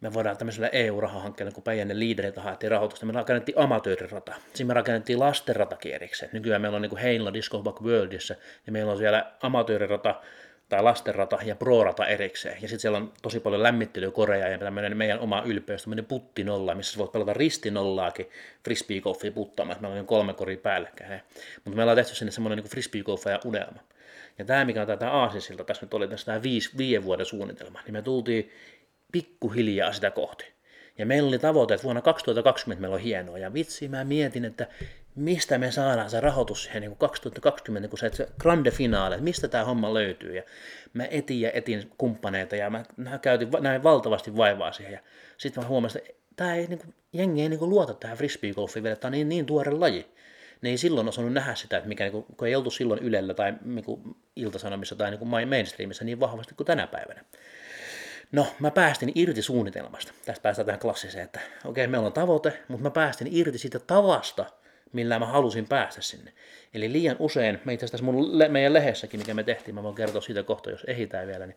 me 0.00 0.14
voidaan 0.14 0.36
tämmöisellä 0.36 0.68
EU-rahahankkeella, 0.68 1.52
kun 1.52 1.62
Päijänne 1.62 1.98
liideriltä 1.98 2.40
haettiin 2.40 2.70
rahoitusta, 2.70 3.06
me 3.06 3.12
rakennettiin 3.12 3.58
amatöörirata. 3.58 4.34
Siinä 4.54 4.68
me 4.68 4.74
rakennettiin 4.74 5.20
lastenratakin 5.20 5.94
erikseen. 5.94 6.30
Nykyään 6.32 6.62
meillä 6.62 6.76
on 6.76 6.82
niin 6.82 6.96
Heinola 6.96 7.32
Disco 7.32 7.58
Buck 7.58 7.82
Worldissa, 7.82 8.34
ja 8.66 8.72
meillä 8.72 8.92
on 8.92 8.98
siellä 8.98 9.32
amatöörirata, 9.42 10.20
tai 10.68 10.82
lastenrata 10.82 11.38
ja 11.44 11.56
pro-rata 11.56 12.06
erikseen. 12.06 12.54
Ja 12.54 12.68
sitten 12.68 12.80
siellä 12.80 12.98
on 12.98 13.12
tosi 13.22 13.40
paljon 13.40 13.62
lämmittelykoreja 13.62 14.48
ja 14.48 14.58
tämmöinen 14.58 14.96
meidän 14.96 15.20
oma 15.20 15.42
ylpeys, 15.46 15.82
tämmöinen 15.82 16.04
puttinolla, 16.04 16.74
missä 16.74 16.98
voit 16.98 17.12
pelata 17.12 17.32
ristinollaakin 17.34 18.30
frisbee 18.64 19.00
golfia 19.00 19.32
puttaamaan, 19.32 19.78
meillä 19.80 20.00
on 20.00 20.06
kolme 20.06 20.34
koria 20.34 20.56
päällekkäin. 20.56 21.20
Mutta 21.64 21.76
meillä 21.76 21.90
on 21.90 21.96
tehty 21.96 22.14
sinne 22.14 22.32
semmoinen 22.32 22.58
niin 22.58 22.70
frisbee 22.70 23.02
ja 23.30 23.40
unelma. 23.44 23.80
Ja 24.38 24.44
tämä, 24.44 24.64
mikä 24.64 24.82
on 24.82 24.98
tämä 24.98 25.10
aasisilta, 25.10 25.64
tässä 25.64 25.86
nyt 25.86 25.94
oli 25.94 26.08
tässä 26.08 26.26
tämä 26.26 26.42
viisi, 26.42 26.70
viiden 26.78 27.04
vuoden 27.04 27.26
suunnitelma, 27.26 27.80
niin 27.84 27.92
me 27.92 28.02
tultiin 28.02 28.50
pikkuhiljaa 29.12 29.92
sitä 29.92 30.10
kohti. 30.10 30.54
Ja 30.98 31.06
meillä 31.06 31.28
oli 31.28 31.38
tavoite, 31.38 31.74
että 31.74 31.84
vuonna 31.84 32.02
2020 32.02 32.80
meillä 32.80 32.94
on 32.94 33.00
hienoa. 33.00 33.38
Ja 33.38 33.52
vitsi, 33.52 33.88
mä 33.88 34.04
mietin, 34.04 34.44
että 34.44 34.66
mistä 35.14 35.58
me 35.58 35.70
saadaan 35.70 36.10
se 36.10 36.20
rahoitus 36.20 36.62
siihen 36.62 36.82
niin 36.82 36.96
2020, 36.96 37.88
kun 37.88 37.98
se, 37.98 38.10
se 38.12 38.28
grande 38.40 38.70
finale, 38.70 39.14
että 39.14 39.24
mistä 39.24 39.48
tämä 39.48 39.64
homma 39.64 39.94
löytyy. 39.94 40.36
Ja 40.36 40.42
mä 40.92 41.04
etin 41.10 41.40
ja 41.40 41.50
etin 41.52 41.90
kumppaneita 41.98 42.56
ja 42.56 42.70
mä, 42.70 42.84
käytin 43.22 43.48
näin 43.60 43.82
valtavasti 43.82 44.36
vaivaa 44.36 44.72
siihen. 44.72 45.00
Sitten 45.38 45.62
mä 45.62 45.68
huomasin, 45.68 46.02
että 46.08 46.24
tämä 46.36 46.54
ei, 46.54 46.66
niin 46.66 46.78
kuin, 46.78 46.94
jengi 47.12 47.42
ei 47.42 47.48
niin 47.48 47.58
kuin, 47.58 47.70
luota 47.70 47.94
tähän 47.94 48.18
frisbee-golfiin 48.18 48.82
vielä, 48.82 48.96
tämä 48.96 49.08
on 49.08 49.12
niin, 49.12 49.28
niin 49.28 49.46
tuore 49.46 49.72
laji. 49.72 50.06
Ne 50.62 50.70
ei 50.70 50.78
silloin 50.78 51.08
osannut 51.08 51.32
nähdä 51.32 51.54
sitä, 51.54 51.76
että 51.76 51.88
mikä, 51.88 52.04
niin 52.04 52.12
kuin, 52.12 52.24
kun 52.36 52.48
ei 52.48 52.56
oltu 52.56 52.70
silloin 52.70 53.02
Ylellä 53.02 53.34
tai 53.34 53.54
niin 53.64 53.84
kuin, 53.84 54.16
Iltasanomissa 54.36 54.96
tai 54.96 55.10
niin 55.10 55.18
kuin 55.18 55.28
mainstreamissa 55.28 56.04
niin 56.04 56.20
vahvasti 56.20 56.54
kuin 56.54 56.66
tänä 56.66 56.86
päivänä. 56.86 57.24
No, 58.32 58.46
mä 58.58 58.70
päästin 58.70 59.12
irti 59.14 59.42
suunnitelmasta. 59.42 60.12
Tästä 60.24 60.42
päästään 60.42 60.66
tähän 60.66 60.80
klassiseen, 60.80 61.24
että 61.24 61.40
okei, 61.40 61.84
okay, 61.84 61.86
meillä 61.86 62.06
on 62.06 62.12
tavoite, 62.12 62.62
mutta 62.68 62.82
mä 62.82 62.90
päästin 62.90 63.28
irti 63.30 63.58
siitä 63.58 63.78
tavasta, 63.78 64.46
millä 64.94 65.18
mä 65.18 65.26
halusin 65.26 65.68
päästä 65.68 66.02
sinne. 66.02 66.32
Eli 66.74 66.92
liian 66.92 67.16
usein, 67.18 67.60
me 67.64 67.74
itse 67.74 67.86
asiassa 67.86 68.04
mun, 68.04 68.30
meidän 68.48 68.72
lehdessäkin, 68.72 69.20
mikä 69.20 69.34
me 69.34 69.42
tehtiin, 69.42 69.74
mä 69.74 69.82
voin 69.82 69.94
kertoa 69.94 70.20
siitä 70.20 70.42
kohta, 70.42 70.70
jos 70.70 70.84
ehitään 70.84 71.26
vielä, 71.26 71.46
niin 71.46 71.56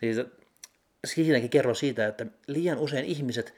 siis, 0.00 0.26
siinäkin 1.04 1.50
kerron 1.50 1.76
siitä, 1.76 2.06
että 2.06 2.26
liian 2.46 2.78
usein 2.78 3.04
ihmiset 3.04 3.54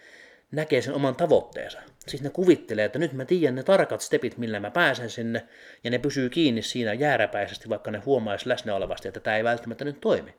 näkee 0.52 0.82
sen 0.82 0.94
oman 0.94 1.16
tavoitteensa. 1.16 1.78
Siis 2.06 2.22
ne 2.22 2.30
kuvittelee, 2.30 2.84
että 2.84 2.98
nyt 2.98 3.12
mä 3.12 3.24
tiedän 3.24 3.54
ne 3.54 3.62
tarkat 3.62 4.00
stepit, 4.00 4.38
millä 4.38 4.60
mä 4.60 4.70
pääsen 4.70 5.10
sinne, 5.10 5.48
ja 5.84 5.90
ne 5.90 5.98
pysyy 5.98 6.30
kiinni 6.30 6.62
siinä 6.62 6.92
jääräpäisesti, 6.92 7.68
vaikka 7.68 7.90
ne 7.90 7.98
huomaisi 7.98 8.48
läsnä 8.48 8.74
olevasti, 8.74 9.08
että 9.08 9.20
tämä 9.20 9.36
ei 9.36 9.44
välttämättä 9.44 9.84
nyt 9.84 10.00
toimi. 10.00 10.34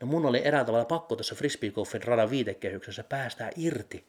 No 0.00 0.06
mun 0.06 0.26
oli 0.26 0.40
eräällä 0.44 0.66
tavalla 0.66 0.84
pakko 0.84 1.16
tässä 1.16 1.34
frisbee 1.34 1.72
radan 2.04 2.30
viitekehyksessä 2.30 3.04
päästää 3.04 3.50
irti 3.56 4.04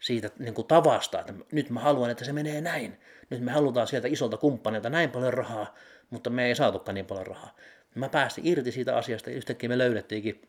siitä 0.00 0.30
niin 0.38 0.54
kuin 0.54 0.66
tavasta, 0.66 1.20
että 1.20 1.34
nyt 1.52 1.70
mä 1.70 1.80
haluan, 1.80 2.10
että 2.10 2.24
se 2.24 2.32
menee 2.32 2.60
näin. 2.60 2.98
Nyt 3.30 3.40
me 3.40 3.52
halutaan 3.52 3.86
sieltä 3.86 4.08
isolta 4.08 4.36
kumppanilta 4.36 4.90
näin 4.90 5.10
paljon 5.10 5.34
rahaa, 5.34 5.74
mutta 6.10 6.30
me 6.30 6.46
ei 6.46 6.54
saatukaan 6.54 6.94
niin 6.94 7.06
paljon 7.06 7.26
rahaa. 7.26 7.56
Mä 7.94 8.08
päästin 8.08 8.46
irti 8.46 8.72
siitä 8.72 8.96
asiasta 8.96 9.30
ja 9.30 9.36
yhtäkkiä 9.36 9.68
me 9.68 9.78
löydettiinkin 9.78 10.42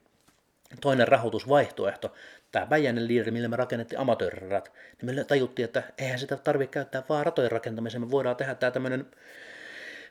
toinen 0.81 1.07
rahoitusvaihtoehto, 1.07 2.13
tämä 2.51 2.65
Päijänen 2.65 3.07
liideri, 3.07 3.31
millä 3.31 3.47
me 3.47 3.55
rakennettiin 3.55 3.99
amatöörirat, 3.99 4.71
niin 5.01 5.15
me 5.15 5.23
tajuttiin, 5.23 5.63
että 5.63 5.83
eihän 5.97 6.19
sitä 6.19 6.37
tarvitse 6.37 6.71
käyttää 6.71 7.03
vaan 7.09 7.25
ratojen 7.25 7.51
rakentamiseen, 7.51 8.01
me 8.01 8.11
voidaan 8.11 8.35
tehdä 8.35 8.55
tämä 8.55 8.71
tämmöinen, 8.71 9.05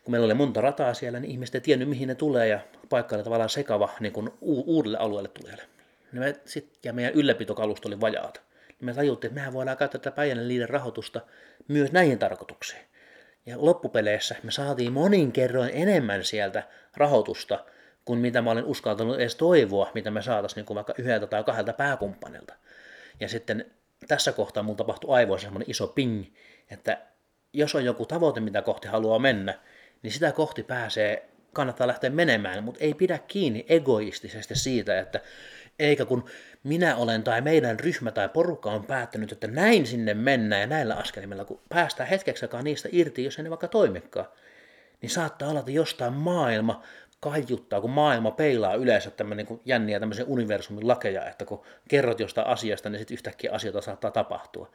kun 0.05 0.13
meillä 0.13 0.25
oli 0.25 0.35
monta 0.35 0.61
rataa 0.61 0.95
siellä, 0.95 1.21
niin 1.21 1.31
ihmiset 1.31 1.55
ei 1.55 1.61
tiennyt 1.61 1.89
mihin 1.89 2.09
ne 2.09 2.15
tulee 2.15 2.49
ja 2.49 2.61
paikka 2.89 3.17
oli 3.17 3.25
tavallaan 3.25 3.51
sekava 3.51 3.89
niin 4.01 4.13
kuin 4.13 4.31
uudelle 4.41 4.99
alueelle 4.99 5.29
tulee. 5.29 5.57
Niin 6.13 6.23
me 6.23 6.37
sit, 6.45 6.79
ja 6.85 6.93
meidän 6.93 7.15
ylläpitokalusto 7.15 7.89
oli 7.89 8.01
vajaata 8.01 8.41
me 8.81 8.95
tajuttiin, 8.95 9.29
että 9.29 9.41
mehän 9.41 9.53
voidaan 9.53 9.77
käyttää 9.77 10.01
tätä 10.01 10.17
Päijänne 10.17 10.49
liiden 10.49 10.69
rahoitusta 10.69 11.21
myös 11.69 11.93
näihin 11.93 12.19
tarkoituksiin. 12.19 12.83
Ja 13.47 13.57
loppupeleissä 13.59 14.37
me 14.43 14.51
saatiin 14.51 14.93
monin 14.93 15.33
kerroin 15.33 15.71
enemmän 15.75 16.25
sieltä 16.25 16.63
rahoitusta 16.97 17.65
kuin 18.05 18.19
mitä 18.19 18.43
mä 18.43 18.51
olin 18.51 18.65
uskaltanut 18.65 19.17
edes 19.17 19.37
toivoa, 19.37 19.91
mitä 19.95 20.11
me 20.11 20.23
saataisiin 20.23 20.65
niin 20.69 20.75
vaikka 20.75 20.95
yhdeltä 20.99 21.27
tai 21.27 21.45
kahdelta 21.45 21.73
pääkumppanilta. 21.73 22.55
Ja 23.21 23.29
sitten 23.29 23.71
tässä 24.09 24.33
kohtaa 24.33 24.63
mun 24.63 24.77
tapahtui 24.77 25.15
aivoissa 25.15 25.47
semmoinen 25.47 25.71
iso 25.71 25.87
ping, 25.87 26.25
että 26.71 26.99
jos 27.53 27.75
on 27.75 27.85
joku 27.85 28.07
tavoite, 28.07 28.41
mitä 28.41 28.63
kohti 28.63 28.89
haluaa 28.89 29.19
mennä, 29.19 29.59
niin 30.03 30.13
sitä 30.13 30.33
kohti 30.33 30.63
pääsee, 30.63 31.29
kannattaa 31.53 31.87
lähteä 31.87 32.11
menemään, 32.11 32.65
mutta 32.65 32.81
ei 32.85 32.95
pidä 32.95 33.19
kiinni 33.19 33.67
egoistisesti 33.69 34.55
siitä, 34.55 35.01
että 35.01 35.21
eikä 35.79 36.05
kun 36.05 36.25
minä 36.65 36.97
olen 36.97 37.23
tai 37.23 37.41
meidän 37.41 37.81
ryhmä 37.81 38.11
tai 38.11 38.29
porukka 38.29 38.71
on 38.71 38.85
päättänyt, 38.85 39.33
että 39.33 39.47
näin 39.47 39.87
sinne 39.87 40.15
mennään 40.15 40.61
ja 40.61 40.67
näillä 40.67 40.95
askelmilla, 40.95 41.45
kun 41.45 41.61
päästään 41.69 42.09
hetkeksikaan 42.09 42.65
niistä 42.65 42.89
irti, 42.93 43.25
jos 43.25 43.39
ei 43.39 43.45
ne 43.45 43.51
vaikka 43.51 43.69
toimikaan, 43.69 44.29
niin 45.03 45.11
saattaa 45.11 45.49
olla, 45.49 45.61
että 45.61 45.73
jostain 45.73 46.13
maailma 46.13 46.83
kaiuttaa, 47.21 47.81
kun 47.81 47.91
maailma 47.91 48.31
peilaa 48.31 48.75
yleensä 48.75 49.11
tämmöinen 49.11 49.47
niin 49.47 49.61
jänniä 49.65 50.01
tämmöisen 50.01 50.27
universumin 50.29 50.89
lakeja, 50.89 51.29
että 51.29 51.45
kun 51.45 51.63
kerrot 51.89 52.21
jostain 52.21 52.47
asiasta, 52.47 52.89
niin 52.89 52.99
sitten 52.99 53.15
yhtäkkiä 53.15 53.53
asioita 53.53 53.81
saattaa 53.81 54.11
tapahtua. 54.11 54.73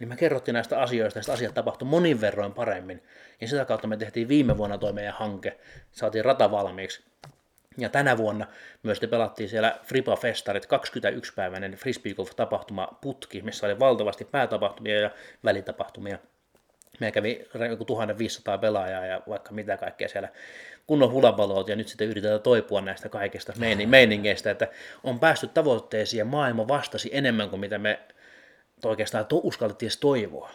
Niin 0.00 0.08
me 0.08 0.16
kerrottiin 0.16 0.52
näistä 0.52 0.80
asioista, 0.80 1.20
että 1.20 1.32
asiat 1.32 1.54
tapahtui 1.54 1.88
monin 1.88 2.20
verroin 2.20 2.54
paremmin. 2.54 3.02
Ja 3.40 3.48
sitä 3.48 3.64
kautta 3.64 3.86
me 3.86 3.96
tehtiin 3.96 4.28
viime 4.28 4.56
vuonna 4.56 4.78
meidän 4.92 5.14
hanke, 5.14 5.58
saatiin 5.92 6.24
rata 6.24 6.50
valmiiksi. 6.50 7.04
Ja 7.78 7.88
tänä 7.88 8.16
vuonna 8.16 8.46
myös 8.82 9.00
te 9.00 9.06
pelattiin 9.06 9.48
siellä 9.48 9.78
Fripa 9.82 10.16
Festarit 10.16 10.64
21-päiväinen 10.64 11.72
frisbee 11.72 12.14
golf 12.14 12.30
tapahtuma 12.36 12.98
putki, 13.00 13.42
missä 13.42 13.66
oli 13.66 13.78
valtavasti 13.78 14.24
päätapahtumia 14.24 15.00
ja 15.00 15.10
välitapahtumia. 15.44 16.18
Meillä 17.00 17.14
kävi 17.14 17.46
joku 17.70 17.84
1500 17.84 18.58
pelaajaa 18.58 19.06
ja 19.06 19.20
vaikka 19.28 19.52
mitä 19.52 19.76
kaikkea 19.76 20.08
siellä 20.08 20.28
kunnon 20.86 21.12
hulapalot 21.12 21.68
ja 21.68 21.76
nyt 21.76 21.88
sitten 21.88 22.08
yritetään 22.08 22.40
toipua 22.40 22.80
näistä 22.80 23.08
kaikista 23.08 23.52
meiningeistä, 23.86 24.50
että 24.50 24.68
on 25.04 25.20
päästy 25.20 25.46
tavoitteisiin 25.46 26.18
ja 26.18 26.24
maailma 26.24 26.68
vastasi 26.68 27.10
enemmän 27.12 27.50
kuin 27.50 27.60
mitä 27.60 27.78
me 27.78 28.00
oikeastaan 28.84 29.26
to, 29.26 29.40
uskallettiin 29.42 29.86
edes 29.86 29.96
toivoa. 29.96 30.50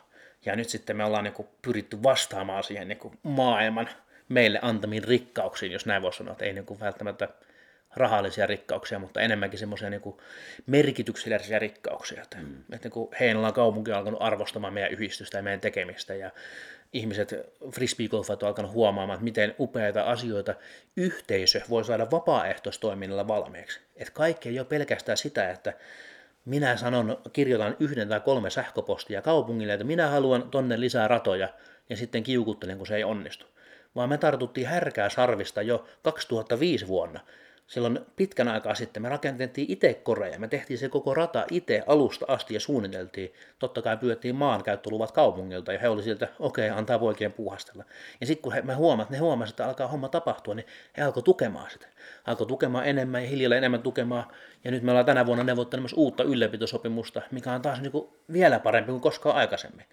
Ja 0.46 0.56
nyt 0.56 0.70
sitten 0.70 0.98
me 0.98 1.06
ollaan 1.06 1.24
niin 1.24 1.48
pyritty 1.62 2.04
vastaamaan 2.04 2.64
siihen 2.64 2.88
niin 2.88 3.00
maailman 3.24 3.90
meille 4.30 4.60
antamiin 4.62 5.04
rikkauksiin, 5.04 5.72
jos 5.72 5.86
näin 5.86 6.02
voisi 6.02 6.18
sanoa, 6.18 6.32
että 6.32 6.46
ei 6.46 6.54
niin 6.54 6.66
kuin 6.66 6.80
välttämättä 6.80 7.28
rahallisia 7.96 8.48
rikkauksia, 8.48 9.00
mutta 9.00 9.22
enemmänkin 9.22 9.60
semmoisia 9.60 9.90
niin 9.90 10.18
merkityksellisiä 10.66 11.60
rikkauksia. 11.60 12.22
Että, 12.22 12.38
mm. 12.38 12.64
että 12.74 12.90
niin 12.96 13.10
Heinolan 13.20 13.54
kaupunki 13.54 13.92
on 13.92 13.98
alkanut 13.98 14.22
arvostamaan 14.22 14.74
meidän 14.74 14.92
yhdistystä 14.92 15.38
ja 15.38 15.44
meidän 15.44 15.60
tekemistä 15.60 16.16
ja 16.16 16.32
ihmiset, 16.94 17.34
frisbeegolfat 17.72 18.44
on 18.44 18.48
alkanut 18.48 18.72
huomaamaan, 18.72 19.16
että 19.16 19.24
miten 19.24 19.56
upeita 19.60 20.04
asioita 20.04 20.56
yhteisö 20.98 21.62
voi 21.70 21.86
saada 21.86 22.12
vapaaehtoistoiminnalla 22.12 23.28
valmiiksi. 23.28 23.80
Että 23.96 24.14
kaikki 24.14 24.50
ei 24.50 24.60
ole 24.60 24.68
pelkästään 24.68 25.18
sitä, 25.18 25.52
että 25.52 25.74
minä 26.46 26.78
sanon, 26.78 27.22
kirjoitan 27.34 27.76
yhden 27.80 28.10
tai 28.10 28.20
kolme 28.20 28.50
sähköpostia 28.50 29.22
kaupungille, 29.22 29.74
että 29.74 29.84
minä 29.84 30.08
haluan 30.08 30.50
tonne 30.52 30.80
lisää 30.80 31.08
ratoja, 31.08 31.50
ja 31.90 31.98
sitten 31.98 32.24
kiukuttelen, 32.24 32.78
kun 32.78 32.88
se 32.88 32.96
ei 32.96 33.04
onnistu. 33.04 33.46
Vaan 33.96 34.10
me 34.10 34.18
tartuttiin 34.18 34.68
härkää 34.68 35.10
sarvista 35.10 35.62
jo 35.62 35.86
2005 36.04 36.88
vuonna, 36.88 37.20
silloin 37.68 38.00
pitkän 38.16 38.48
aikaa 38.48 38.76
sitten 38.76 39.04
me 39.04 39.10
rakennettiin 39.10 39.72
itse 39.72 39.94
koreja. 39.94 40.40
Me 40.40 40.48
tehtiin 40.48 40.78
se 40.78 40.90
koko 40.90 41.14
rata 41.14 41.46
itse 41.52 41.84
alusta 41.88 42.26
asti 42.28 42.54
ja 42.54 42.60
suunniteltiin. 42.60 43.34
Totta 43.60 43.82
kai 43.82 43.98
pyydettiin 43.98 44.36
maankäyttöluvat 44.36 45.12
kaupungilta 45.12 45.74
ja 45.74 45.80
he 45.80 45.90
olivat 45.90 46.04
sieltä, 46.04 46.28
okei, 46.40 46.68
okay, 46.68 46.80
antaa 46.80 47.00
poikien 47.00 47.34
puhastella. 47.34 47.84
Ja 48.22 48.28
sitten 48.28 48.44
kun 48.44 48.54
he, 48.54 48.62
me 48.62 48.74
huomat, 48.74 49.10
ne 49.10 49.18
huomasivat, 49.18 49.54
että 49.54 49.66
alkaa 49.66 49.88
homma 49.88 50.10
tapahtua, 50.10 50.56
niin 50.56 50.66
he 50.98 51.04
alkoi 51.04 51.24
tukemaan 51.24 51.72
sitä. 51.72 51.88
Alkoi 52.26 52.48
tukemaan 52.48 52.86
enemmän 52.86 53.24
ja 53.24 53.30
hiljalleen 53.30 53.58
enemmän 53.58 53.82
tukemaan. 53.82 54.26
Ja 54.64 54.72
nyt 54.72 54.84
me 54.84 54.92
ollaan 54.92 55.06
tänä 55.06 55.26
vuonna 55.26 55.44
neuvottelemassa 55.44 55.98
uutta 55.98 56.24
ylläpitosopimusta, 56.24 57.22
mikä 57.32 57.52
on 57.52 57.62
taas 57.62 57.82
niin 57.82 57.92
kuin 57.92 58.10
vielä 58.34 58.60
parempi 58.60 58.92
kuin 58.92 59.02
koskaan 59.02 59.36
aikaisemmin. 59.36 59.86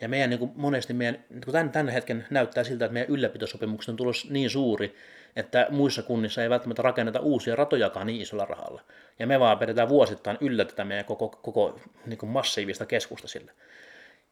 Ja 0.00 0.08
meidän 0.08 0.30
niin 0.30 0.38
kuin 0.38 0.52
monesti 0.54 0.92
meidän, 0.92 1.24
niin 1.30 1.40
kuin 1.44 1.52
tämän, 1.52 1.70
tämän 1.70 1.88
hetken 1.88 2.26
näyttää 2.30 2.64
siltä, 2.64 2.84
että 2.84 2.92
meidän 2.92 3.10
ylläpitosopimukset 3.10 3.88
on 3.88 3.96
tulossa 3.96 4.28
niin 4.30 4.50
suuri, 4.50 4.94
että 5.36 5.66
muissa 5.70 6.02
kunnissa 6.02 6.42
ei 6.42 6.50
välttämättä 6.50 6.82
rakenneta 6.82 7.20
uusia 7.20 7.56
ratojakaan 7.56 8.06
niin 8.06 8.20
isolla 8.20 8.44
rahalla. 8.44 8.82
Ja 9.18 9.26
me 9.26 9.40
vaan 9.40 9.58
pidetään 9.58 9.88
vuosittain 9.88 10.38
yllätetä 10.40 10.84
meidän 10.84 11.04
koko, 11.04 11.28
koko 11.28 11.80
niin 12.06 12.18
kuin 12.18 12.30
massiivista 12.30 12.86
keskusta 12.86 13.28
sillä. 13.28 13.52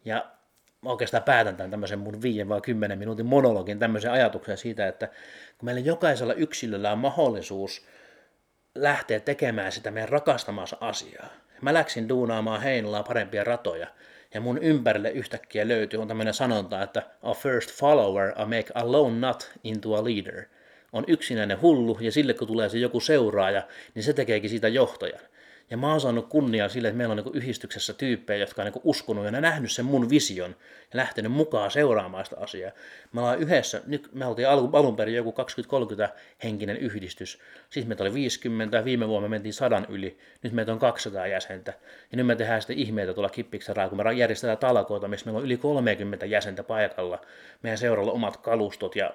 Ja 0.05 0.27
oikeastaan 0.85 1.23
päätän 1.23 1.57
tämän 1.57 1.71
tämmöisen 1.71 1.99
mun 1.99 2.23
5 2.23 2.49
vai 2.49 2.61
10 2.61 2.99
minuutin 2.99 3.27
monologin 3.27 3.79
tämmöisen 3.79 4.13
ajatuksen 4.13 4.57
siitä, 4.57 4.89
että 4.89 5.07
kun 5.59 5.67
meillä 5.67 5.81
jokaisella 5.81 6.35
yksilöllä 6.35 6.93
on 6.93 6.99
mahdollisuus 6.99 7.87
lähteä 8.75 9.21
tekemään 9.21 9.73
sitä 9.73 9.91
meidän 9.91 10.09
rakastamassa 10.09 10.77
asiaa. 10.81 11.29
Mä 11.61 11.75
läksin 11.75 12.09
duunaamaan 12.09 12.63
Heinolaa 12.63 13.03
parempia 13.03 13.45
ratoja, 13.45 13.87
ja 14.35 14.41
mun 14.41 14.59
ympärille 14.59 15.11
yhtäkkiä 15.11 15.69
löytyy 15.69 16.01
on 16.01 16.09
tämmöinen 16.09 16.35
sanonta, 16.35 16.83
että 16.83 17.03
a 17.23 17.35
first 17.35 17.71
follower 17.71 18.33
a 18.37 18.45
make 18.45 18.73
a 18.75 18.93
lone 18.93 19.27
nut 19.27 19.53
into 19.65 19.95
a 19.95 20.05
leader– 20.05 20.45
on 20.93 21.05
yksinäinen 21.07 21.61
hullu 21.61 21.99
ja 22.01 22.13
sille 22.13 22.35
kun 22.35 22.49
tulee 22.49 22.69
se 22.69 22.79
joku 22.79 23.01
seuraaja, 23.01 23.63
niin 23.95 24.03
se 24.03 24.13
tekeekin 24.13 24.51
siitä 24.51 24.69
johtajan. 24.69 25.21
Ja 25.71 25.77
mä 25.77 25.91
oon 25.91 26.01
saanut 26.01 26.29
kunniaa 26.29 26.69
sille, 26.69 26.89
että 26.89 26.97
meillä 26.97 27.13
on 27.13 27.17
niin 27.17 27.35
yhdistyksessä 27.35 27.93
tyyppejä, 27.93 28.39
jotka 28.39 28.63
on 28.63 28.67
niin 28.67 28.81
uskonut 28.85 29.25
ja 29.25 29.31
nähnyt 29.31 29.73
sen 29.73 29.85
mun 29.85 30.11
vision 30.11 30.57
ja 30.93 30.97
lähtenyt 30.97 31.33
mukaan 31.33 31.71
seuraamaan 31.71 32.25
sitä 32.25 32.37
asiaa. 32.41 32.73
Me 33.13 33.21
ollaan 33.21 33.39
yhdessä, 33.39 33.83
nyt 33.87 34.09
me 34.13 34.27
oltiin 34.27 34.49
alun, 34.49 34.71
alun 34.73 34.97
perin 34.97 35.15
joku 35.15 35.35
20-30 36.07 36.09
henkinen 36.45 36.77
yhdistys. 36.77 37.39
Siis 37.71 37.87
meitä 37.87 38.03
oli 38.03 38.15
50, 38.15 38.85
viime 38.85 39.09
vuonna 39.09 39.29
me 39.29 39.35
mentiin 39.37 39.53
sadan 39.53 39.87
yli, 39.89 40.19
nyt 40.43 40.53
meitä 40.53 40.73
on 40.73 40.79
200 40.79 41.27
jäsentä. 41.27 41.73
Ja 42.13 42.17
nyt 42.17 42.27
me 42.27 42.37
tehdään 42.37 42.63
sitten 42.63 42.79
ihmeitä 42.79 43.15
tuolla 43.15 43.31
Kippikseraa, 43.31 43.89
kun 43.89 43.99
me 43.99 44.15
järjestetään 44.15 44.59
talkoita, 44.59 45.09
missä 45.09 45.27
meillä 45.27 45.39
on 45.39 45.45
yli 45.45 45.57
30 45.57 46.27
jäsentä 46.27 46.63
paikalla. 46.63 47.21
Meidän 47.63 47.79
seuralla 47.79 48.13
omat 48.13 48.37
kalustot 48.37 48.97
ja 48.97 49.11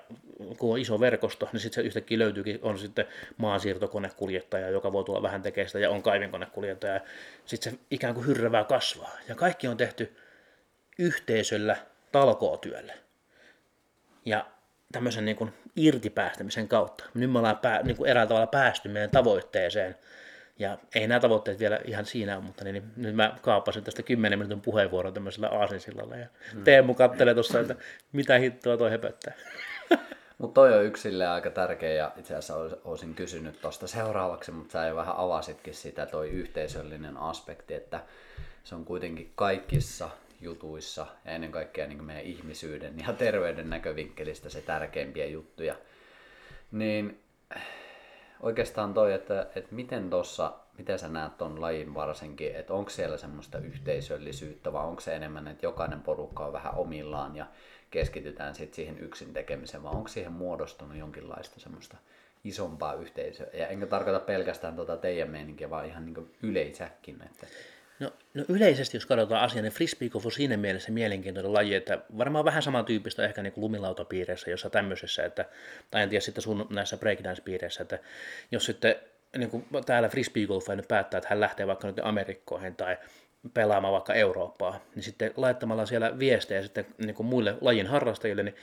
kun 0.58 0.74
on 0.74 0.80
iso 0.80 1.00
verkosto, 1.00 1.50
niin 1.52 1.60
sitten 1.60 1.84
se 1.84 1.88
yhtäkkiä 1.88 2.20
löytyykin, 2.20 2.60
on 2.62 2.80
sitten 2.80 3.06
maansiirtokonekuljettaja, 3.38 4.70
joka 4.70 4.92
voi 4.92 5.04
tulla 5.04 5.22
vähän 5.22 5.42
tekemään 5.42 5.70
sitä 5.70 5.80
ja 5.80 5.90
on 5.90 6.04
kaivinkonekuljettaja. 6.04 7.02
Sitten 7.46 7.74
se 7.74 7.80
ikään 7.92 8.14
kuin 8.14 8.28
hyrrävää 8.28 8.64
kasvaa. 8.64 9.18
Ja 9.28 9.36
kaikki 9.36 9.68
on 9.68 9.78
tehty 9.78 10.16
yhteisöllä 11.02 11.76
talkootyöllä. 12.12 12.94
Ja 14.26 14.46
tämmöisen 14.92 15.26
niin 15.26 15.38
kuin 15.38 15.54
irtipäästämisen 15.76 16.68
kautta. 16.68 17.04
Nyt 17.14 17.32
me 17.32 17.40
ollaan 17.40 17.58
pää, 17.58 17.84
niin 17.84 17.98
kuin 17.98 18.10
eräällä 18.10 18.28
tavalla 18.28 18.48
päästy 18.48 18.90
meidän 18.90 19.10
tavoitteeseen. 19.10 19.96
Ja 20.60 20.78
ei 20.96 21.08
nämä 21.08 21.20
tavoitteet 21.20 21.60
vielä 21.60 21.80
ihan 21.86 22.06
siinä 22.06 22.36
ole, 22.36 22.44
mutta 22.44 22.64
niin, 22.64 22.74
niin 22.74 22.92
nyt 22.96 23.16
mä 23.16 23.36
kaapasin 23.42 23.84
tästä 23.84 24.04
10 24.04 24.40
minuutin 24.40 24.62
puheenvuoron 24.62 25.14
tämmöisellä 25.14 25.48
aasinsillalla. 25.48 26.16
Ja 26.16 26.28
hmm. 26.54 26.64
Teemu 26.64 26.94
kattelee 26.94 27.34
tuossa, 27.34 27.60
että 27.60 27.76
mitä 28.12 28.38
hittoa 28.38 28.78
toi 28.78 28.92
höpöttää. 28.92 29.34
Mutta 30.38 30.62
toi 30.62 30.74
on 30.74 30.86
yksille 30.86 31.28
aika 31.28 31.50
tärkeä 31.50 31.94
ja 31.94 32.12
itse 32.18 32.36
asiassa 32.36 32.80
olisin 32.84 33.16
kysynyt 33.16 33.62
tuosta 33.62 33.88
seuraavaksi, 33.88 34.52
mutta 34.52 34.72
sä 34.72 34.86
jo 34.86 34.96
vähän 34.96 35.16
avasitkin 35.18 35.74
sitä 35.74 36.06
toi 36.06 36.30
yhteisöllinen 36.30 37.18
aspekti, 37.18 37.74
että 37.74 38.00
se 38.64 38.76
on 38.76 38.86
kuitenkin 38.86 39.32
kaikissa 39.36 40.10
jutuissa 40.42 41.08
ja 41.26 41.32
ennen 41.32 41.52
kaikkea 41.52 41.88
niin 41.88 42.04
meidän 42.04 42.24
ihmisyyden 42.24 43.00
ja 43.08 43.14
terveyden 43.14 43.70
näkövinkkelistä 43.70 44.50
se 44.50 44.62
tärkeimpiä 44.62 45.26
juttuja. 45.26 45.76
Niin 46.72 47.20
oikeastaan 48.40 48.94
toi, 48.94 49.14
että, 49.14 49.48
että 49.56 49.76
miten 49.76 50.10
tuossa, 50.10 50.54
miten 50.78 51.00
sä 51.00 51.08
näet 51.08 51.38
ton 51.38 51.62
lajin 51.62 51.94
varsinkin, 51.94 52.56
että 52.56 52.74
onko 52.74 52.90
siellä 52.90 53.18
semmoista 53.18 53.58
yhteisöllisyyttä 53.58 54.74
vai 54.74 54.86
onko 54.86 55.02
se 55.02 55.16
enemmän, 55.16 55.48
että 55.48 55.66
jokainen 55.66 56.02
porukka 56.02 56.46
on 56.46 56.54
vähän 56.54 56.76
omillaan 56.76 57.36
ja 57.36 57.46
keskitytään 57.92 58.56
sitten 58.56 58.76
siihen 58.76 59.00
yksin 59.00 59.34
tekemiseen, 59.34 59.84
vai 59.84 59.94
onko 59.94 60.08
siihen 60.08 60.32
muodostunut 60.32 60.98
jonkinlaista 60.98 61.60
semmoista 61.60 61.98
isompaa 62.44 62.94
yhteisöä? 62.94 63.48
Ja 63.54 63.68
enkä 63.68 63.88
tarkoita 63.88 64.20
pelkästään 64.20 64.76
tuota 64.76 64.98
teidän 64.98 65.30
meininkiä, 65.30 65.70
vaan 65.70 65.86
ihan 65.86 66.06
niin 66.06 66.32
yleisäkin. 66.44 67.22
Että... 67.26 67.48
No, 68.02 68.12
no, 68.34 68.44
yleisesti, 68.50 68.98
jos 68.98 69.06
katsotaan 69.06 69.44
asiaa, 69.44 69.62
niin 69.62 69.72
frisbeegolf 69.72 70.26
on 70.26 70.32
siinä 70.32 70.58
mielessä 70.58 70.92
mielenkiintoinen 70.92 71.54
laji, 71.54 71.76
että 71.76 72.02
varmaan 72.18 72.46
vähän 72.46 72.64
samantyyppistä 72.64 73.26
ehkä 73.26 73.44
niin 73.44 73.54
kuin 73.54 73.62
lumilautapiireissä, 73.62 74.52
jossa 74.52 74.70
tämmöisessä, 74.70 75.26
että, 75.26 75.46
tai 75.92 76.04
en 76.04 76.10
tiedä 76.10 76.22
sitten 76.22 76.42
sun 76.42 76.68
näissä 76.70 76.98
breakdance-piireissä, 76.98 77.82
että 77.82 78.00
jos 78.52 78.66
sitten 78.66 78.96
niin 79.38 79.50
kuin 79.50 79.66
täällä 79.86 80.10
frisbeegolfa 80.10 80.76
nyt 80.76 80.88
päättää, 80.88 81.18
että 81.18 81.30
hän 81.30 81.40
lähtee 81.40 81.68
vaikka 81.68 81.88
nyt 81.88 82.00
Amerikkoihin 82.04 82.76
tai 82.76 82.98
pelaamaan 83.54 83.94
vaikka 83.94 84.14
Eurooppaa, 84.14 84.80
niin 84.96 85.04
sitten 85.04 85.34
laittamalla 85.38 85.86
siellä 85.86 86.20
viestejä 86.20 86.64
sitten 86.64 86.86
niin 86.98 87.16
kuin 87.16 87.28
muille 87.28 87.56
lajin 87.62 87.88
harrastajille, 87.88 88.44
niin 88.44 88.56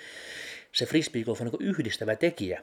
se 0.73 0.87
frisbeegolf 0.87 1.41
on 1.41 1.45
niin 1.45 1.59
kuin 1.59 1.67
yhdistävä 1.67 2.17
tekijä. 2.17 2.63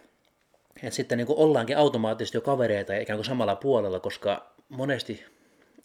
Että 0.83 0.95
sitten 0.95 1.17
niin 1.17 1.27
kuin 1.27 1.39
ollaankin 1.39 1.77
automaattisesti 1.77 2.37
jo 2.37 2.41
kavereita 2.41 2.95
ikään 2.95 3.17
kuin 3.17 3.25
samalla 3.25 3.55
puolella, 3.55 3.99
koska 3.99 4.55
monesti 4.69 5.34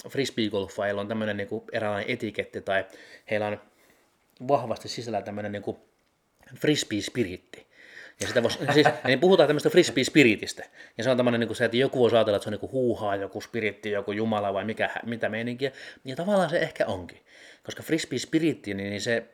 frisbeegolfailla 0.08 1.00
on 1.00 1.08
tämmöinen 1.08 1.36
niin 1.36 1.48
eräänlainen 1.72 2.10
etiketti 2.10 2.60
tai 2.60 2.84
heillä 3.30 3.46
on 3.46 3.60
vahvasti 4.48 4.88
sisällä 4.88 5.22
tämmöinen 5.22 5.52
niin 5.52 5.76
frisbee-spiritti. 6.56 7.66
Ja 8.20 8.28
sitä 8.28 8.42
vois, 8.42 8.58
siis, 8.72 8.86
niin 9.04 9.20
puhutaan 9.20 9.46
tämmöistä 9.46 9.68
frisbee-spiritistä. 9.68 10.64
Ja 10.98 11.04
se 11.04 11.10
on 11.10 11.16
tämmöinen 11.16 11.40
niin 11.40 11.56
se, 11.56 11.64
että 11.64 11.76
joku 11.76 11.98
voi 11.98 12.10
ajatella, 12.12 12.36
että 12.36 12.44
se 12.44 12.54
on 12.54 12.58
niin 12.60 12.72
huuhaa, 12.72 13.16
joku 13.16 13.40
spiritti, 13.40 13.90
joku 13.90 14.12
jumala 14.12 14.54
vai 14.54 14.64
mikä, 14.64 14.90
mitä 15.06 15.28
meininkiä. 15.28 15.72
Ja 16.04 16.16
tavallaan 16.16 16.50
se 16.50 16.58
ehkä 16.58 16.86
onkin. 16.86 17.20
Koska 17.64 17.82
frisbee-spiritti, 17.82 18.74
niin 18.74 19.00
se 19.00 19.24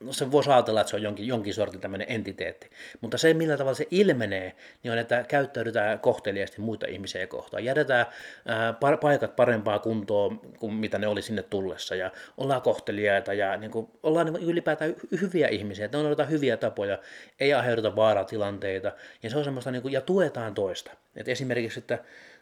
no 0.00 0.12
se 0.12 0.30
voisi 0.30 0.50
ajatella, 0.50 0.80
että 0.80 0.90
se 0.90 0.96
on 0.96 1.02
jonkin, 1.02 1.26
jonkin 1.26 1.54
sortin 1.54 1.80
tämmöinen 1.80 2.06
entiteetti. 2.10 2.70
Mutta 3.00 3.18
se, 3.18 3.34
millä 3.34 3.56
tavalla 3.56 3.76
se 3.76 3.86
ilmenee, 3.90 4.56
niin 4.82 4.92
on, 4.92 4.98
että 4.98 5.24
käyttäydytään 5.28 6.00
kohteliaasti 6.00 6.60
muita 6.60 6.86
ihmisiä 6.86 7.26
kohtaan. 7.26 7.64
Jätetään 7.64 8.06
ää, 8.46 8.74
paikat 9.00 9.36
parempaa 9.36 9.78
kuntoon 9.78 10.40
kuin 10.58 10.74
mitä 10.74 10.98
ne 10.98 11.06
oli 11.06 11.22
sinne 11.22 11.42
tullessa 11.42 11.94
ja 11.94 12.10
ollaan 12.36 12.62
kohteliaita 12.62 13.34
ja 13.34 13.56
niin 13.56 13.70
kuin, 13.70 13.88
ollaan 14.02 14.32
niin 14.32 14.48
ylipäätään 14.48 14.94
hyviä 15.20 15.48
ihmisiä, 15.48 15.84
että 15.84 15.98
on 15.98 16.30
hyviä 16.30 16.56
tapoja, 16.56 16.98
ei 17.40 17.54
aiheuteta 17.54 17.96
vaaratilanteita 17.96 18.92
ja 19.22 19.30
se 19.30 19.38
on 19.38 19.44
semmoista, 19.44 19.70
niin 19.70 19.82
kuin, 19.82 19.92
ja 19.92 20.00
tuetaan 20.00 20.54
toista. 20.54 20.90
Et 21.16 21.28
esimerkiksi, 21.28 21.78
että 21.78 21.98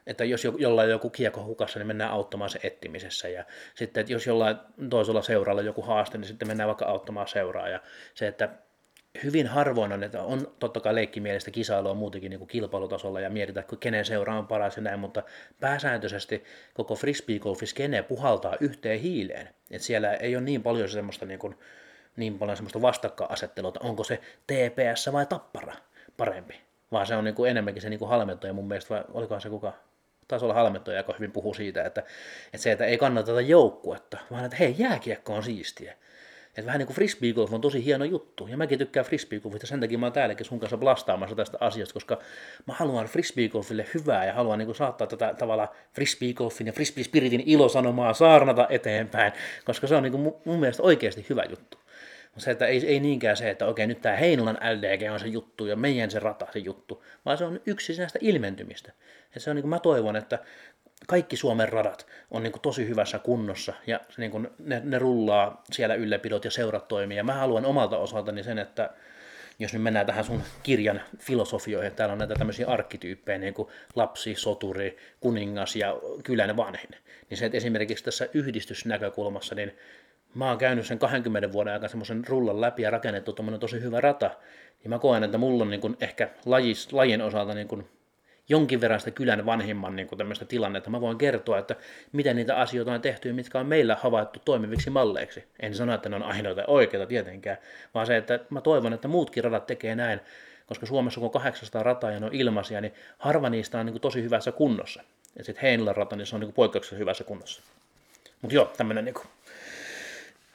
että 0.07 0.25
jos 0.25 0.45
jollain 0.59 0.91
joku 0.91 1.11
kiekko 1.11 1.45
hukassa, 1.45 1.79
niin 1.79 1.87
mennään 1.87 2.11
auttamaan 2.11 2.51
se 2.51 2.61
etsimisessä. 2.63 3.29
Ja 3.29 3.45
sitten, 3.75 4.01
että 4.01 4.13
jos 4.13 4.27
jollain 4.27 4.57
toisella 4.91 5.23
seuralla 5.23 5.63
joku 5.63 5.83
haaste, 5.83 6.19
niin 6.19 6.29
sitten 6.29 6.49
mennään 6.49 6.69
vaikka 6.69 6.85
auttamaan 6.85 7.29
seuraa. 7.29 7.69
Ja 7.69 7.81
se, 8.15 8.27
että 8.27 8.49
hyvin 9.23 9.47
harvoin 9.47 9.93
on, 9.93 10.03
että 10.03 10.23
on 10.23 10.55
totta 10.59 10.81
kai 10.81 10.95
leikkimielestä 10.95 11.51
kisailua 11.51 11.95
muutenkin 11.95 12.31
niin 12.31 12.39
kuin 12.39 12.49
kilpailutasolla 12.49 13.21
ja 13.21 13.31
mietitään, 13.31 13.67
kenen 13.81 14.05
seura 14.05 14.39
on 14.39 14.47
paras 14.47 14.77
ja 14.77 14.83
näin, 14.83 15.01
mutta 15.01 15.23
pääsääntöisesti 15.61 16.45
koko 16.75 16.95
frisbeegolfiskene 16.95 18.03
puhaltaa 18.03 18.57
yhteen 18.61 19.01
hiileen. 19.01 19.49
Että 19.71 19.87
siellä 19.87 20.15
ei 20.15 20.37
ole 20.37 20.45
niin 20.45 20.63
paljon 20.63 20.89
semmoista, 20.89 21.27
niin, 21.27 21.39
kuin, 21.39 21.59
niin 22.17 22.39
paljon 22.39 22.57
semmoista 22.57 22.83
vastakkainasettelua, 22.83 23.69
että 23.69 23.81
onko 23.81 24.05
se 24.05 24.21
TPS 24.47 25.13
vai 25.13 25.27
tappara 25.27 25.75
parempi, 26.17 26.61
vaan 26.93 27.07
se 27.07 27.17
on 27.17 27.25
niin 27.25 27.35
kuin 27.35 27.51
enemmänkin 27.51 27.83
se 27.83 27.91
niin 27.91 27.99
kuin 27.99 28.09
halmentoja 28.09 28.53
mun 28.53 28.69
mielestä, 28.69 28.95
vai 28.95 29.05
olikohan 29.13 29.41
se 29.41 29.49
kuka 29.49 29.73
taisi 30.29 30.45
olla 30.45 30.55
Halmetto, 30.55 30.93
joka 30.93 31.15
hyvin 31.19 31.33
puhuu 31.33 31.55
siitä, 31.55 31.85
että, 31.85 32.01
että 32.47 32.59
se, 32.59 32.73
että 32.73 32.85
ei 32.85 32.99
kannateta 32.99 33.41
joukkuetta, 33.41 34.19
vaan 34.31 34.45
että 34.45 34.57
hei, 34.57 34.75
jääkiekko 34.79 35.35
on 35.35 35.43
siistiä. 35.43 35.95
Että 36.49 36.67
vähän 36.67 36.79
niin 36.79 36.87
kuin 36.87 36.95
frisbeegolf 36.95 37.53
on 37.53 37.61
tosi 37.61 37.85
hieno 37.85 38.05
juttu. 38.05 38.47
Ja 38.47 38.57
mäkin 38.57 38.79
tykkään 38.79 39.07
frisbeegolfista, 39.07 39.67
sen 39.67 39.81
takia 39.81 39.99
mä 39.99 40.07
oon 40.07 40.13
täälläkin 40.13 40.47
sun 40.47 40.61
kanssa 40.61 40.77
blastaamassa 40.77 41.37
tästä 41.37 41.59
asiasta, 41.61 41.93
koska 41.93 42.19
mä 42.67 42.75
haluan 42.75 43.07
frisbeegolfille 43.07 43.87
hyvää 43.95 44.27
ja 44.27 44.33
haluan 44.33 44.59
niin 44.59 44.67
kuin 44.67 44.77
saattaa 44.77 45.07
tätä 45.07 45.35
tavalla 45.39 45.75
frisbeegolfin 45.93 46.67
ja 46.67 46.73
frisbee-spiritin 46.73 47.43
ilosanomaa 47.47 48.15
saarnata 48.15 48.67
eteenpäin, 48.71 49.33
koska 49.65 49.87
se 49.87 49.97
on 49.97 50.03
niin 50.03 50.13
kuin 50.13 50.35
mun 50.45 50.61
mielestä 50.61 50.83
oikeasti 50.83 51.27
hyvä 51.31 51.45
juttu. 51.51 51.79
Se, 52.39 52.51
että 52.51 52.67
ei, 52.67 52.87
ei 52.87 53.01
niinkään 53.01 53.37
se, 53.37 53.51
että 53.51 53.67
okei, 53.67 53.87
nyt 53.87 54.03
tämä 54.03 54.17
Heinolan 54.17 54.59
LDG 54.77 55.13
on 55.13 55.21
se 55.21 55.27
juttu 55.27 55.67
ja 55.67 55.77
meidän 55.77 56.11
se 56.11 56.19
rata 56.19 56.47
se 56.53 56.59
juttu, 56.59 57.05
vaan 57.25 57.39
se 57.39 57.45
on 57.45 57.61
yksi 57.67 57.99
näistä 57.99 58.19
ilmentymistä. 58.23 58.93
Ja 59.35 59.41
se 59.41 59.51
on 59.51 59.57
niin 59.57 59.63
kuin 59.63 59.71
mä 59.71 59.79
toivon, 59.79 60.17
että 60.17 60.39
kaikki 61.07 61.37
Suomen 61.37 61.69
radat 61.69 62.07
on 62.31 62.43
niin 62.43 62.53
kuin 62.53 62.63
tosi 62.63 62.89
hyvässä 62.89 63.19
kunnossa 63.19 63.73
ja 63.87 64.01
niin 64.17 64.31
kuin 64.31 64.49
ne, 64.59 64.83
ne 64.85 64.99
rullaa 64.99 65.63
siellä 65.73 65.95
ylläpidot 65.95 66.45
ja 66.45 66.51
seurat 66.51 66.89
toimii. 66.89 67.17
Ja 67.17 67.25
mä 67.25 67.35
haluan 67.35 67.67
omalta 67.67 67.99
osaltani 67.99 68.43
sen, 68.43 68.59
että 68.59 68.91
jos 69.59 69.73
nyt 69.73 69.83
mennään 69.83 70.07
tähän 70.07 70.25
sun 70.25 70.43
kirjan 70.63 71.01
filosofioihin, 71.19 71.93
täällä 71.93 72.13
on 72.13 72.19
näitä 72.19 72.35
tämmöisiä 72.35 72.67
arkkityyppejä, 72.67 73.39
niin 73.39 73.55
kuin 73.55 73.69
lapsi, 73.95 74.35
soturi, 74.35 74.97
kuningas 75.21 75.77
ja 75.77 75.97
kylän 76.25 76.57
vanhin. 76.57 76.91
Niin 77.31 77.39
se, 77.39 77.47
että 77.47 77.57
esimerkiksi 77.57 78.05
tässä 78.05 78.29
yhdistysnäkökulmassa, 78.35 79.55
niin 79.55 79.77
mä 80.35 80.49
oon 80.49 80.59
käynyt 80.59 80.87
sen 80.87 80.99
20 80.99 81.53
vuoden 81.53 81.73
aikana 81.73 81.89
semmoisen 81.89 82.25
rullan 82.29 82.61
läpi 82.61 82.83
ja 82.83 82.91
rakennettu 82.91 83.33
tuommoinen 83.33 83.61
tosi 83.61 83.81
hyvä 83.81 84.01
rata, 84.01 84.31
niin 84.83 84.91
mä 84.91 84.99
koen, 84.99 85.25
että 85.25 85.39
mulla 85.39 85.65
on 85.65 85.71
niin 85.71 85.81
kuin 85.81 85.97
ehkä 86.01 86.29
lajis, 86.47 86.93
lajin 86.93 87.23
osalta 87.23 87.55
niin 87.55 87.69
kuin 87.69 87.89
jonkin 88.49 88.81
verran 88.81 89.01
sitä 89.01 89.11
kylän 89.11 89.47
vanhimman 89.47 89.97
niin 89.97 90.09
kuin 90.09 90.19
tämmöistä 90.19 90.45
tilannetta. 90.45 90.91
Mä 90.91 91.01
voin 91.01 91.19
kertoa, 91.19 91.59
että 91.59 91.77
miten 92.13 92.37
niitä 92.37 92.57
asioita 92.57 92.93
on 92.93 93.01
tehty 93.01 93.29
ja 93.29 93.35
mitkä 93.35 93.59
on 93.59 93.67
meillä 93.67 93.97
havaittu 94.01 94.41
toimiviksi 94.45 94.91
malleiksi. 94.91 95.45
En 95.61 95.75
sano, 95.75 95.95
että 95.95 96.09
ne 96.09 96.17
on 96.17 96.23
ainoita 96.23 96.65
oikeita 96.67 97.07
tietenkään, 97.07 97.57
vaan 97.95 98.07
se, 98.07 98.17
että 98.17 98.41
mä 98.51 98.61
toivon, 98.61 98.93
että 98.93 99.09
muutkin 99.09 99.45
radat 99.45 99.67
tekee 99.67 99.95
näin, 99.95 100.21
koska 100.67 100.87
Suomessa 100.87 101.21
kun 101.21 101.27
on 101.27 101.33
800 101.33 101.83
rataa 101.83 102.11
ja 102.11 102.21
ne 102.21 102.27
on 102.27 102.35
ilmaisia, 102.35 102.81
niin 102.81 102.95
harva 103.19 103.51
niistä 103.51 103.79
on 103.79 103.87
niin 103.87 103.95
kuin 103.95 104.03
tosi 104.03 104.23
hyvässä 104.23 104.53
kunnossa. 104.53 105.03
Ja 105.39 105.45
sitten 105.45 105.63
Heinolan 105.63 105.97
rata, 105.97 106.17
niin 106.17 106.27
se 106.27 106.37
on 106.37 106.41
niin 106.41 106.49
kuin 106.49 106.55
poikkeuksellisen 106.55 107.01
hyvässä 107.01 107.25
kunnossa. 107.25 107.63
Mutta 108.43 108.55
joo, 108.55 108.73
tämmöinen 108.77 109.05
niin 109.05 109.15
kuin, 109.15 109.27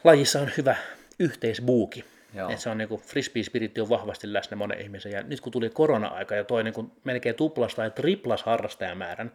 lajissa 0.03 0.41
on 0.41 0.51
hyvä 0.57 0.75
yhteisbuuki. 1.19 2.05
Joo. 2.33 2.49
Et 2.49 2.59
se 2.59 2.69
on 2.69 2.77
niin 2.77 2.87
kuin, 2.89 3.01
frisbee-spiritti 3.01 3.81
on 3.81 3.89
vahvasti 3.89 4.33
läsnä 4.33 4.57
monen 4.57 4.81
ihmisen. 4.81 5.11
Ja 5.11 5.23
nyt 5.23 5.41
kun 5.41 5.51
tuli 5.51 5.69
korona-aika 5.69 6.35
ja 6.35 6.43
toi 6.43 6.63
niin 6.63 6.73
kuin, 6.73 6.91
melkein 7.03 7.35
tuplas 7.35 7.75
tai 7.75 7.91
triplas 7.91 8.43
harrastajamäärän, 8.43 9.31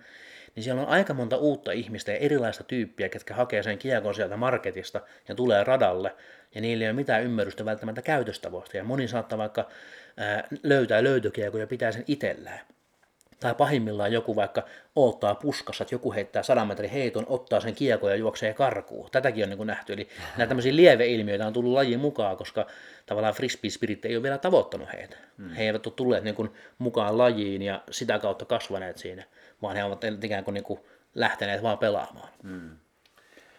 niin 0.56 0.64
siellä 0.64 0.82
on 0.82 0.88
aika 0.88 1.14
monta 1.14 1.36
uutta 1.36 1.72
ihmistä 1.72 2.12
ja 2.12 2.18
erilaista 2.18 2.64
tyyppiä, 2.64 3.08
ketkä 3.08 3.34
hakee 3.34 3.62
sen 3.62 3.78
kiekon 3.78 4.14
sieltä 4.14 4.36
marketista 4.36 5.00
ja 5.28 5.34
tulee 5.34 5.64
radalle, 5.64 6.14
ja 6.54 6.60
niillä 6.60 6.84
ei 6.84 6.88
ole 6.88 6.96
mitään 6.96 7.24
ymmärrystä 7.24 7.64
välttämättä 7.64 8.02
käytöstavoista, 8.02 8.76
ja 8.76 8.84
moni 8.84 9.08
saattaa 9.08 9.38
vaikka 9.38 9.68
ää, 10.16 10.48
löytää 10.62 11.04
löytökiekon 11.04 11.60
ja 11.60 11.66
pitää 11.66 11.92
sen 11.92 12.04
itsellään. 12.06 12.60
Tai 13.40 13.54
pahimmillaan 13.54 14.12
joku 14.12 14.36
vaikka 14.36 14.62
ottaa 14.96 15.34
puskassa, 15.34 15.84
että 15.84 15.94
joku 15.94 16.12
heittää 16.12 16.42
sadan 16.42 16.68
metrin 16.68 16.90
heiton, 16.90 17.26
ottaa 17.28 17.60
sen 17.60 17.74
kiekon 17.74 18.10
ja 18.10 18.16
juoksee 18.16 18.54
karkuun. 18.54 19.10
Tätäkin 19.10 19.44
on 19.44 19.50
niin 19.50 19.56
kuin 19.56 19.66
nähty. 19.66 19.92
Eli 19.92 20.08
näitä 20.36 20.48
tämmöisiä 20.48 20.76
lieveilmiöitä 20.76 21.46
on 21.46 21.52
tullut 21.52 21.72
lajiin 21.72 22.00
mukaan, 22.00 22.36
koska 22.36 22.66
tavallaan 23.06 23.34
frisbee 23.34 23.70
spirit 23.70 24.04
ei 24.04 24.16
ole 24.16 24.22
vielä 24.22 24.38
tavoittanut 24.38 24.88
heitä. 24.92 25.16
Hmm. 25.38 25.50
He 25.50 25.64
eivät 25.64 25.86
ole 25.86 25.94
tulleet 25.96 26.24
niin 26.24 26.34
kuin 26.34 26.50
mukaan 26.78 27.18
lajiin 27.18 27.62
ja 27.62 27.82
sitä 27.90 28.18
kautta 28.18 28.44
kasvaneet 28.44 28.98
siinä, 28.98 29.24
vaan 29.62 29.76
he 29.76 29.84
ovat 29.84 30.04
ikään 30.24 30.44
kuin, 30.44 30.54
niin 30.54 30.64
kuin 30.64 30.80
lähteneet 31.14 31.62
vaan 31.62 31.78
pelaamaan. 31.78 32.28
Hmm. 32.42 32.70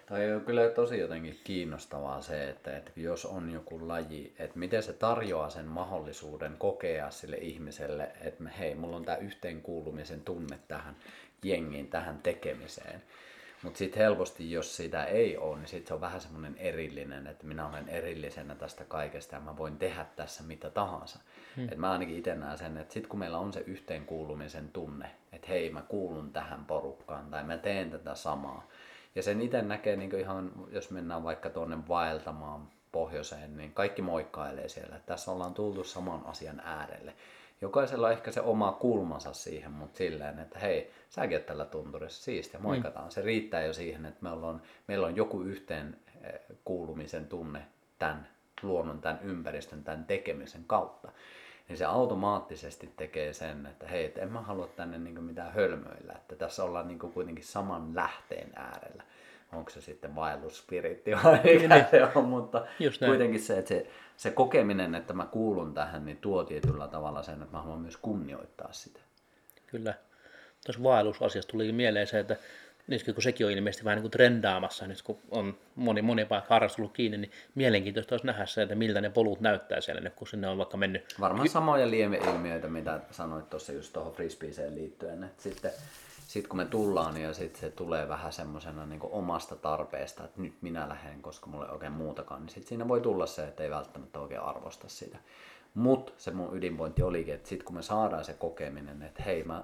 Tai 0.05 0.33
on 0.33 0.41
kyllä 0.41 0.69
tosi 0.69 0.99
jotenkin 0.99 1.39
kiinnostavaa 1.43 2.21
se, 2.21 2.49
että, 2.49 2.77
että 2.77 2.91
jos 2.95 3.25
on 3.25 3.51
joku 3.51 3.87
laji, 3.87 4.35
että 4.39 4.59
miten 4.59 4.83
se 4.83 4.93
tarjoaa 4.93 5.49
sen 5.49 5.65
mahdollisuuden 5.65 6.55
kokea 6.57 7.09
sille 7.09 7.37
ihmiselle, 7.37 8.11
että 8.21 8.49
hei, 8.59 8.75
mulla 8.75 8.95
on 8.95 9.05
tämä 9.05 9.17
yhteenkuulumisen 9.17 10.21
tunne 10.21 10.59
tähän 10.67 10.95
jengiin, 11.43 11.87
tähän 11.87 12.19
tekemiseen. 12.23 13.01
Mutta 13.63 13.77
sitten 13.77 14.01
helposti, 14.01 14.51
jos 14.51 14.77
sitä 14.77 15.03
ei 15.03 15.37
ole, 15.37 15.57
niin 15.57 15.67
sitten 15.67 15.87
se 15.87 15.93
on 15.93 16.01
vähän 16.01 16.21
semmoinen 16.21 16.57
erillinen, 16.57 17.27
että 17.27 17.45
minä 17.45 17.67
olen 17.67 17.89
erillisenä 17.89 18.55
tästä 18.55 18.83
kaikesta 18.83 19.35
ja 19.35 19.41
mä 19.41 19.57
voin 19.57 19.77
tehdä 19.77 20.05
tässä 20.15 20.43
mitä 20.43 20.69
tahansa. 20.69 21.19
Hmm. 21.55 21.69
Et 21.71 21.77
mä 21.77 21.91
ainakin 21.91 22.17
itse 22.17 22.35
näen 22.35 22.57
sen, 22.57 22.77
että 22.77 22.93
sitten 22.93 23.09
kun 23.09 23.19
meillä 23.19 23.37
on 23.37 23.53
se 23.53 23.63
yhteenkuulumisen 23.67 24.69
tunne, 24.69 25.11
että 25.33 25.47
hei 25.47 25.69
mä 25.69 25.81
kuulun 25.81 26.31
tähän 26.31 26.65
porukkaan 26.65 27.29
tai 27.31 27.43
mä 27.43 27.57
teen 27.57 27.91
tätä 27.91 28.15
samaa, 28.15 28.67
ja 29.15 29.23
sen 29.23 29.41
itse 29.41 29.61
näkee 29.61 29.95
niin 29.95 30.19
ihan, 30.19 30.51
jos 30.71 30.91
mennään 30.91 31.23
vaikka 31.23 31.49
tuonne 31.49 31.77
vaeltamaan 31.87 32.67
pohjoiseen, 32.91 33.57
niin 33.57 33.73
kaikki 33.73 34.01
moikkailee 34.01 34.69
siellä. 34.69 34.99
Tässä 35.05 35.31
ollaan 35.31 35.53
tultu 35.53 35.83
saman 35.83 36.25
asian 36.25 36.59
äärelle. 36.59 37.13
Jokaisella 37.61 38.07
on 38.07 38.13
ehkä 38.13 38.31
se 38.31 38.41
oma 38.41 38.71
kulmansa 38.71 39.33
siihen, 39.33 39.71
mutta 39.71 39.97
silleen, 39.97 40.39
että 40.39 40.59
hei, 40.59 40.91
säkin 41.09 41.37
oot 41.37 41.45
tällä 41.45 41.65
tunturissa, 41.65 42.23
siistiä, 42.23 42.59
moikataan. 42.59 43.05
Mm. 43.05 43.11
Se 43.11 43.21
riittää 43.21 43.65
jo 43.65 43.73
siihen, 43.73 44.05
että 44.05 44.23
meillä 44.23 44.47
on, 44.47 44.61
meillä 44.87 45.07
on 45.07 45.15
joku 45.15 45.41
yhteen 45.41 45.97
eh, 46.21 46.39
kuulumisen 46.65 47.27
tunne 47.27 47.65
tämän 47.99 48.27
luonnon, 48.61 49.01
tämän 49.01 49.19
ympäristön, 49.23 49.83
tämän 49.83 50.05
tekemisen 50.05 50.63
kautta 50.67 51.11
niin 51.67 51.77
se 51.77 51.85
automaattisesti 51.85 52.93
tekee 52.97 53.33
sen, 53.33 53.65
että 53.65 53.87
hei, 53.87 54.05
et 54.05 54.17
en 54.17 54.31
mä 54.31 54.41
halua 54.41 54.67
tänne 54.67 54.97
niin 54.97 55.23
mitään 55.23 55.53
hölmöillä, 55.53 56.13
että 56.13 56.35
tässä 56.35 56.63
ollaan 56.63 56.87
niin 56.87 56.99
kuitenkin 56.99 57.45
saman 57.45 57.95
lähteen 57.95 58.49
äärellä. 58.55 59.03
Onko 59.53 59.69
se 59.69 59.81
sitten 59.81 60.15
vaelluspiritti 60.15 61.11
vai 61.23 61.39
mikä 61.43 61.75
niin. 61.75 61.85
se 61.91 62.07
on, 62.15 62.25
mutta 62.25 62.67
kuitenkin 63.05 63.41
se, 63.41 63.57
että 63.57 63.69
se, 63.69 63.87
se 64.17 64.31
kokeminen, 64.31 64.95
että 64.95 65.13
mä 65.13 65.25
kuulun 65.25 65.73
tähän, 65.73 66.05
niin 66.05 66.17
tuo 66.17 66.43
tietyllä 66.43 66.87
tavalla 66.87 67.23
sen, 67.23 67.41
että 67.41 67.57
mä 67.57 67.61
haluan 67.61 67.81
myös 67.81 67.97
kunnioittaa 67.97 68.71
sitä. 68.71 68.99
Kyllä. 69.67 69.93
Tuossa 70.65 70.83
vaellusasiasta 70.83 71.51
tuli 71.51 71.71
mieleen 71.71 72.07
se, 72.07 72.19
että 72.19 72.35
nyt 72.87 73.03
kun 73.03 73.23
sekin 73.23 73.45
on 73.45 73.51
ilmeisesti 73.51 73.85
vähän 73.85 73.95
niin 73.95 74.03
kuin 74.03 74.11
trendaamassa, 74.11 74.87
nyt 74.87 75.01
kun 75.01 75.17
on 75.31 75.57
moni, 75.75 76.01
moni 76.01 76.25
paikka 76.25 76.53
harrastus 76.53 76.79
ollut 76.79 76.93
kiinni, 76.93 77.17
niin 77.17 77.31
mielenkiintoista 77.55 78.15
olisi 78.15 78.25
nähdä 78.25 78.45
se, 78.45 78.61
että 78.61 78.75
miltä 78.75 79.01
ne 79.01 79.09
polut 79.09 79.41
näyttää 79.41 79.81
siellä 79.81 80.01
nyt, 80.01 80.13
kun 80.13 80.27
sinne 80.27 80.47
on 80.47 80.57
vaikka 80.57 80.77
mennyt. 80.77 81.15
Varmaan 81.19 81.49
samoja 81.49 81.89
lieveilmiöitä, 81.89 82.67
mitä 82.67 82.99
sanoit 83.11 83.49
tuossa 83.49 83.73
just 83.73 83.93
tuohon 83.93 84.13
frisbeeseen 84.13 84.75
liittyen, 84.75 85.23
että 85.23 85.43
sitten 85.43 85.71
sitten 86.27 86.49
kun 86.49 86.57
me 86.57 86.65
tullaan 86.65 87.21
ja 87.21 87.33
sitten 87.33 87.61
se 87.61 87.69
tulee 87.69 88.07
vähän 88.07 88.33
semmoisena 88.33 88.85
niin 88.85 88.99
omasta 89.03 89.55
tarpeesta, 89.55 90.23
että 90.23 90.41
nyt 90.41 90.53
minä 90.61 90.89
lähden, 90.89 91.21
koska 91.21 91.47
mulla 91.47 91.65
ei 91.65 91.71
oikein 91.71 91.91
muutakaan, 91.91 92.41
niin 92.41 92.49
sitten 92.49 92.69
siinä 92.69 92.87
voi 92.87 93.01
tulla 93.01 93.25
se, 93.25 93.43
että 93.43 93.63
ei 93.63 93.69
välttämättä 93.69 94.19
oikein 94.19 94.41
arvosta 94.41 94.89
sitä. 94.89 95.17
Mutta 95.73 96.11
se 96.17 96.31
mun 96.31 96.57
ydinpointti 96.57 97.03
olikin, 97.03 97.33
että 97.33 97.49
sitten 97.49 97.65
kun 97.65 97.75
me 97.75 97.81
saadaan 97.81 98.25
se 98.25 98.33
kokeminen, 98.33 99.01
että 99.01 99.23
hei 99.23 99.43
mä 99.43 99.63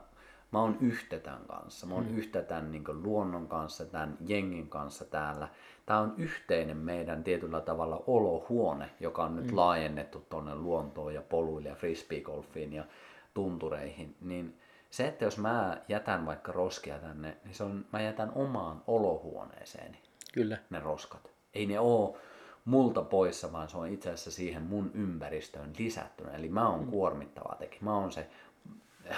mä 0.52 0.62
oon 0.62 0.78
yhtä 0.82 1.20
tämän 1.20 1.46
kanssa. 1.48 1.88
Mä 1.88 1.96
oon 1.96 2.06
mm. 2.06 2.18
yhtä 2.18 2.42
tämän 2.42 2.72
niin 2.72 3.04
luonnon 3.04 3.48
kanssa, 3.48 3.86
tämän 3.86 4.18
jengin 4.28 4.70
kanssa 4.70 5.06
täällä. 5.06 5.48
Tämä 5.86 6.00
on 6.00 6.14
yhteinen 6.18 6.78
meidän 6.78 7.24
tietyllä 7.24 7.62
tavalla 7.62 8.04
olohuone, 8.08 8.90
joka 9.00 9.24
on 9.24 9.36
nyt 9.36 9.52
mm. 9.52 9.58
laajennettu 9.58 10.26
tuonne 10.30 10.56
luontoon 10.56 11.14
ja 11.14 11.22
poluille 11.22 11.70
ja 11.70 11.76
frisbeegolfiin 11.76 12.74
ja 12.74 12.84
tuntureihin. 13.34 14.16
Niin 14.22 14.58
se, 14.90 15.08
että 15.08 15.26
jos 15.26 15.38
mä 15.38 15.78
jätän 15.88 16.26
vaikka 16.26 16.52
roskia 16.52 17.00
tänne, 17.00 17.38
niin 17.44 17.56
se 17.56 17.64
on, 17.64 17.86
mä 17.94 18.02
jätän 18.02 18.32
omaan 18.36 18.82
olohuoneeseeni 18.88 19.98
Kyllä. 20.34 20.58
ne 20.70 20.80
roskat. 20.80 21.32
Ei 21.54 21.66
ne 21.66 21.80
oo 21.80 22.18
multa 22.66 23.02
poissa, 23.02 23.52
vaan 23.52 23.70
se 23.70 23.78
on 23.78 23.88
itse 23.88 24.10
asiassa 24.10 24.32
siihen 24.32 24.64
mun 24.64 24.92
ympäristöön 24.94 25.74
lisättynä. 25.78 26.32
Eli 26.32 26.50
mä 26.50 26.70
oon 26.70 26.80
mm. 26.86 26.92
kuormittava 26.92 27.56
teki. 27.60 27.78
Mä 27.82 27.98
oon 27.98 28.12
se 28.12 28.30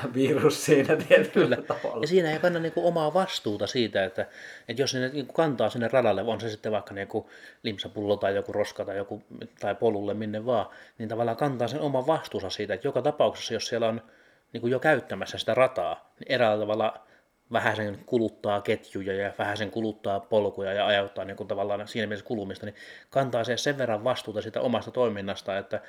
virus 0.14 0.66
siinä 0.66 0.96
tietyllä 0.96 1.58
tavalla. 1.58 2.02
Ja 2.02 2.08
siinä 2.08 2.32
ei 2.32 2.40
kanna 2.40 2.60
niin 2.60 2.74
kuin 2.74 2.86
omaa 2.86 3.14
vastuuta 3.14 3.68
siitä, 3.68 4.06
että, 4.06 4.26
että 4.68 4.82
jos 4.82 4.94
ne 4.94 5.00
niin 5.00 5.26
kuin 5.26 5.36
kantaa 5.36 5.70
sinne 5.70 5.88
radalle, 5.88 6.22
on 6.22 6.42
se 6.42 6.50
sitten 6.50 6.72
vaikka 6.72 6.94
niin 6.94 7.08
kuin 7.08 7.26
limsapullo 7.64 8.18
tai 8.18 8.36
joku 8.36 8.54
roska 8.54 8.86
tai, 8.86 8.98
joku, 8.98 9.24
tai 9.60 9.76
polulle 9.76 10.14
minne 10.14 10.46
vaan, 10.46 10.66
niin 10.98 11.10
tavallaan 11.10 11.38
kantaa 11.38 11.68
sen 11.68 11.82
oman 11.82 12.08
vastuunsa 12.08 12.50
siitä, 12.50 12.74
että 12.74 12.88
joka 12.88 13.02
tapauksessa, 13.02 13.54
jos 13.54 13.68
siellä 13.68 13.88
on 13.88 14.02
niin 14.54 14.62
kuin 14.62 14.72
jo 14.72 14.80
käyttämässä 14.80 15.38
sitä 15.38 15.54
rataa, 15.54 16.14
niin 16.20 16.32
eräällä 16.32 16.64
tavalla 16.64 17.06
vähän 17.52 17.76
sen 17.76 18.00
kuluttaa 18.06 18.62
ketjuja 18.62 19.14
ja 19.14 19.34
vähän 19.38 19.58
sen 19.58 19.72
kuluttaa 19.72 20.20
polkuja 20.20 20.74
ja 20.74 20.88
ajauttaa 20.88 21.26
niin 21.26 21.38
kuin 21.38 21.48
tavallaan 21.48 21.88
siinä 21.88 22.08
mielessä 22.08 22.26
kulumista, 22.26 22.66
niin 22.66 22.76
kantaa 23.10 23.44
se 23.44 23.58
sen 23.58 23.78
verran 23.78 24.04
vastuuta 24.04 24.42
siitä 24.42 24.62
omasta 24.62 24.92
toiminnasta, 24.92 25.58
että 25.58 25.82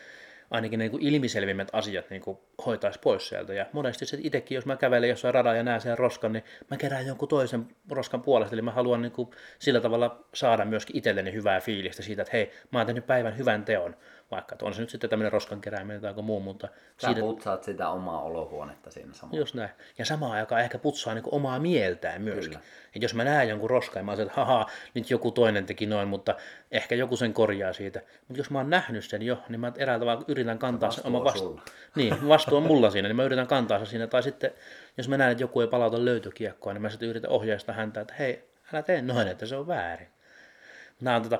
ainakin 0.50 0.78
ne 0.78 0.88
niin 0.88 1.02
ilmiselvimmät 1.02 1.68
asiat 1.72 2.10
niin 2.10 2.22
kuin 2.22 2.38
hoitaisi 2.66 2.98
pois 2.98 3.28
sieltä. 3.28 3.54
Ja 3.54 3.66
monesti 3.72 4.06
se 4.06 4.18
itsekin, 4.20 4.54
jos 4.54 4.66
mä 4.66 4.76
kävelen 4.76 5.08
jossain 5.08 5.34
radalla 5.34 5.56
ja 5.56 5.62
näen 5.62 5.80
sen 5.80 5.98
roskan, 5.98 6.32
niin 6.32 6.44
mä 6.70 6.76
kerään 6.76 7.06
jonkun 7.06 7.28
toisen 7.28 7.68
roskan 7.90 8.22
puolesta. 8.22 8.54
Eli 8.54 8.62
mä 8.62 8.70
haluan 8.70 9.02
niin 9.02 9.12
kuin 9.12 9.30
sillä 9.58 9.80
tavalla 9.80 10.24
saada 10.34 10.64
myöskin 10.64 10.96
itselleni 10.96 11.32
hyvää 11.32 11.60
fiilistä 11.60 12.02
siitä, 12.02 12.22
että 12.22 12.36
hei, 12.36 12.50
mä 12.70 12.78
oon 12.78 12.86
tehnyt 12.86 13.06
päivän 13.06 13.38
hyvän 13.38 13.64
teon. 13.64 13.96
Vaikka. 14.34 14.54
Että 14.54 14.64
on 14.64 14.74
se 14.74 14.80
nyt 14.80 14.90
sitten 14.90 15.10
tämmöinen 15.10 15.32
roskan 15.32 15.60
kerääminen 15.60 16.00
tai 16.00 16.14
muu, 16.22 16.40
mutta 16.40 16.68
Sä 16.96 17.06
siinä... 17.06 17.20
putsaat 17.20 17.64
sitä 17.64 17.88
omaa 17.88 18.22
olohuonetta 18.22 18.90
siinä 18.90 19.12
samalla. 19.12 19.38
Just 19.38 19.54
näin. 19.54 19.70
Ja 19.98 20.04
samaan 20.04 20.32
aikaan 20.32 20.60
ehkä 20.60 20.78
putsaa 20.78 21.14
niin 21.14 21.24
omaa 21.30 21.58
mieltään 21.58 22.22
myöskin. 22.22 22.58
Että 22.94 23.04
jos 23.04 23.14
mä 23.14 23.24
näen 23.24 23.48
jonkun 23.48 23.70
roskan, 23.70 24.00
ja 24.00 24.04
mä 24.04 24.12
että 24.12 24.34
haha, 24.34 24.66
nyt 24.94 25.10
joku 25.10 25.30
toinen 25.30 25.66
teki 25.66 25.86
noin, 25.86 26.08
mutta 26.08 26.34
ehkä 26.70 26.94
joku 26.94 27.16
sen 27.16 27.34
korjaa 27.34 27.72
siitä. 27.72 28.00
Mutta 28.28 28.40
jos 28.40 28.50
mä 28.50 28.58
oon 28.58 28.70
nähnyt 28.70 29.04
sen 29.04 29.22
jo, 29.22 29.38
niin 29.48 29.60
mä 29.60 29.72
eräällä 29.76 30.00
tavalla 30.00 30.24
yritän 30.28 30.58
kantaa 30.58 30.90
sen 30.90 31.06
oma 31.06 31.24
vastu... 31.24 31.60
Niin, 31.96 32.28
vastuu 32.28 32.56
on 32.56 32.62
mulla 32.62 32.90
siinä, 32.90 33.08
niin 33.08 33.16
mä 33.16 33.24
yritän 33.24 33.46
kantaa 33.46 33.78
sen 33.78 33.86
siinä. 33.86 34.06
Tai 34.06 34.22
sitten, 34.22 34.50
jos 34.96 35.08
mä 35.08 35.16
näen, 35.16 35.32
että 35.32 35.44
joku 35.44 35.60
ei 35.60 35.66
palauta 35.66 36.04
löytökiekkoa, 36.04 36.72
niin 36.72 36.82
mä 36.82 36.90
sitten 36.90 37.08
yritän 37.08 37.30
ohjeistaa 37.30 37.74
häntä, 37.74 38.00
että 38.00 38.14
hei, 38.18 38.48
älä 38.72 38.82
tee 38.82 39.02
noin, 39.02 39.28
että 39.28 39.46
se 39.46 39.56
on 39.56 39.66
väärin. 39.66 40.08
Nämä 41.00 41.16
on 41.16 41.22
tota, 41.22 41.38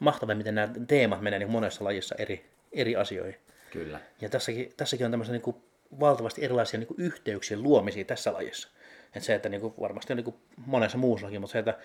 mahtavaa, 0.00 0.34
miten 0.34 0.54
nämä 0.54 0.68
teemat 0.86 1.20
menee 1.20 1.38
niin 1.38 1.50
monessa 1.50 1.84
lajissa 1.84 2.14
eri, 2.18 2.44
eri 2.72 2.96
asioihin. 2.96 3.36
Kyllä. 3.70 4.00
Ja 4.20 4.28
tässäkin, 4.28 4.72
tässäkin 4.76 5.06
on 5.06 5.10
tämmöisiä 5.12 5.32
niin 5.32 5.42
kuin, 5.42 5.56
valtavasti 6.00 6.44
erilaisia 6.44 6.80
niin 6.80 6.88
kuin, 6.88 7.00
yhteyksien 7.00 7.62
luomisia 7.62 8.04
tässä 8.04 8.32
lajissa. 8.32 8.68
Et 9.14 9.22
se, 9.22 9.34
että 9.34 9.48
niin 9.48 9.60
kuin, 9.60 9.74
varmasti 9.80 10.12
on 10.12 10.16
niin 10.16 10.24
kuin, 10.24 10.36
monessa 10.66 10.98
muussakin, 10.98 11.40
mutta 11.40 11.52
se, 11.52 11.58
että 11.58 11.78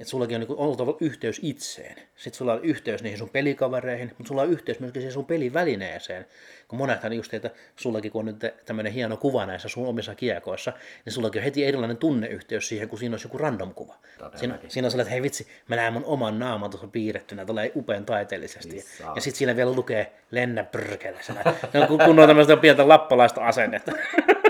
että 0.00 0.10
sullakin 0.10 0.34
on 0.34 0.40
niin 0.40 0.58
oltava 0.58 0.96
yhteys 1.00 1.40
itseen. 1.42 1.96
Sitten 2.16 2.38
sulla 2.38 2.52
on 2.52 2.64
yhteys 2.64 3.02
niihin 3.02 3.18
sun 3.18 3.30
pelikavereihin, 3.30 4.08
mutta 4.08 4.28
sulla 4.28 4.42
on 4.42 4.50
yhteys 4.50 4.80
myöskin 4.80 5.02
siihen 5.02 5.12
sun 5.12 5.24
pelivälineeseen. 5.24 6.26
Kun 6.68 6.78
monethan 6.78 7.12
just, 7.12 7.34
että 7.34 7.50
sullakin 7.76 8.12
kun 8.12 8.18
on 8.18 8.26
nyt 8.26 8.54
tämmöinen 8.64 8.92
hieno 8.92 9.16
kuva 9.16 9.46
näissä 9.46 9.68
sun 9.68 9.86
omissa 9.86 10.14
kiekoissa, 10.14 10.72
niin 11.04 11.12
sullakin 11.12 11.40
on 11.40 11.44
heti 11.44 11.64
erilainen 11.64 11.96
tunneyhteys 11.96 12.68
siihen, 12.68 12.88
kun 12.88 12.98
siinä 12.98 13.14
olisi 13.14 13.26
joku 13.26 13.38
random 13.38 13.74
kuva. 13.74 13.94
Siinä, 14.34 14.58
siinä 14.68 14.86
on 14.86 14.90
sellainen, 14.90 15.00
että 15.00 15.10
hei 15.10 15.22
vitsi, 15.22 15.46
mä 15.68 15.76
näen 15.76 15.92
mun 15.92 16.04
oman 16.04 16.38
naaman 16.38 16.70
tuossa 16.70 16.88
piirrettynä, 16.88 17.44
tulee 17.44 17.72
upean 17.76 18.04
taiteellisesti.Issa. 18.04 19.04
Ja 19.14 19.20
sitten 19.20 19.38
siinä 19.38 19.56
vielä 19.56 19.72
lukee 19.72 20.12
lennä 20.30 20.64
pyrkele, 20.64 21.18
kun, 21.88 22.18
on 22.18 22.28
tämmöistä 22.28 22.56
pientä 22.56 22.88
lappalaista 22.88 23.46
asennetta. 23.46 23.92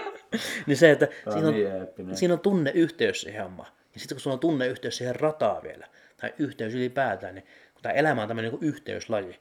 niin 0.67 0.77
se, 0.77 0.91
että 0.91 1.09
siinä 1.33 1.49
on, 1.49 1.55
niin 1.55 2.17
siinä 2.17 2.35
on 2.35 2.41
tunneyhteys 2.41 3.21
siihen 3.21 3.43
hommaan. 3.43 3.80
Ja 3.95 4.01
sitten 4.01 4.17
kun 4.17 4.21
sulla 4.21 4.35
on 4.35 4.41
tunneyhteys 4.41 4.97
siihen 4.97 5.17
rataa 5.17 5.63
vielä, 5.63 5.87
tai 6.17 6.35
yhteys 6.39 6.75
ylipäätään, 6.75 7.35
niin 7.35 7.45
kun 7.75 7.83
tämä 7.83 7.93
elämä 7.93 8.23
on 8.23 8.29
tämmöinen 8.29 8.53
niin 8.53 8.65
yhteyslaji, 8.65 9.41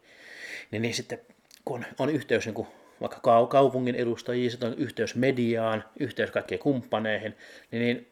niin, 0.72 0.82
niin 0.82 0.94
sitten 0.94 1.20
kun 1.66 1.86
on, 2.00 2.10
yhteys 2.10 2.46
niin 2.46 2.54
kuin 2.54 2.68
vaikka 3.02 3.48
kaupungin 3.48 3.96
edustajiin, 3.96 4.52
sitten 4.52 4.70
on 4.70 4.78
yhteys 4.78 5.16
mediaan, 5.16 5.84
yhteys 6.00 6.32
kaikkiin 6.32 6.60
kumppaneihin, 6.60 7.38
niin, 7.72 7.82
niin 7.82 8.12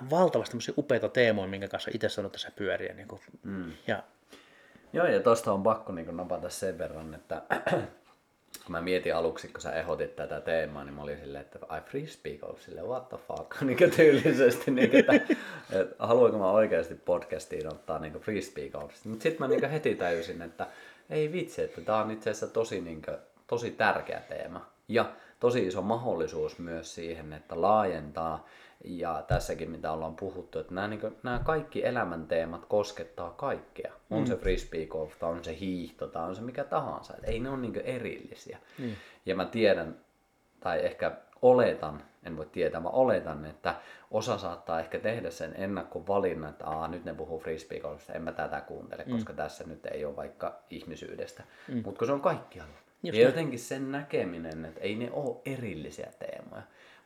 on 0.00 0.10
valtavasti 0.10 0.50
tämmöisiä 0.52 0.74
upeita 0.78 1.08
teemoja, 1.08 1.48
minkä 1.48 1.68
kanssa 1.68 1.90
itse 1.94 2.08
sanot 2.08 2.32
tässä 2.32 2.50
pyöriä. 2.56 2.94
Niin 2.94 3.08
kuin, 3.08 3.20
mm. 3.42 3.72
ja, 3.86 4.02
Joo, 4.92 5.06
ja 5.06 5.20
tuosta 5.20 5.52
on 5.52 5.62
pakko 5.62 5.92
niin 5.92 6.16
napata 6.16 6.48
sen 6.48 6.78
verran, 6.78 7.14
että 7.14 7.42
mä 8.68 8.80
mietin 8.80 9.16
aluksi, 9.16 9.48
kun 9.48 9.60
sä 9.60 9.72
ehdotit 9.72 10.16
tätä 10.16 10.40
teemaa, 10.40 10.84
niin 10.84 10.94
mä 10.94 11.02
olin 11.02 11.18
silleen, 11.18 11.42
että 11.42 11.58
I 11.58 11.80
frisbee 11.80 12.36
golf, 12.38 12.60
silleen 12.60 12.86
what 12.86 13.08
the 13.08 13.18
fuck, 13.28 13.60
niin 13.62 13.90
tyylisesti, 13.96 14.70
niin, 14.70 14.96
että, 14.96 15.12
että 15.12 15.94
haluanko 15.98 16.38
mä 16.38 16.50
oikeasti 16.50 16.94
podcastiin 16.94 17.72
ottaa 17.72 17.98
niin 17.98 18.12
frisbee 18.12 18.68
golf. 18.68 18.92
Mutta 19.04 19.22
sitten 19.22 19.48
mä 19.48 19.48
niin 19.48 19.70
heti 19.70 19.94
täysin, 19.94 20.42
että 20.42 20.66
ei 21.10 21.32
vitsi, 21.32 21.62
että 21.62 21.80
tää 21.80 21.96
on 21.96 22.10
itse 22.10 22.30
asiassa 22.30 22.54
tosi, 22.54 22.80
niin 22.80 23.02
kuin, 23.02 23.16
tosi 23.46 23.70
tärkeä 23.70 24.20
teema. 24.28 24.66
Ja 24.88 25.12
tosi 25.40 25.66
iso 25.66 25.82
mahdollisuus 25.82 26.58
myös 26.58 26.94
siihen, 26.94 27.32
että 27.32 27.60
laajentaa 27.60 28.46
ja 28.84 29.24
tässäkin, 29.28 29.70
mitä 29.70 29.92
ollaan 29.92 30.16
puhuttu, 30.16 30.58
että 30.58 30.74
nämä, 30.74 30.88
niin 30.88 31.00
kuin, 31.00 31.16
nämä 31.22 31.38
kaikki 31.38 31.86
elämänteemat 31.86 32.66
koskettaa 32.66 33.30
kaikkea. 33.30 33.92
On 34.10 34.20
mm. 34.20 34.26
se 34.26 34.36
frisbee 34.36 34.86
golf, 34.86 35.18
tai 35.18 35.30
on 35.30 35.44
se 35.44 35.58
hiihto, 35.60 36.06
tai 36.06 36.28
on 36.28 36.36
se 36.36 36.42
mikä 36.42 36.64
tahansa. 36.64 37.14
Että 37.14 37.30
ei 37.30 37.40
ne 37.40 37.50
ole 37.50 37.58
niin 37.58 37.76
erillisiä. 37.76 38.58
Mm. 38.78 38.90
Ja 39.26 39.36
mä 39.36 39.44
tiedän, 39.44 39.96
tai 40.60 40.84
ehkä 40.84 41.12
oletan, 41.42 42.02
en 42.24 42.36
voi 42.36 42.46
tietää, 42.46 42.82
vaan 42.82 42.94
oletan, 42.94 43.44
että 43.44 43.74
osa 44.10 44.38
saattaa 44.38 44.80
ehkä 44.80 44.98
tehdä 44.98 45.30
sen 45.30 45.54
ennakkovalinnan, 45.56 46.50
että 46.50 46.66
Aa, 46.66 46.88
nyt 46.88 47.04
ne 47.04 47.14
puhuu 47.14 47.38
frisbeegolfista, 47.38 48.12
en 48.12 48.22
mä 48.22 48.32
tätä 48.32 48.60
kuuntele, 48.60 49.04
mm. 49.06 49.12
koska 49.12 49.32
tässä 49.32 49.64
nyt 49.66 49.86
ei 49.86 50.04
ole 50.04 50.16
vaikka 50.16 50.58
ihmisyydestä. 50.70 51.42
Mm. 51.68 51.82
Mutta 51.84 51.98
kun 51.98 52.06
se 52.06 52.12
on 52.12 52.20
kaikkialla. 52.20 52.74
Just 53.02 53.18
ja 53.18 53.24
jotenkin 53.24 53.58
sen 53.58 53.92
näkeminen, 53.92 54.64
että 54.64 54.80
ei 54.80 54.96
ne 54.96 55.10
ole 55.12 55.36
erillisiä 55.44 56.12
teemoja 56.18 56.62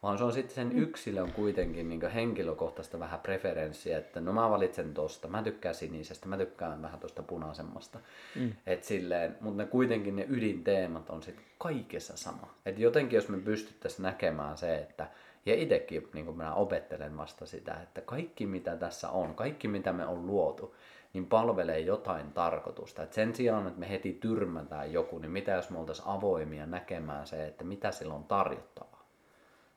vaan 0.07 0.19
se 0.19 0.25
on 0.25 0.33
sitten 0.33 0.55
sen 0.55 0.79
yksilön 0.79 1.33
kuitenkin 1.33 1.89
niin 1.89 2.11
henkilökohtaista 2.11 2.99
vähän 2.99 3.21
preferenssiä, 3.21 3.99
että 3.99 4.21
no 4.21 4.33
mä 4.33 4.51
valitsen 4.51 4.95
tosta, 4.95 5.29
mä 5.29 5.43
tykkään 5.43 5.75
sinisestä, 5.75 6.29
mä 6.29 6.37
tykkään 6.37 6.83
vähän 6.83 7.01
tosta 7.01 7.23
punaisemmasta. 7.23 7.99
Mm. 8.37 8.53
Et 8.67 8.85
silleen, 8.85 9.37
mutta 9.41 9.63
ne 9.63 9.69
kuitenkin 9.69 10.17
ne 10.17 10.27
ydinteemat 10.29 11.11
on 11.11 11.23
sitten 11.23 11.45
kaikessa 11.59 12.17
sama. 12.17 12.55
Et 12.67 12.79
jotenkin 12.79 13.17
jos 13.17 13.29
me 13.29 13.39
pystyttäisiin 13.39 14.03
näkemään 14.03 14.59
se, 14.59 14.77
että 14.77 15.09
ja 15.47 15.55
itsekin 15.55 16.09
niin 16.15 16.37
minä 16.37 16.55
opettelen 16.55 17.17
vasta 17.17 17.47
sitä, 17.47 17.75
että 17.83 18.01
kaikki 18.01 18.47
mitä 18.47 18.77
tässä 18.77 19.09
on, 19.11 19.35
kaikki 19.35 19.69
mitä 19.69 19.93
me 19.93 20.07
on 20.07 20.27
luotu, 20.27 20.75
niin 21.13 21.27
palvelee 21.27 21.81
jotain 21.81 22.33
tarkoitusta. 22.33 23.03
Et 23.03 23.13
sen 23.13 23.35
sijaan, 23.35 23.67
että 23.67 23.81
me 23.81 23.91
heti 23.91 24.13
tyrmätään 24.13 24.93
joku, 24.93 25.19
niin 25.19 25.31
mitä 25.31 25.53
jos 25.53 25.71
me 25.71 25.79
oltaisiin 25.79 26.09
avoimia 26.09 26.67
näkemään 26.67 27.27
se, 27.27 27.47
että 27.47 27.65
mitä 27.65 27.93
sillä 27.93 28.15
on 28.15 28.25
tarjottavaa. 28.25 28.96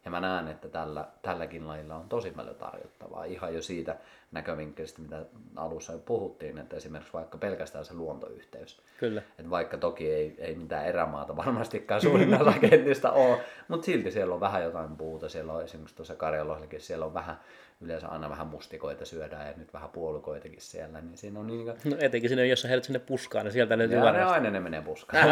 Ja 0.06 0.12
mä 0.12 0.20
näen, 0.20 0.47
että 0.47 0.68
tällä, 0.68 1.06
tälläkin 1.22 1.68
lajilla 1.68 1.95
on 1.95 2.10
tosi 2.10 2.32
paljon 2.32 2.56
tarjottavaa. 2.56 3.24
Ihan 3.24 3.54
jo 3.56 3.62
siitä 3.62 3.95
näkövinkkelistä, 4.32 5.02
mitä 5.02 5.26
alussa 5.56 5.93
jo 5.93 6.00
puhuttiin, 6.00 6.58
että 6.58 6.76
esimerkiksi 6.76 7.14
vaikka 7.14 7.38
pelkästään 7.38 7.86
se 7.86 7.93
luontoyhteys. 7.93 8.82
Kyllä. 9.00 9.22
Että 9.39 9.50
vaikka 9.50 9.78
toki 9.78 10.12
ei, 10.12 10.36
ei 10.38 10.56
mitään 10.56 10.86
erämaata 10.86 11.38
varmastikaan 11.38 12.02
suurin 12.02 12.41
osa 12.41 12.60
kentistä 12.70 13.12
ole, 13.12 13.39
mutta 13.68 13.86
silti 13.86 14.12
siellä 14.12 14.34
on 14.34 14.39
vähän 14.39 14.64
jotain 14.64 14.97
puuta. 14.97 15.30
Siellä 15.30 15.54
on 15.54 15.64
esimerkiksi 15.64 15.95
tuossa 15.95 16.16
Karjalohdellakin, 16.16 16.82
siellä 16.82 17.06
on 17.06 17.14
vähän, 17.14 17.39
yleensä 17.82 18.08
aina 18.08 18.30
vähän 18.30 18.47
mustikoita 18.47 19.06
syödään 19.06 19.47
ja 19.47 19.54
nyt 19.58 19.74
vähän 19.74 19.89
puolukoitakin 19.89 20.62
siellä. 20.62 21.02
Niin 21.02 21.18
siinä 21.18 21.39
on 21.39 21.47
niin 21.47 21.66
kuin... 21.66 21.78
No 21.86 21.97
etenkin 22.00 22.30
siinä, 22.30 22.45
jos 22.45 22.62
sä 22.62 22.68
heidät 22.68 22.84
sinne 22.84 23.00
puskaan, 23.00 23.45
niin 23.45 23.54
sieltä 23.54 23.78
löytyy 23.78 24.02
varmasti. 24.02 24.34
aina 24.34 24.50
ne 24.50 24.60
menee 24.60 24.82
puskaan. 24.82 25.28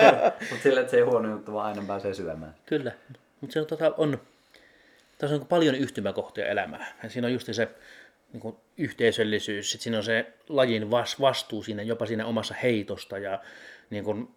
mutta 0.50 0.62
sillä, 0.62 0.80
että 0.80 0.90
se 0.90 0.96
ei 0.96 1.02
huono 1.02 1.30
juttu, 1.30 1.52
vaan 1.52 1.66
aina 1.66 1.82
pääsee 1.86 2.14
syömään. 2.14 2.54
Kyllä. 2.66 2.92
Mutta 3.42 3.54
se 3.54 3.60
on, 3.60 3.66
tota, 3.66 3.94
on, 3.96 4.18
tässä 5.18 5.34
on 5.34 5.40
niin 5.40 5.48
paljon 5.48 5.74
yhtymäkohtia 5.74 6.46
elämää. 6.46 6.96
Ja 7.02 7.10
siinä 7.10 7.26
on 7.26 7.32
just 7.32 7.48
se 7.52 7.68
niin 8.32 8.40
kuin 8.40 8.56
yhteisöllisyys, 8.78 9.70
sitten 9.70 9.82
siinä 9.82 9.98
on 9.98 10.04
se 10.04 10.32
lajin 10.48 10.90
vas, 10.90 11.20
vastuu 11.20 11.62
siinä, 11.62 11.82
jopa 11.82 12.06
siinä 12.06 12.26
omassa 12.26 12.54
heitosta 12.62 13.18
ja 13.18 13.40
niin 13.90 14.04
kuin 14.04 14.28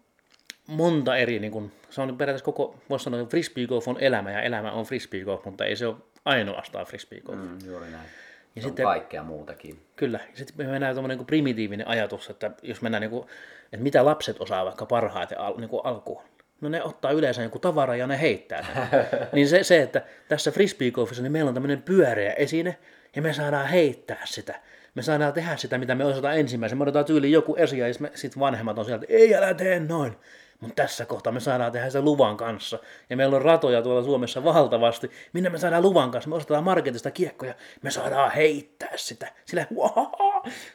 monta 0.66 1.16
eri, 1.16 1.38
niin 1.38 1.52
kuin, 1.52 1.72
se 1.90 2.00
on 2.00 2.18
periaatteessa 2.18 2.44
koko, 2.44 2.76
voisi 2.90 3.02
sanoa, 3.02 3.20
että 3.20 3.30
frisbee 3.30 3.66
golf 3.66 3.88
on 3.88 4.00
elämä 4.00 4.30
ja 4.30 4.42
elämä 4.42 4.72
on 4.72 4.84
frisbee 4.84 5.24
golf, 5.24 5.44
mutta 5.44 5.64
ei 5.64 5.76
se 5.76 5.86
ole 5.86 5.96
ainoastaan 6.24 6.86
frisbee 6.86 7.20
golf. 7.20 7.38
Mm, 7.38 7.58
juuri 7.66 7.90
näin. 7.90 8.08
Ja 8.56 8.62
sitten, 8.62 8.84
kaikkea 8.84 9.22
muutakin. 9.22 9.82
Kyllä. 9.96 10.20
Ja 10.30 10.36
sitten 10.36 10.66
me 10.66 10.72
mennään 10.72 10.94
tuommoinen 10.94 11.18
niin 11.18 11.26
primitiivinen 11.26 11.88
ajatus, 11.88 12.30
että 12.30 12.50
jos 12.62 12.82
mennään, 12.82 13.00
niin 13.00 13.10
kuin, 13.10 13.28
että 13.64 13.82
mitä 13.82 14.04
lapset 14.04 14.36
osaa 14.40 14.64
vaikka 14.64 14.86
parhaiten 14.86 15.40
al, 15.40 15.60
niin 15.60 15.70
kuin 15.70 15.80
alkuun. 15.84 16.22
No 16.60 16.68
ne 16.68 16.82
ottaa 16.82 17.10
yleensä 17.10 17.42
joku 17.42 17.58
tavara 17.58 17.96
ja 17.96 18.06
ne 18.06 18.20
heittää 18.20 18.66
sen. 18.66 18.88
niin 19.32 19.48
se, 19.48 19.64
se, 19.64 19.82
että 19.82 20.02
tässä 20.28 20.50
frisbeegolfissa 20.50 21.22
niin 21.22 21.32
meillä 21.32 21.48
on 21.48 21.54
tämmöinen 21.54 21.82
pyöreä 21.82 22.32
esine 22.32 22.76
ja 23.16 23.22
me 23.22 23.32
saadaan 23.32 23.66
heittää 23.66 24.22
sitä. 24.24 24.60
Me 24.94 25.02
saadaan 25.02 25.32
tehdä 25.32 25.56
sitä, 25.56 25.78
mitä 25.78 25.94
me 25.94 26.04
osataan 26.04 26.38
ensimmäisen. 26.38 26.78
Me 26.78 26.82
otetaan 26.82 27.04
tyyliin 27.04 27.32
joku 27.32 27.56
esia 27.56 27.88
ja 27.88 27.94
sitten 27.94 28.40
vanhemmat 28.40 28.78
on 28.78 28.84
sieltä, 28.84 29.04
että 29.04 29.16
ei 29.16 29.34
älä 29.34 29.54
tee 29.54 29.80
noin. 29.80 30.16
Mutta 30.60 30.82
tässä 30.82 31.06
kohtaa 31.06 31.32
me 31.32 31.40
saadaan 31.40 31.72
tehdä 31.72 31.90
se 31.90 32.00
luvan 32.00 32.36
kanssa. 32.36 32.78
Ja 33.10 33.16
meillä 33.16 33.36
on 33.36 33.42
ratoja 33.42 33.82
tuolla 33.82 34.02
Suomessa 34.02 34.44
valtavasti, 34.44 35.10
minne 35.32 35.50
me 35.50 35.58
saadaan 35.58 35.82
luvan 35.82 36.10
kanssa. 36.10 36.30
Me 36.30 36.36
ostetaan 36.36 36.64
marketista 36.64 37.10
kiekkoja, 37.10 37.54
me 37.82 37.90
saadaan 37.90 38.30
heittää 38.30 38.92
sitä. 38.96 39.32
Sillä 39.44 39.66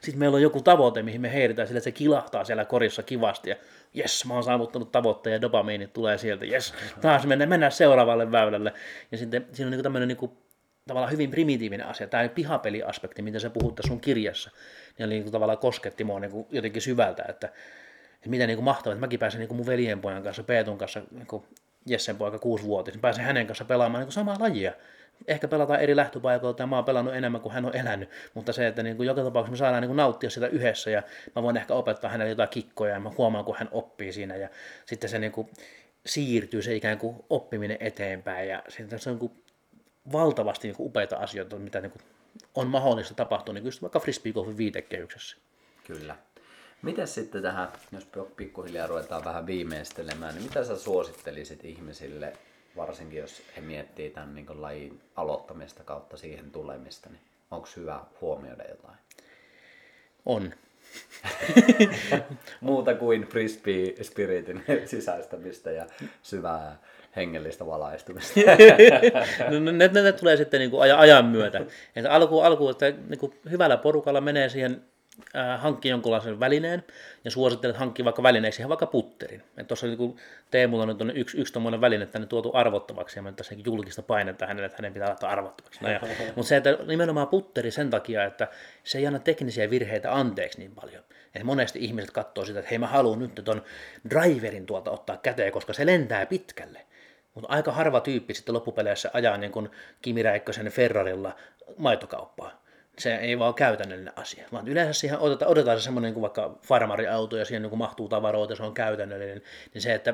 Sitten 0.01 0.19
meillä 0.19 0.35
on 0.35 0.41
joku 0.41 0.61
tavoite, 0.61 1.03
mihin 1.03 1.21
me 1.21 1.33
heitetään 1.33 1.67
sillä, 1.67 1.79
se 1.79 1.91
kilahtaa 1.91 2.43
siellä 2.43 2.65
korissa 2.65 3.03
kivasti. 3.03 3.49
Ja 3.49 3.55
jes, 3.93 4.25
mä 4.25 4.33
oon 4.33 4.43
saavuttanut 4.43 4.91
tavoitteen 4.91 5.33
ja 5.33 5.41
dopamiinit 5.41 5.93
tulee 5.93 6.17
sieltä. 6.17 6.45
Jes, 6.45 6.73
taas 7.01 7.25
mennään, 7.25 7.49
mennään 7.49 7.71
seuraavalle 7.71 8.31
väylälle. 8.31 8.73
Ja 9.11 9.17
sitten 9.17 9.47
siinä 9.53 9.67
on 9.67 9.71
niin 9.71 9.83
tämmöinen 9.83 10.07
niin 10.07 10.31
tavallaan 10.87 11.11
hyvin 11.11 11.31
primitiivinen 11.31 11.87
asia. 11.87 12.07
Tämä 12.07 12.29
pihapeliaspekti, 12.29 13.21
mitä 13.21 13.39
sä 13.39 13.49
puhut 13.49 13.79
sun 13.87 14.01
kirjassa, 14.01 14.51
niin, 14.97 15.09
niin 15.09 15.31
tavallaan 15.31 15.57
kosketti 15.57 16.03
mua 16.03 16.19
niin 16.19 16.45
jotenkin 16.49 16.81
syvältä, 16.81 17.25
että 17.29 17.49
että 18.21 18.29
miten 18.29 18.47
niin 18.47 18.63
mahtavaa, 18.63 18.93
että 18.93 18.99
mäkin 18.99 19.19
pääsen 19.19 19.39
niin 19.39 19.47
kuin 19.47 19.57
mun 19.57 19.65
veljenpojan 19.65 20.23
kanssa, 20.23 20.43
Peetun 20.43 20.77
kanssa, 20.77 21.01
niin 21.11 21.27
kuin 21.27 21.43
Jessen 21.85 22.17
poika 22.17 22.39
kuusivuotias, 22.39 22.95
niin 22.95 23.01
pääsen 23.01 23.25
hänen 23.25 23.47
kanssa 23.47 23.65
pelaamaan 23.65 23.99
niin 23.99 24.07
kuin 24.07 24.13
samaa 24.13 24.35
lajia. 24.39 24.73
Ehkä 25.27 25.47
pelataan 25.47 25.79
eri 25.79 25.95
lähtöpaikoilta 25.95 26.63
ja 26.63 26.67
mä 26.67 26.75
oon 26.75 26.85
pelannut 26.85 27.15
enemmän 27.15 27.41
kuin 27.41 27.53
hän 27.53 27.65
on 27.65 27.75
elänyt, 27.75 28.09
mutta 28.33 28.53
se, 28.53 28.67
että 28.67 28.83
niin 28.83 28.97
kuin 28.97 29.07
joka 29.07 29.23
tapauksessa 29.23 29.51
me 29.51 29.57
saadaan 29.57 29.81
niin 29.81 29.89
kuin 29.89 29.97
nauttia 29.97 30.29
sitä 30.29 30.47
yhdessä 30.47 30.89
ja 30.89 31.03
mä 31.35 31.43
voin 31.43 31.57
ehkä 31.57 31.73
opettaa 31.73 32.09
hänelle 32.09 32.29
jotain 32.29 32.49
kikkoja 32.49 32.93
ja 32.93 32.99
mä 32.99 33.11
huomaan, 33.17 33.45
kun 33.45 33.55
hän 33.57 33.69
oppii 33.71 34.13
siinä 34.13 34.35
ja 34.35 34.49
sitten 34.85 35.09
se 35.09 35.19
niin 35.19 35.31
kuin 35.31 35.49
siirtyy 36.05 36.61
se 36.61 36.75
ikään 36.75 36.97
kuin 36.97 37.15
oppiminen 37.29 37.77
eteenpäin 37.79 38.49
ja 38.49 38.63
sitten 38.69 38.99
se 38.99 39.09
on 39.09 39.13
niin 39.13 39.29
kuin 39.29 39.43
valtavasti 40.11 40.67
niin 40.67 40.75
kuin 40.75 40.87
upeita 40.87 41.17
asioita, 41.17 41.55
mitä 41.55 41.81
niin 41.81 41.91
kuin 41.91 42.01
on 42.55 42.67
mahdollista 42.67 43.13
tapahtua 43.13 43.53
niin 43.53 43.61
kuin 43.61 43.67
just 43.67 43.81
vaikka 43.81 43.99
frisbeegolfin 43.99 44.57
viitekehyksessä. 44.57 45.37
Kyllä. 45.87 46.15
Miten 46.81 47.07
sitten 47.07 47.41
tähän, 47.41 47.67
jos 47.91 48.07
pikkuhiljaa 48.35 48.87
ruvetaan 48.87 49.25
vähän 49.25 49.45
viimeistelemään, 49.45 50.35
niin 50.35 50.43
mitä 50.43 50.63
sä 50.63 50.77
suosittelisit 50.77 51.65
ihmisille, 51.65 52.33
varsinkin 52.77 53.19
jos 53.19 53.41
he 53.55 53.61
miettii 53.61 54.09
tämän 54.09 54.35
niin 54.35 54.61
lajin 54.61 55.01
aloittamista 55.15 55.83
kautta 55.83 56.17
siihen 56.17 56.51
tulemista, 56.51 57.09
niin 57.09 57.21
onko 57.51 57.67
hyvä 57.75 57.99
huomioida 58.21 58.63
jotain? 58.69 58.97
On. 60.25 60.53
Muuta 62.61 62.93
kuin 62.93 63.21
frisbee 63.21 64.03
spiritin 64.03 64.63
sisäistämistä 64.85 65.71
ja 65.71 65.85
syvää 66.21 66.77
hengellistä 67.15 67.65
valaistumista. 67.65 68.39
no, 69.51 69.59
ne, 69.59 69.87
ne, 69.87 70.01
ne, 70.01 70.11
tulee 70.11 70.37
sitten 70.37 70.59
niin 70.59 70.71
kuin 70.71 70.93
ajan 70.97 71.25
myötä. 71.25 71.61
Että 71.95 72.11
alku, 72.11 72.39
alku 72.39 72.69
että 72.69 72.93
niin 73.07 73.19
kuin 73.19 73.39
hyvällä 73.51 73.77
porukalla 73.77 74.21
menee 74.21 74.49
siihen 74.49 74.81
hankki 75.57 75.89
jonkunlaisen 75.89 76.39
välineen 76.39 76.83
ja 77.25 77.31
suosittelen, 77.31 77.71
että 77.71 77.79
hankkii 77.79 78.05
vaikka 78.05 78.23
välineeksi 78.23 78.61
ihan 78.61 78.69
vaikka 78.69 78.85
putterin. 78.85 79.43
Tuossa 79.67 79.87
niin 79.87 80.19
Teemulla 80.51 80.85
nyt 80.85 81.01
on 81.01 81.17
yksi, 81.17 81.37
yksi 81.37 81.53
tuommoinen 81.53 81.81
väline 81.81 82.05
tänne 82.05 82.27
tuotu 82.27 82.51
arvottavaksi 82.53 83.19
ja 83.19 83.23
mä 83.23 83.31
tässä 83.31 83.55
julkista 83.65 84.01
painetta 84.01 84.47
hänelle, 84.47 84.65
että 84.65 84.77
hänen 84.77 84.93
pitää 84.93 85.07
laittaa 85.07 85.31
arvottavaksi. 85.31 85.79
No 85.83 85.89
mutta 86.35 86.49
se, 86.49 86.57
että 86.57 86.77
nimenomaan 86.87 87.27
putteri 87.27 87.71
sen 87.71 87.89
takia, 87.89 88.23
että 88.23 88.47
se 88.83 88.97
ei 88.97 89.07
anna 89.07 89.19
teknisiä 89.19 89.69
virheitä 89.69 90.15
anteeksi 90.15 90.59
niin 90.59 90.75
paljon. 90.75 91.03
Et 91.35 91.43
monesti 91.43 91.79
ihmiset 91.79 92.11
katsoo 92.11 92.45
sitä, 92.45 92.59
että 92.59 92.69
hei 92.69 92.79
mä 92.79 92.87
haluan 92.87 93.19
nyt 93.19 93.41
ton 93.43 93.61
driverin 94.09 94.65
tuolta 94.65 94.91
ottaa 94.91 95.17
käteen, 95.17 95.51
koska 95.51 95.73
se 95.73 95.85
lentää 95.85 96.25
pitkälle. 96.25 96.85
Mutta 97.33 97.49
aika 97.49 97.71
harva 97.71 98.01
tyyppi 98.01 98.33
sitten 98.33 98.55
loppupeleissä 98.55 99.09
ajaa 99.13 99.37
niin 99.37 99.51
kuin 99.51 99.69
Kimi 100.01 100.23
Räikkösen 100.23 100.71
Ferrarilla 100.71 101.35
maitokauppaa 101.77 102.60
se 103.01 103.15
ei 103.15 103.39
vaan 103.39 103.53
käytännöllinen 103.53 104.13
asia, 104.15 104.47
vaan 104.51 104.67
yleensä 104.67 104.93
siihen 104.93 105.19
otetaan, 105.19 105.51
otetaan 105.51 105.79
se 105.79 105.83
semmoinen 105.83 106.13
kuin 106.13 106.21
vaikka 106.21 106.59
farmariauto 106.61 107.37
ja 107.37 107.45
siihen 107.45 107.61
niin 107.61 107.69
kuin 107.69 107.77
mahtuu 107.77 108.09
tavaroita, 108.09 108.55
se 108.55 108.63
on 108.63 108.73
käytännöllinen, 108.73 109.41
niin 109.73 109.81
se, 109.81 109.93
että 109.93 110.13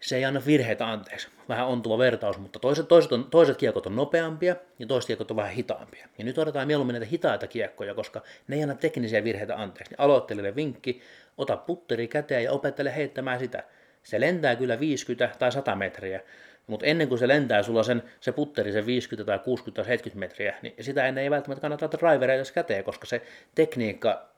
se 0.00 0.16
ei 0.16 0.24
anna 0.24 0.42
virheitä 0.46 0.90
anteeksi. 0.90 1.28
Vähän 1.48 1.66
ontuva 1.66 1.98
vertaus, 1.98 2.38
mutta 2.38 2.58
toiset, 2.58 2.88
toiset, 2.88 3.12
on, 3.12 3.24
toiset 3.30 3.56
kiekot 3.56 3.86
on 3.86 3.96
nopeampia 3.96 4.56
ja 4.78 4.86
toiset 4.86 5.06
kiekot 5.06 5.30
on 5.30 5.36
vähän 5.36 5.52
hitaampia. 5.52 6.08
Ja 6.18 6.24
nyt 6.24 6.38
otetaan 6.38 6.66
mieluummin 6.66 6.94
näitä 6.94 7.06
hitaita 7.06 7.46
kiekkoja, 7.46 7.94
koska 7.94 8.22
ne 8.48 8.56
ei 8.56 8.62
anna 8.62 8.74
teknisiä 8.74 9.24
virheitä 9.24 9.56
anteeksi. 9.56 9.92
Niin 9.92 10.00
aloittelijalle 10.00 10.56
vinkki, 10.56 11.00
ota 11.38 11.56
putteri 11.56 12.08
käteen 12.08 12.44
ja 12.44 12.52
opettele 12.52 12.96
heittämään 12.96 13.38
sitä. 13.38 13.64
Se 14.02 14.20
lentää 14.20 14.56
kyllä 14.56 14.80
50 14.80 15.36
tai 15.38 15.52
100 15.52 15.76
metriä, 15.76 16.20
mutta 16.70 16.86
ennen 16.86 17.08
kuin 17.08 17.18
se 17.18 17.28
lentää 17.28 17.62
sulla 17.62 17.82
sen, 17.82 18.02
se 18.20 18.32
putteri, 18.32 18.72
se 18.72 18.86
50 18.86 19.32
tai 19.32 19.38
60 19.38 19.82
tai 19.82 19.84
70 19.84 20.18
metriä, 20.18 20.54
niin 20.62 20.74
sitä 20.84 21.06
ennen 21.06 21.24
ei 21.24 21.30
välttämättä 21.30 21.60
kannata 21.60 21.98
drivereita 21.98 22.52
käteen, 22.52 22.84
koska 22.84 23.06
se 23.06 23.22
tekniikka 23.54 24.30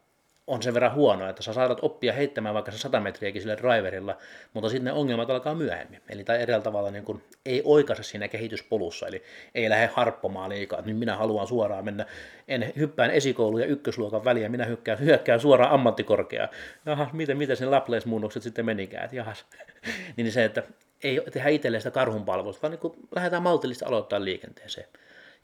on 0.46 0.62
sen 0.62 0.74
verran 0.74 0.94
huono, 0.94 1.28
että 1.28 1.42
sä 1.42 1.52
saatat 1.52 1.78
oppia 1.82 2.12
heittämään 2.12 2.54
vaikka 2.54 2.70
se 2.70 2.78
100 2.78 3.00
metriäkin 3.00 3.42
sillä 3.42 3.56
driverilla, 3.56 4.16
mutta 4.54 4.68
sitten 4.68 4.84
ne 4.84 4.92
ongelmat 4.92 5.30
alkaa 5.30 5.54
myöhemmin. 5.54 6.00
Eli 6.08 6.24
tai 6.24 6.42
eri 6.42 6.52
tavalla 6.62 6.90
niin 6.90 7.04
kun 7.04 7.22
ei 7.46 7.62
oikaise 7.64 8.02
siinä 8.02 8.28
kehityspolussa, 8.28 9.06
eli 9.06 9.22
ei 9.54 9.70
lähde 9.70 9.90
harppomaan 9.94 10.50
liikaa, 10.50 10.78
että 10.78 10.90
nyt 10.90 10.98
minä 10.98 11.16
haluan 11.16 11.46
suoraan 11.46 11.84
mennä, 11.84 12.06
en 12.48 12.72
hyppään 12.76 13.10
esikoulu 13.10 13.58
ja 13.58 13.66
ykkösluokan 13.66 14.24
väliä, 14.24 14.48
minä 14.48 14.64
hyppään, 14.64 15.00
hyökkään 15.00 15.40
suoraan 15.40 15.72
ammattikorkeaa. 15.72 16.48
Jaha, 16.86 17.10
miten, 17.12 17.36
miten 17.36 17.56
sen 17.56 17.70
Laplace-muunnokset 17.70 18.42
sitten 18.42 18.66
menikään, 18.66 19.04
että 19.04 19.16
jahas. 19.16 19.46
niin 20.16 20.32
se, 20.32 20.44
että 20.44 20.62
ei 21.02 21.20
tehdä 21.32 21.48
itselleen 21.48 21.80
sitä 21.80 21.90
karhunpalvelusta, 21.90 22.62
vaan 22.62 22.78
niin 22.82 23.08
lähdetään 23.14 23.42
maltillisesti 23.42 23.84
aloittaa 23.84 24.24
liikenteeseen. 24.24 24.88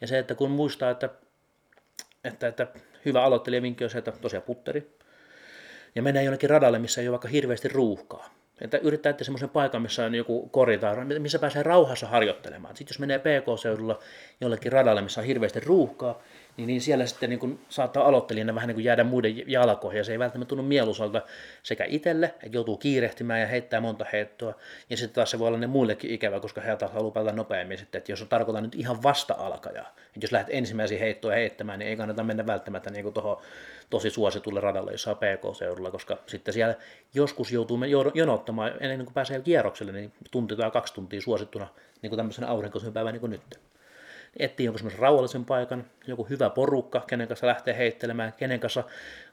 Ja 0.00 0.06
se, 0.06 0.18
että 0.18 0.34
kun 0.34 0.50
muistaa, 0.50 0.90
että, 0.90 1.08
että, 2.24 2.48
että 2.48 2.66
hyvä 3.04 3.22
aloittelijavinkki 3.22 3.84
on 3.84 3.90
se, 3.90 3.98
että 3.98 4.12
tosiaan 4.12 4.42
putteri, 4.42 4.98
ja 5.94 6.02
mennään 6.02 6.24
jonnekin 6.24 6.50
radalle, 6.50 6.78
missä 6.78 7.00
ei 7.00 7.08
ole 7.08 7.12
vaikka 7.12 7.28
hirveästi 7.28 7.68
ruuhkaa. 7.68 8.34
Että 8.60 8.78
yrittää 8.78 9.10
etsiä 9.10 9.24
semmoisen 9.24 9.48
paikan, 9.48 9.82
missä 9.82 10.04
on 10.04 10.14
joku 10.14 10.48
korita, 10.48 10.96
missä 11.18 11.38
pääsee 11.38 11.62
rauhassa 11.62 12.06
harjoittelemaan. 12.06 12.76
Sitten 12.76 12.94
jos 12.94 12.98
menee 12.98 13.18
PK-seudulla 13.18 13.98
jollekin 14.40 14.72
radalle, 14.72 15.02
missä 15.02 15.20
on 15.20 15.26
hirveästi 15.26 15.60
ruuhkaa, 15.60 16.22
niin, 16.58 16.66
niin 16.66 16.80
siellä 16.80 17.06
sitten 17.06 17.30
niin 17.30 17.40
kuin 17.40 17.60
saattaa 17.68 18.04
aloittelijana 18.04 18.54
vähän 18.54 18.68
niin 18.68 18.74
kuin 18.74 18.84
jäädä 18.84 19.04
muiden 19.04 19.50
jalkoihin, 19.50 19.98
ja 19.98 20.04
se 20.04 20.12
ei 20.12 20.18
välttämättä 20.18 20.48
tunnu 20.48 20.64
mieluisalta 20.64 21.22
sekä 21.62 21.84
itselle, 21.88 22.26
että 22.26 22.56
joutuu 22.56 22.76
kiirehtimään 22.76 23.40
ja 23.40 23.46
heittää 23.46 23.80
monta 23.80 24.06
heittoa, 24.12 24.54
ja 24.90 24.96
sitten 24.96 25.14
taas 25.14 25.30
se 25.30 25.38
voi 25.38 25.48
olla 25.48 25.58
ne 25.58 25.66
muillekin 25.66 26.10
ikävä, 26.10 26.40
koska 26.40 26.60
he 26.60 26.76
taas 26.76 26.92
haluaa 26.92 27.10
pelata 27.10 27.36
nopeammin 27.36 27.78
sitten, 27.78 27.98
että 27.98 28.12
jos 28.12 28.22
on 28.22 28.28
tarkoitan 28.28 28.62
nyt 28.62 28.74
ihan 28.74 29.02
vasta-alkajaa, 29.02 29.94
että 30.06 30.20
jos 30.22 30.32
lähdet 30.32 30.54
ensimmäisiä 30.54 30.98
heittoja 30.98 31.36
heittämään, 31.36 31.78
niin 31.78 31.88
ei 31.88 31.96
kannata 31.96 32.24
mennä 32.24 32.46
välttämättä 32.46 32.90
niin 32.90 33.12
tuohon 33.12 33.36
tosi 33.90 34.10
suositulle 34.10 34.60
radalle, 34.60 34.92
jossa 34.92 35.10
on 35.10 35.16
PK-seudulla, 35.16 35.90
koska 35.90 36.18
sitten 36.26 36.54
siellä 36.54 36.74
joskus 37.14 37.52
joutuu 37.52 37.78
jonottamaan 38.14 38.72
ennen 38.80 39.04
kuin 39.04 39.14
pääsee 39.14 39.40
kierrokselle, 39.40 39.92
niin 39.92 40.12
tunti 40.30 40.56
tai 40.56 40.70
kaksi 40.70 40.94
tuntia 40.94 41.20
suosittuna 41.20 41.68
niin 42.02 42.10
kuin 42.10 42.16
tämmöisen 42.16 42.44
aurinkoisen 42.44 42.92
päivän 42.92 43.12
niin 43.12 43.20
kuin 43.20 43.30
nyt 43.30 43.68
etsii 44.36 44.66
jonkun 44.66 44.78
semmoisen 44.78 45.00
rauhallisen 45.00 45.44
paikan, 45.44 45.84
joku 46.06 46.24
hyvä 46.24 46.50
porukka, 46.50 47.04
kenen 47.06 47.28
kanssa 47.28 47.46
lähtee 47.46 47.76
heittelemään, 47.76 48.32
kenen 48.32 48.60
kanssa 48.60 48.84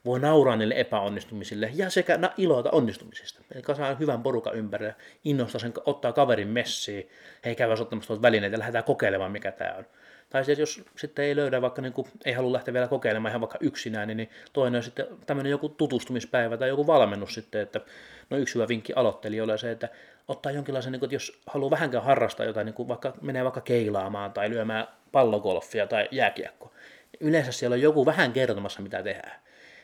voi 0.06 0.20
nauraa 0.20 0.56
niille 0.56 0.76
epäonnistumisille 0.78 1.72
ja 1.74 1.90
sekä 1.90 2.20
iloita 2.38 2.72
onnistumisista. 2.72 3.42
Eli 3.56 3.76
saa 3.76 3.96
hyvän 3.96 4.24
porukan 4.24 4.56
ympärille, 4.56 4.96
innostaa 5.24 5.60
sen, 5.60 5.74
ottaa 5.86 6.14
kaverin 6.14 6.48
messiin, 6.48 7.10
hei 7.46 7.56
käydä 7.56 7.74
ottamassa 7.74 8.08
tuolta 8.08 8.22
välineitä 8.22 8.54
ja 8.54 8.60
lähdetään 8.60 8.84
kokeilemaan, 8.84 9.32
mikä 9.32 9.52
tämä 9.52 9.76
on. 9.78 9.86
Tai 10.30 10.46
siis 10.46 10.60
jos 10.60 10.84
sitten 10.98 11.26
ei 11.26 11.36
löydä, 11.36 11.62
vaikka 11.62 11.82
niin 11.82 11.94
kuin, 11.94 12.08
ei 12.26 12.34
halua 12.34 12.54
lähteä 12.54 12.74
vielä 12.74 12.88
kokeilemaan 12.88 13.32
ihan 13.32 13.42
vaikka 13.42 13.58
yksinään, 13.62 14.08
niin 14.08 14.30
toinen 14.54 14.78
on 14.78 14.84
sitten 14.84 15.08
tämmöinen 15.26 15.52
joku 15.52 15.70
tutustumispäivä 15.70 16.58
tai 16.58 16.70
joku 16.70 16.88
valmennus 16.88 17.34
sitten, 17.34 17.62
että 17.62 17.82
no 18.30 18.38
yksi 18.38 18.56
hyvä 18.56 18.68
vinkki 18.68 18.94
aloittelijoille 18.94 19.54
on 19.54 19.60
se, 19.60 19.72
että 19.72 19.90
ottaa 20.28 20.52
jonkinlaisen, 20.52 20.92
niin 20.92 21.00
kuin, 21.00 21.08
että 21.08 21.16
jos 21.16 21.42
haluaa 21.48 21.72
vähänkään 21.72 22.04
harrastaa 22.04 22.46
jotain, 22.46 22.66
niin 22.66 22.74
kuin 22.74 22.88
vaikka 22.88 23.14
menee 23.22 23.44
vaikka 23.44 23.62
keilaamaan 23.62 24.34
tai 24.34 24.50
lyömään 24.50 24.88
pallogolfia 25.12 25.88
tai 25.88 26.08
jääkiekko, 26.12 26.74
niin 27.12 27.30
yleensä 27.30 27.52
siellä 27.52 27.74
on 27.74 27.82
joku 27.82 28.06
vähän 28.06 28.34
kertomassa, 28.34 28.82
mitä 28.82 29.04
tehdään. 29.04 29.42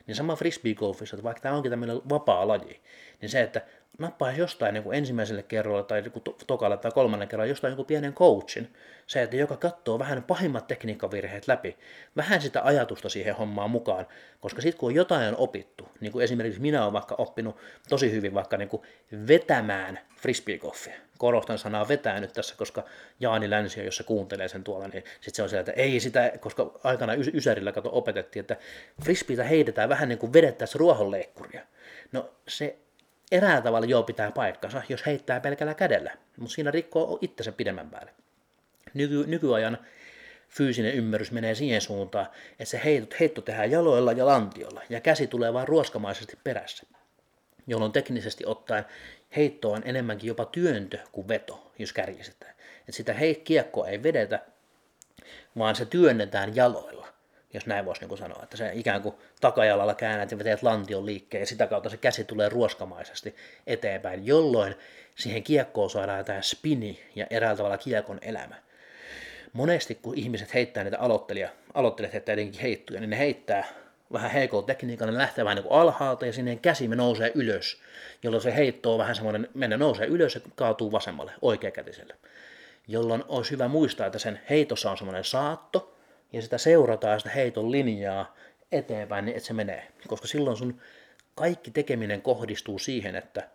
Niin 0.07 0.15
sama 0.15 0.35
frisbee-golfissa, 0.35 1.15
että 1.15 1.23
vaikka 1.23 1.41
tämä 1.41 1.55
onkin 1.55 1.69
tämmöinen 1.69 2.01
vapaa 2.09 2.47
laji, 2.47 2.81
niin 3.21 3.29
se, 3.29 3.41
että 3.41 3.61
nappaisi 3.99 4.39
jostain 4.39 4.73
niin 4.73 4.83
kuin 4.83 4.97
ensimmäiselle 4.97 5.43
kerralla 5.43 5.83
tai 5.83 6.01
niin 6.01 6.35
tokalle 6.47 6.77
tai 6.77 6.91
kolmannen 6.91 7.27
kerralla 7.27 7.49
jostain 7.49 7.71
joku 7.71 7.83
pienen 7.83 8.13
coachin, 8.13 8.73
se, 9.07 9.21
että 9.21 9.35
joka 9.35 9.57
katsoo 9.57 9.99
vähän 9.99 10.23
pahimmat 10.23 10.67
tekniikkavirheet 10.67 11.47
läpi, 11.47 11.77
vähän 12.15 12.41
sitä 12.41 12.61
ajatusta 12.63 13.09
siihen 13.09 13.35
hommaan 13.35 13.71
mukaan, 13.71 14.07
koska 14.39 14.61
sitten 14.61 14.79
kun 14.79 14.89
on 14.89 14.95
jotain 14.95 15.35
opittu, 15.35 15.89
niin 15.99 16.11
kuin 16.11 16.23
esimerkiksi 16.23 16.61
minä 16.61 16.81
olen 16.81 16.93
vaikka 16.93 17.15
oppinut 17.17 17.57
tosi 17.89 18.11
hyvin 18.11 18.33
vaikka 18.33 18.57
niin 18.57 18.69
kuin 18.69 18.81
vetämään 19.27 19.99
frisbeegolfia, 20.15 20.93
korostan 21.17 21.57
sanaa 21.57 21.87
vetää 21.87 22.19
nyt 22.19 22.33
tässä, 22.33 22.55
koska 22.57 22.83
Jaani 23.19 23.49
Länsi, 23.49 23.85
jos 23.85 23.97
se 23.97 24.03
kuuntelee 24.03 24.47
sen 24.47 24.63
tuolla, 24.63 24.87
niin 24.87 25.03
sitten 25.13 25.35
se 25.35 25.43
on 25.43 25.49
sieltä, 25.49 25.71
että 25.71 25.81
ei 25.81 25.99
sitä, 25.99 26.31
koska 26.39 26.79
aikana 26.83 27.13
Ysärillä 27.33 27.71
kato 27.71 27.89
opetettiin, 27.93 28.41
että 28.41 28.57
frisbeitä 29.03 29.43
heitetään 29.43 29.89
vähän 29.89 30.09
niin 30.09 30.19
kuin 30.19 30.33
vedettäisiin 30.33 30.79
ruohonleikkuria. 30.79 31.61
No 32.11 32.29
se 32.47 32.77
eräällä 33.32 33.61
tavalla 33.61 33.88
joo 33.88 34.03
pitää 34.03 34.32
paikkansa, 34.32 34.82
jos 34.89 35.05
heittää 35.05 35.39
pelkällä 35.39 35.73
kädellä, 35.73 36.11
mutta 36.38 36.55
siinä 36.55 36.71
rikkoo 36.71 37.17
itsensä 37.21 37.51
pidemmän 37.51 37.89
päälle. 37.89 38.11
Nyky, 38.93 39.23
nykyajan 39.27 39.77
fyysinen 40.49 40.93
ymmärrys 40.93 41.32
menee 41.32 41.55
siihen 41.55 41.82
suuntaan, 41.82 42.27
että 42.51 42.65
se 42.65 42.82
heitto, 42.84 43.15
heitto 43.19 43.41
tehdään 43.41 43.71
jaloilla 43.71 44.11
ja 44.11 44.25
lantiolla, 44.25 44.82
ja 44.89 45.01
käsi 45.01 45.27
tulee 45.27 45.53
vain 45.53 45.67
ruoskamaisesti 45.67 46.38
perässä, 46.43 46.88
jolloin 47.67 47.91
teknisesti 47.91 48.43
ottaen 48.45 48.86
heitto 49.36 49.71
on 49.71 49.82
enemmänkin 49.86 50.27
jopa 50.27 50.45
työntö 50.45 50.97
kuin 51.11 51.27
veto, 51.27 51.71
jos 51.79 51.93
kärjistetään. 51.93 52.55
Että 52.79 52.91
sitä 52.91 53.13
heit 53.13 53.43
kiekkoa 53.43 53.88
ei 53.88 54.03
vedetä, 54.03 54.39
vaan 55.57 55.75
se 55.75 55.86
työnnetään 55.86 56.55
jaloilla 56.55 57.11
jos 57.54 57.66
näin 57.66 57.86
voisi 57.86 58.06
niin 58.06 58.18
sanoa, 58.18 58.43
että 58.43 58.58
se 58.58 58.72
ikään 58.74 59.02
kuin 59.02 59.16
takajalalla 59.41 59.93
käännät 59.93 60.32
ja 60.32 60.38
teet 60.38 60.64
lantion 60.64 61.06
liikkeen 61.06 61.41
ja 61.41 61.45
sitä 61.45 61.68
kautta 61.68 61.89
se 61.89 61.97
käsi 61.97 62.24
tulee 62.24 62.49
ruoskamaisesti 62.49 63.36
eteenpäin, 63.68 64.26
jolloin 64.26 64.76
siihen 65.16 65.43
kiekkoon 65.43 65.89
saadaan 65.89 66.26
tämä 66.26 66.41
spini 66.41 67.04
ja 67.16 67.28
eräällä 67.30 67.58
tavalla 67.58 67.78
kiekon 67.78 68.20
elämä. 68.22 68.56
Monesti 69.54 69.95
kun 69.95 70.18
ihmiset 70.18 70.54
heittää 70.54 70.84
niitä 70.84 70.99
aloittelija, 70.99 71.49
aloittelijat 71.74 72.14
heittää 72.14 72.34
jotenkin 72.34 72.62
heittoja, 72.62 72.99
niin 72.99 73.10
ne 73.10 73.18
heittää 73.18 73.66
vähän 74.14 74.32
heikolla 74.32 74.66
tekniikalla, 74.66 75.12
ne 75.12 75.18
lähtee 75.18 75.45
vähän 75.45 75.56
niin 75.56 75.68
kuin 75.68 75.80
alhaalta 75.80 76.26
ja 76.26 76.34
sinne 76.34 76.56
käsi 76.56 76.88
me 76.88 76.95
nousee 76.95 77.32
ylös, 77.36 77.82
jolloin 78.24 78.43
se 78.43 78.56
heitto 78.56 78.93
on 78.93 78.99
vähän 78.99 79.16
semmoinen, 79.16 79.47
mennä 79.54 79.78
nousee 79.78 80.08
ylös 80.08 80.36
ja 80.36 80.41
kaatuu 80.56 80.91
vasemmalle, 80.91 81.32
oikeakätiselle. 81.41 82.16
Jolloin 82.88 83.24
olisi 83.28 83.52
hyvä 83.52 83.68
muistaa, 83.68 84.08
että 84.08 84.20
sen 84.20 84.39
heitossa 84.49 84.91
on 84.91 84.97
semmoinen 84.97 85.24
saatto, 85.24 85.97
ja 86.34 86.41
sitä 86.41 86.57
seurataan 86.57 87.19
sitä 87.19 87.29
heiton 87.29 87.71
linjaa 87.71 88.36
eteenpäin, 88.71 89.25
niin 89.25 89.38
että 89.38 89.47
se 89.47 89.53
menee. 89.53 89.88
Koska 90.07 90.27
silloin 90.27 90.57
sun 90.57 90.82
kaikki 91.36 91.71
tekeminen 91.71 92.21
kohdistuu 92.21 92.79
siihen, 92.79 93.15
että 93.15 93.49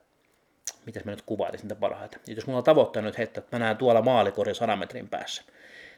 miten 0.86 1.02
mä 1.04 1.10
nyt 1.10 1.22
kuvailisin 1.22 1.64
sitä 1.64 1.74
parhaiten. 1.74 2.20
Ja 2.26 2.34
jos 2.34 2.46
mulla 2.46 2.58
on 2.58 2.64
tavoitteena 2.64 3.08
nyt 3.08 3.18
heittää, 3.18 3.40
että 3.44 3.56
mä 3.56 3.64
näen 3.64 3.76
tuolla 3.76 4.02
maalikorin 4.02 4.54
100 4.54 4.76
metrin 4.76 5.08
päässä, 5.08 5.42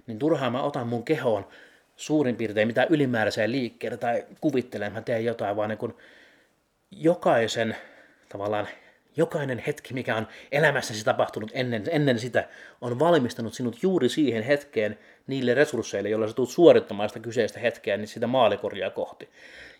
niin 0.06 0.18
turhaan 0.18 0.52
mä 0.52 0.62
otan 0.62 0.86
mun 0.86 1.04
kehoon 1.04 1.48
suurin 1.96 2.36
piirtein 2.36 2.68
mitä 2.68 2.86
ylimääräiseen 2.90 3.52
liikkeelle 3.52 3.96
tai 3.96 4.26
kuvittelen, 4.40 4.86
että 4.86 5.00
mä 5.00 5.04
teen 5.04 5.24
jotain, 5.24 5.56
vaan 5.56 5.68
niin 5.68 5.78
kun 5.78 5.96
jokaisen 6.90 7.76
tavallaan 8.28 8.68
jokainen 9.16 9.58
hetki, 9.58 9.94
mikä 9.94 10.16
on 10.16 10.28
elämässäsi 10.52 11.04
tapahtunut 11.04 11.50
ennen, 11.54 11.84
ennen 11.90 12.18
sitä, 12.18 12.48
on 12.80 12.98
valmistanut 12.98 13.54
sinut 13.54 13.82
juuri 13.82 14.08
siihen 14.08 14.42
hetkeen 14.42 14.98
niille 15.26 15.54
resursseille, 15.54 16.08
joilla 16.08 16.28
sä 16.28 16.34
tulet 16.34 16.50
suorittamaan 16.50 17.08
sitä 17.08 17.20
kyseistä 17.20 17.60
hetkeä, 17.60 17.96
niin 17.96 18.08
sitä 18.08 18.26
maalikoria 18.26 18.90
kohti. 18.90 19.28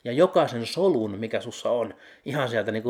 Ja 0.04 0.12
jokaisen 0.12 0.66
solun, 0.66 1.18
mikä 1.18 1.40
sussa 1.40 1.70
on, 1.70 1.94
ihan 2.24 2.48
sieltä 2.48 2.72
niin 2.72 2.82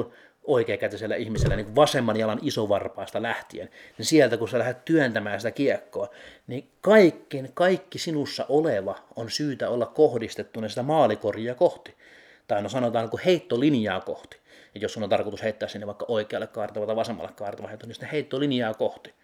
oikeakätisellä 0.45 1.17
ihmisellä 1.17 1.57
niin 1.57 1.75
vasemman 1.75 2.17
jalan 2.17 2.39
isovarpaasta 2.43 3.23
lähtien, 3.23 3.71
niin 3.99 4.07
sieltä 4.07 4.37
kun 4.37 4.49
sä 4.49 4.59
lähdet 4.59 4.85
työntämään 4.85 5.41
sitä 5.41 5.51
kiekkoa, 5.51 6.09
niin 6.47 6.69
kaikki, 6.81 7.45
kaikki 7.55 7.99
sinussa 7.99 8.47
oleva 8.49 8.99
on 9.17 9.31
syytä 9.31 9.69
olla 9.69 9.87
kohdistettuna 9.87 10.69
sitä 10.69 10.83
maalikoria 10.83 11.55
kohti. 11.55 11.95
Tai 12.47 12.63
no 12.63 12.69
sanotaan 12.69 13.11
kuin 13.11 13.23
heittolinjaa 13.25 14.01
kohti. 14.01 14.37
Ja 14.75 14.81
jos 14.81 14.93
sun 14.93 15.03
on 15.03 15.09
tarkoitus 15.09 15.43
heittää 15.43 15.69
sinne 15.69 15.87
vaikka 15.87 16.05
oikealle 16.09 16.47
kaartava 16.47 16.87
tai 16.87 16.97
vasemmalle 16.97 17.33
kaartava 17.37 17.69
heitto, 17.69 17.87
niin 17.87 17.95
sitä 17.95 18.07
heittolinjaa 18.07 18.75
kohti. 18.75 19.15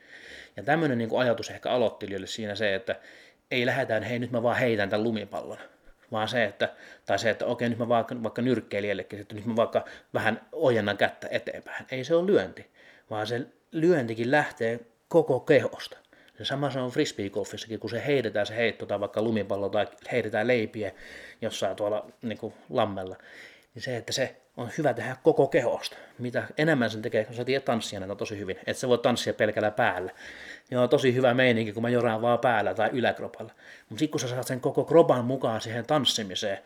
Ja 0.57 0.63
tämmöinen 0.63 0.99
niin 0.99 1.19
ajatus 1.19 1.51
ehkä 1.51 1.71
aloittelijoille 1.71 2.27
siinä 2.27 2.55
se, 2.55 2.75
että 2.75 2.97
ei 3.51 3.67
lähdetään, 3.67 4.03
hei 4.03 4.19
nyt 4.19 4.31
mä 4.31 4.43
vaan 4.43 4.57
heitän 4.57 4.91
tämän 4.91 5.05
lumipallon, 5.05 5.59
vaan 6.13 6.29
se, 6.29 6.45
että, 6.45 6.73
tai 7.07 7.19
se, 7.19 7.31
että 7.31 7.47
okei, 7.47 7.69
nyt 7.69 7.79
mä 7.79 7.89
vaikka, 7.89 8.23
vaikka 8.23 8.43
nyrkkeilijällekin, 8.43 9.21
että 9.21 9.35
nyt 9.35 9.47
mä 9.47 9.57
vaikka 9.57 9.85
vähän 10.15 10.41
ojennan 10.53 10.97
kättä 10.97 11.29
eteenpäin. 11.31 11.87
Ei 11.91 12.05
se 12.05 12.15
ole 12.15 12.27
lyönti, 12.27 12.71
vaan 13.11 13.27
se 13.27 13.47
lyöntikin 13.73 14.31
lähtee 14.31 14.81
koko 15.09 15.41
kehosta. 15.41 15.97
Se 16.39 16.45
sama 16.45 16.71
se 16.71 16.79
on 16.79 16.91
frisbeegolfissakin, 16.91 17.81
kun 17.81 17.91
se 17.91 18.07
heitetään 18.07 18.47
se 18.47 18.57
heitto 18.57 18.87
tai 18.87 19.01
vaikka 19.01 19.23
lumipallo 19.23 19.69
tai 19.69 19.87
heitetään 20.13 20.47
leipiä 20.47 20.93
jossain 21.43 21.77
tuolla 21.77 22.07
niin 22.23 22.39
kuin 22.39 22.55
lammella, 22.71 23.17
niin 23.75 23.83
se, 23.83 23.97
että 23.97 24.13
se 24.13 24.37
on 24.57 24.71
hyvä 24.79 24.95
tehdä 24.95 25.17
koko 25.23 25.47
kehosta. 25.47 25.97
Mitä 26.19 26.45
enemmän 26.59 26.91
sen 26.91 27.03
tekee, 27.03 27.25
kun 27.25 27.35
sä 27.35 27.45
tiedät 27.45 27.65
tanssia 27.65 28.01
näitä 28.01 28.15
tosi 28.15 28.39
hyvin, 28.39 28.57
että 28.67 28.81
se 28.81 28.89
voi 28.89 28.99
tanssia 28.99 29.35
pelkällä 29.35 29.71
päällä. 29.71 30.13
Ja 30.71 30.81
on 30.81 30.89
tosi 30.89 31.15
hyvä 31.15 31.35
meininki, 31.35 31.73
kun 31.73 31.83
mä 31.83 31.89
joraan 31.89 32.23
vaan 32.23 32.39
päällä 32.39 32.75
tai 32.75 32.91
yläkropalla. 32.93 33.53
Mutta 33.89 33.99
sitten 33.99 34.11
kun 34.11 34.21
sä 34.21 34.29
saat 34.29 34.47
sen 34.47 34.61
koko 34.61 34.85
kropan 34.85 35.25
mukaan 35.25 35.61
siihen 35.61 35.87
tanssimiseen, 35.87 36.59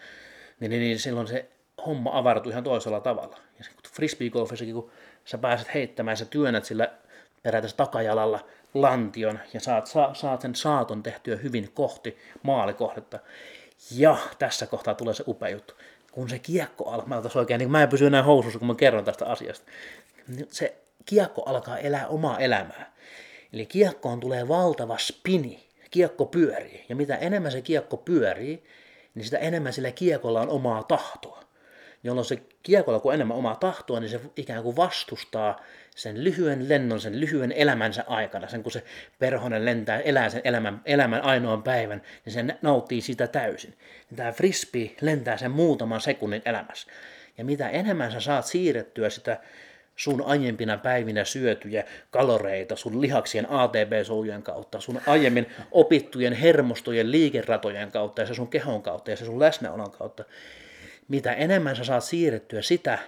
niin, 0.61 0.70
niin, 0.70 0.80
niin 0.80 0.99
silloin 0.99 1.26
se 1.26 1.49
homma 1.86 2.18
avartuu 2.18 2.51
ihan 2.51 2.64
toisella 2.64 3.01
tavalla. 3.01 3.39
Ja 3.59 3.64
frisbeegolfissakin, 3.93 4.74
kun 4.74 4.91
sä 5.24 5.39
pääset 5.39 5.74
heittämään, 5.74 6.16
sä 6.16 6.24
työnnät 6.24 6.64
sillä 6.64 6.91
perätässä 7.43 7.76
takajalalla 7.76 8.47
lantion 8.74 9.39
ja 9.55 9.61
saat, 9.61 9.86
sa, 9.86 10.11
saat 10.14 10.41
sen 10.41 10.55
saaton 10.55 11.03
tehtyä 11.03 11.36
hyvin 11.36 11.70
kohti 11.74 12.18
maalikohdetta. 12.43 13.18
Ja 13.91 14.16
tässä 14.39 14.66
kohtaa 14.66 14.95
tulee 14.95 15.14
se 15.14 15.24
upea 15.26 15.49
juttu 15.49 15.74
kun 16.18 16.28
se 16.28 16.38
kiekko 16.38 16.90
alkaa, 16.90 17.08
mä 17.08 17.22
oikein, 17.34 17.58
niin 17.58 17.70
mä 17.70 17.82
en 17.82 17.88
pysy 17.88 18.06
enää 18.06 18.22
housussa, 18.22 18.58
kun 18.58 18.68
mä 18.68 18.74
kerron 18.74 19.04
tästä 19.04 19.26
asiasta. 19.26 19.70
Se 20.50 20.76
kiekko 21.04 21.42
alkaa 21.42 21.78
elää 21.78 22.08
omaa 22.08 22.38
elämää. 22.38 22.92
Eli 23.52 23.66
kiekkoon 23.66 24.20
tulee 24.20 24.48
valtava 24.48 24.98
spini, 24.98 25.68
kiekko 25.90 26.26
pyörii. 26.26 26.84
Ja 26.88 26.96
mitä 26.96 27.16
enemmän 27.16 27.52
se 27.52 27.62
kiekko 27.62 27.96
pyörii, 27.96 28.64
niin 29.14 29.24
sitä 29.24 29.38
enemmän 29.38 29.72
sillä 29.72 29.90
kiekolla 29.90 30.40
on 30.40 30.48
omaa 30.48 30.82
tahtoa. 30.82 31.40
Jolloin 32.09 32.24
se 32.24 32.42
kiekolla, 32.62 33.00
kun 33.00 33.14
enemmän 33.14 33.36
omaa 33.36 33.56
tahtoa, 33.56 34.00
niin 34.00 34.11
se 34.11 34.20
ikään 34.36 34.62
kuin 34.62 34.76
vastustaa 34.76 35.61
sen 35.96 36.24
lyhyen 36.24 36.68
lennon, 36.68 37.00
sen 37.00 37.20
lyhyen 37.20 37.52
elämänsä 37.52 38.04
aikana, 38.06 38.48
sen 38.48 38.62
kun 38.62 38.72
se 38.72 38.82
perhonen 39.18 39.64
lentää, 39.64 40.00
elää 40.00 40.30
sen 40.30 40.40
elämän, 40.44 40.80
elämän 40.84 41.24
ainoan 41.24 41.62
päivän, 41.62 42.02
niin 42.24 42.32
se 42.32 42.44
nauttii 42.62 43.00
sitä 43.00 43.26
täysin. 43.26 43.74
Tämä 44.16 44.32
frisbee 44.32 44.90
lentää 45.00 45.36
sen 45.36 45.50
muutaman 45.50 46.00
sekunnin 46.00 46.42
elämässä. 46.44 46.86
Ja 47.38 47.44
mitä 47.44 47.68
enemmän 47.68 48.12
sä 48.12 48.20
saat 48.20 48.46
siirrettyä 48.46 49.11
sitä 49.11 49.40
sun 49.96 50.22
aiempina 50.26 50.78
päivinä 50.78 51.24
syötyjä 51.24 51.84
kaloreita 52.11 52.76
sun 52.76 53.00
lihaksien 53.00 53.50
ATP-solujen 53.50 54.42
kautta, 54.42 54.80
sun 54.80 55.00
aiemmin 55.06 55.46
opittujen 55.70 56.32
hermostojen 56.32 57.11
liikeratojen 57.11 57.92
kautta 57.92 58.22
ja 58.22 58.26
se 58.26 58.34
sun 58.34 58.48
kehon 58.48 58.82
kautta 58.82 59.11
ja 59.11 59.16
se 59.16 59.24
sun 59.24 59.40
läsnäolon 59.40 59.90
kautta, 59.90 60.24
mitä 61.09 61.32
enemmän 61.32 61.76
sä 61.76 61.84
saat 61.84 62.04
siirrettyä 62.04 62.62
sitä 62.62 62.98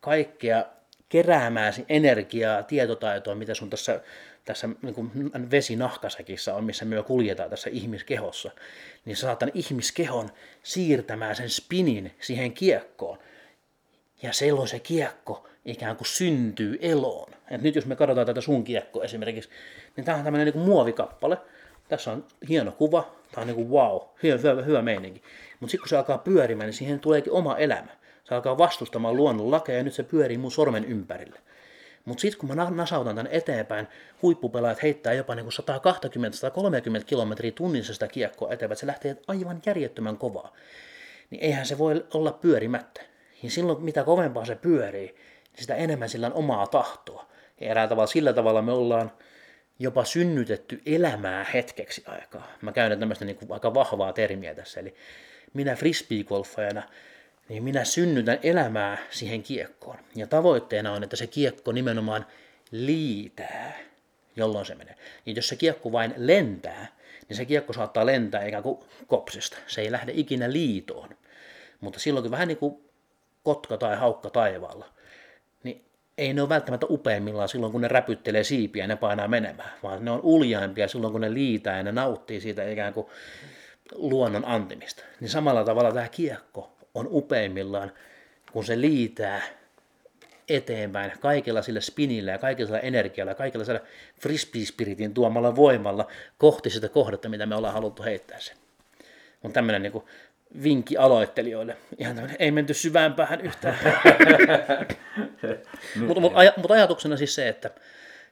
kaikkea 0.00 0.64
keräämääsi 1.08 1.84
energiaa, 1.88 2.62
tietotaitoa, 2.62 3.34
mitä 3.34 3.54
sun 3.54 3.70
tässä, 3.70 4.00
tässä 4.44 4.68
niin 4.82 4.94
kuin 4.94 5.10
vesinahkasäkissä 5.50 6.54
on, 6.54 6.64
missä 6.64 6.84
me 6.84 7.02
kuljetaan 7.02 7.50
tässä 7.50 7.70
ihmiskehossa, 7.72 8.50
niin 9.04 9.16
sä 9.16 9.20
saat 9.20 9.38
tämän 9.38 9.52
ihmiskehon 9.54 10.30
siirtämään 10.62 11.36
sen 11.36 11.50
spinin 11.50 12.12
siihen 12.20 12.52
kiekkoon. 12.52 13.18
Ja 14.22 14.32
silloin 14.32 14.68
se 14.68 14.78
kiekko 14.78 15.48
ikään 15.64 15.96
kuin 15.96 16.08
syntyy 16.08 16.78
eloon. 16.80 17.32
Et 17.50 17.62
nyt 17.62 17.74
jos 17.74 17.86
me 17.86 17.96
katsotaan 17.96 18.26
tätä 18.26 18.40
sun 18.40 18.64
kiekkoa 18.64 19.04
esimerkiksi, 19.04 19.50
niin 19.96 20.04
tämä 20.04 20.18
on 20.18 20.24
tämmöinen 20.24 20.54
niin 20.54 20.64
muovikappale. 20.64 21.38
Tässä 21.88 22.12
on 22.12 22.26
hieno 22.48 22.72
kuva, 22.72 23.14
tämä 23.32 23.42
on 23.42 23.46
niin 23.46 23.56
kuin 23.56 23.70
wow, 23.70 24.00
hyvä, 24.22 24.36
hyvä, 24.36 24.62
hyvä 24.62 24.82
meininki. 24.82 25.22
Mutta 25.62 25.70
sitten 25.70 25.82
kun 25.82 25.88
se 25.88 25.96
alkaa 25.96 26.18
pyörimään, 26.18 26.66
niin 26.66 26.74
siihen 26.74 27.00
tuleekin 27.00 27.32
oma 27.32 27.56
elämä. 27.56 27.88
Se 28.24 28.34
alkaa 28.34 28.58
vastustamaan 28.58 29.16
luonnon 29.16 29.50
lakeja 29.50 29.78
ja 29.78 29.84
nyt 29.84 29.94
se 29.94 30.02
pyörii 30.02 30.38
mun 30.38 30.52
sormen 30.52 30.84
ympärille. 30.84 31.38
Mutta 32.04 32.20
sitten 32.20 32.38
kun 32.38 32.56
mä 32.56 32.70
nasautan 32.70 33.16
tämän 33.16 33.32
eteenpäin, 33.32 33.88
huippupelaajat 34.22 34.82
heittää 34.82 35.12
jopa 35.12 35.34
niin 35.34 35.46
120-130 35.46 37.04
kilometriä 37.06 37.50
tunnissa 37.50 37.92
sitä 37.92 38.08
kiekkoa 38.08 38.52
eteenpäin, 38.52 38.78
se 38.78 38.86
lähtee 38.86 39.16
aivan 39.26 39.62
järjettömän 39.66 40.16
kovaa. 40.16 40.52
Niin 41.30 41.42
eihän 41.42 41.66
se 41.66 41.78
voi 41.78 42.06
olla 42.14 42.32
pyörimättä. 42.32 43.00
Ja 43.42 43.50
silloin 43.50 43.82
mitä 43.82 44.04
kovempaa 44.04 44.44
se 44.44 44.54
pyörii, 44.54 45.06
niin 45.52 45.60
sitä 45.60 45.74
enemmän 45.74 46.08
sillä 46.08 46.26
on 46.26 46.34
omaa 46.34 46.66
tahtoa. 46.66 47.26
Ja 47.60 47.70
erää 47.70 47.88
tavalla 47.88 48.06
sillä 48.06 48.32
tavalla 48.32 48.62
me 48.62 48.72
ollaan 48.72 49.12
jopa 49.78 50.04
synnytetty 50.04 50.82
elämää 50.86 51.46
hetkeksi 51.54 52.02
aikaa. 52.06 52.52
Mä 52.62 52.72
käytän 52.72 52.98
tämmöistä 52.98 53.24
niin 53.24 53.38
aika 53.50 53.74
vahvaa 53.74 54.12
termiä 54.12 54.54
tässä. 54.54 54.80
Eli 54.80 54.94
minä 55.54 55.76
frisbeegolfajana 55.76 56.82
niin 57.48 57.62
minä 57.62 57.84
synnytän 57.84 58.38
elämää 58.42 58.98
siihen 59.10 59.42
kiekkoon. 59.42 59.98
Ja 60.14 60.26
tavoitteena 60.26 60.92
on, 60.92 61.02
että 61.02 61.16
se 61.16 61.26
kiekko 61.26 61.72
nimenomaan 61.72 62.26
liitää, 62.70 63.78
jolloin 64.36 64.66
se 64.66 64.74
menee. 64.74 64.94
Niin 65.24 65.36
jos 65.36 65.48
se 65.48 65.56
kiekko 65.56 65.92
vain 65.92 66.14
lentää, 66.16 66.86
niin 67.28 67.36
se 67.36 67.44
kiekko 67.44 67.72
saattaa 67.72 68.06
lentää 68.06 68.46
ikään 68.46 68.62
kuin 68.62 68.78
kopsista. 69.06 69.56
Se 69.66 69.80
ei 69.80 69.92
lähde 69.92 70.12
ikinä 70.14 70.52
liitoon. 70.52 71.08
Mutta 71.80 71.98
silloinkin 71.98 72.30
vähän 72.30 72.48
niin 72.48 72.58
kuin 72.58 72.84
kotka 73.42 73.76
tai 73.76 73.96
haukka 73.96 74.30
taivaalla, 74.30 74.88
niin 75.62 75.84
ei 76.18 76.34
ne 76.34 76.42
ole 76.42 76.48
välttämättä 76.48 76.86
upeimmillaan 76.90 77.48
silloin, 77.48 77.72
kun 77.72 77.80
ne 77.80 77.88
räpyttelee 77.88 78.44
siipiä 78.44 78.84
ja 78.84 78.88
ne 78.88 78.96
painaa 78.96 79.28
menemään, 79.28 79.72
vaan 79.82 80.04
ne 80.04 80.10
on 80.10 80.20
uljaimpia 80.22 80.88
silloin, 80.88 81.12
kun 81.12 81.20
ne 81.20 81.34
liitää 81.34 81.76
ja 81.76 81.82
ne 81.82 81.92
nauttii 81.92 82.40
siitä 82.40 82.70
ikään 82.70 82.94
kuin 82.94 83.06
luonnon 83.94 84.44
antimista. 84.44 85.04
Niin 85.20 85.30
samalla 85.30 85.64
tavalla 85.64 85.92
tämä 85.92 86.08
kiekko 86.08 86.72
on 86.94 87.08
upeimmillaan, 87.10 87.92
kun 88.52 88.64
se 88.64 88.80
liitää 88.80 89.42
eteenpäin 90.48 91.12
kaikella 91.20 91.62
sillä 91.62 91.80
spinillä 91.80 92.32
ja 92.32 92.38
kaikella 92.38 92.66
sillä 92.66 92.78
energialla 92.78 93.30
ja 93.30 93.34
kaikella 93.34 93.64
sillä 93.64 93.80
frisbee-spiritin 94.20 95.14
tuomalla 95.14 95.56
voimalla 95.56 96.06
kohti 96.38 96.70
sitä 96.70 96.88
kohdetta, 96.88 97.28
mitä 97.28 97.46
me 97.46 97.54
ollaan 97.54 97.74
haluttu 97.74 98.02
heittää 98.02 98.40
sen. 98.40 98.56
On 99.44 99.52
tämmöinen 99.52 99.82
niin 99.82 100.02
vinkki 100.62 100.96
aloittelijoille. 100.96 101.76
Ihan 101.98 102.14
tämmöinen, 102.14 102.36
ei 102.40 102.50
menty 102.50 102.74
syvään 102.74 103.14
päähän 103.14 103.40
yhtään. 103.40 103.78
mutta 106.06 106.20
mut, 106.20 106.32
aj, 106.34 106.48
mut 106.56 106.70
ajatuksena 106.70 107.16
siis 107.16 107.34
se, 107.34 107.48
että, 107.48 107.70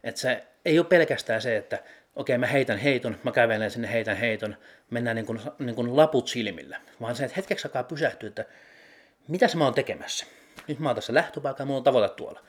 että 0.04 0.20
se 0.20 0.44
ei 0.64 0.78
ole 0.78 0.86
pelkästään 0.86 1.42
se, 1.42 1.56
että 1.56 1.78
okei 2.16 2.38
mä 2.38 2.46
heitän 2.46 2.78
heiton, 2.78 3.16
mä 3.24 3.32
kävelen 3.32 3.70
sinne, 3.70 3.92
heitän 3.92 4.16
heiton, 4.16 4.56
mennään 4.90 5.16
niin 5.16 5.26
kuin, 5.26 5.40
niin 5.58 5.74
kuin 5.74 5.96
laput 5.96 6.28
silmillä, 6.28 6.80
vaan 7.00 7.16
se, 7.16 7.24
että 7.24 7.36
hetkeksi 7.36 7.68
aikaa 7.68 7.84
pysähtyy, 7.84 8.26
että 8.26 8.44
mitä 9.28 9.46
mä 9.54 9.64
oon 9.64 9.74
tekemässä. 9.74 10.26
Nyt 10.68 10.78
mä 10.78 10.88
oon 10.88 10.96
tässä 10.96 11.14
lähtöpaikalla, 11.14 11.66
mulla 11.66 11.78
on 11.78 11.84
tavoite 11.84 12.14
tuolla. 12.14 12.40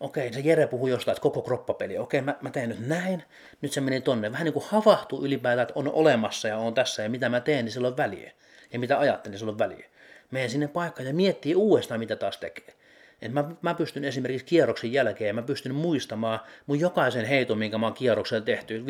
Okei, 0.00 0.32
se 0.32 0.40
Jere 0.40 0.66
puhuu 0.66 0.86
jostain, 0.86 1.12
että 1.12 1.22
koko 1.22 1.42
kroppapeli. 1.42 1.98
Okei, 1.98 2.20
mä, 2.20 2.34
mä 2.40 2.50
teen 2.50 2.68
nyt 2.68 2.86
näin, 2.86 3.22
nyt 3.60 3.72
se 3.72 3.80
meni 3.80 4.00
tonne. 4.00 4.32
Vähän 4.32 4.44
niin 4.44 4.52
kuin 4.52 4.64
havahtuu 4.68 5.24
ylipäätään, 5.24 5.62
että 5.62 5.72
on 5.78 5.92
olemassa 5.92 6.48
ja 6.48 6.56
on 6.56 6.74
tässä 6.74 7.02
ja 7.02 7.10
mitä 7.10 7.28
mä 7.28 7.40
teen, 7.40 7.64
niin 7.64 7.72
sillä 7.72 7.88
on 7.88 7.96
väliä. 7.96 8.32
Ja 8.72 8.78
mitä 8.78 8.98
ajattelen, 8.98 9.30
niin 9.30 9.38
sillä 9.38 9.52
on 9.52 9.58
väliä. 9.58 9.86
Menen 10.30 10.50
sinne 10.50 10.68
paikkaan 10.68 11.06
ja 11.06 11.14
miettii 11.14 11.54
uudestaan, 11.54 12.00
mitä 12.00 12.16
taas 12.16 12.38
tekee. 12.38 12.74
Et 13.22 13.32
mä, 13.32 13.50
mä 13.62 13.74
pystyn 13.74 14.04
esimerkiksi 14.04 14.46
kierroksen 14.46 14.92
jälkeen, 14.92 15.34
mä 15.34 15.42
pystyn 15.42 15.74
muistamaan 15.74 16.40
mun 16.66 16.80
jokaisen 16.80 17.24
heiton, 17.24 17.58
minkä 17.58 17.78
mä 17.78 17.86
oon 17.86 17.94
kierroksella 17.94 18.44
tehty, 18.44 18.84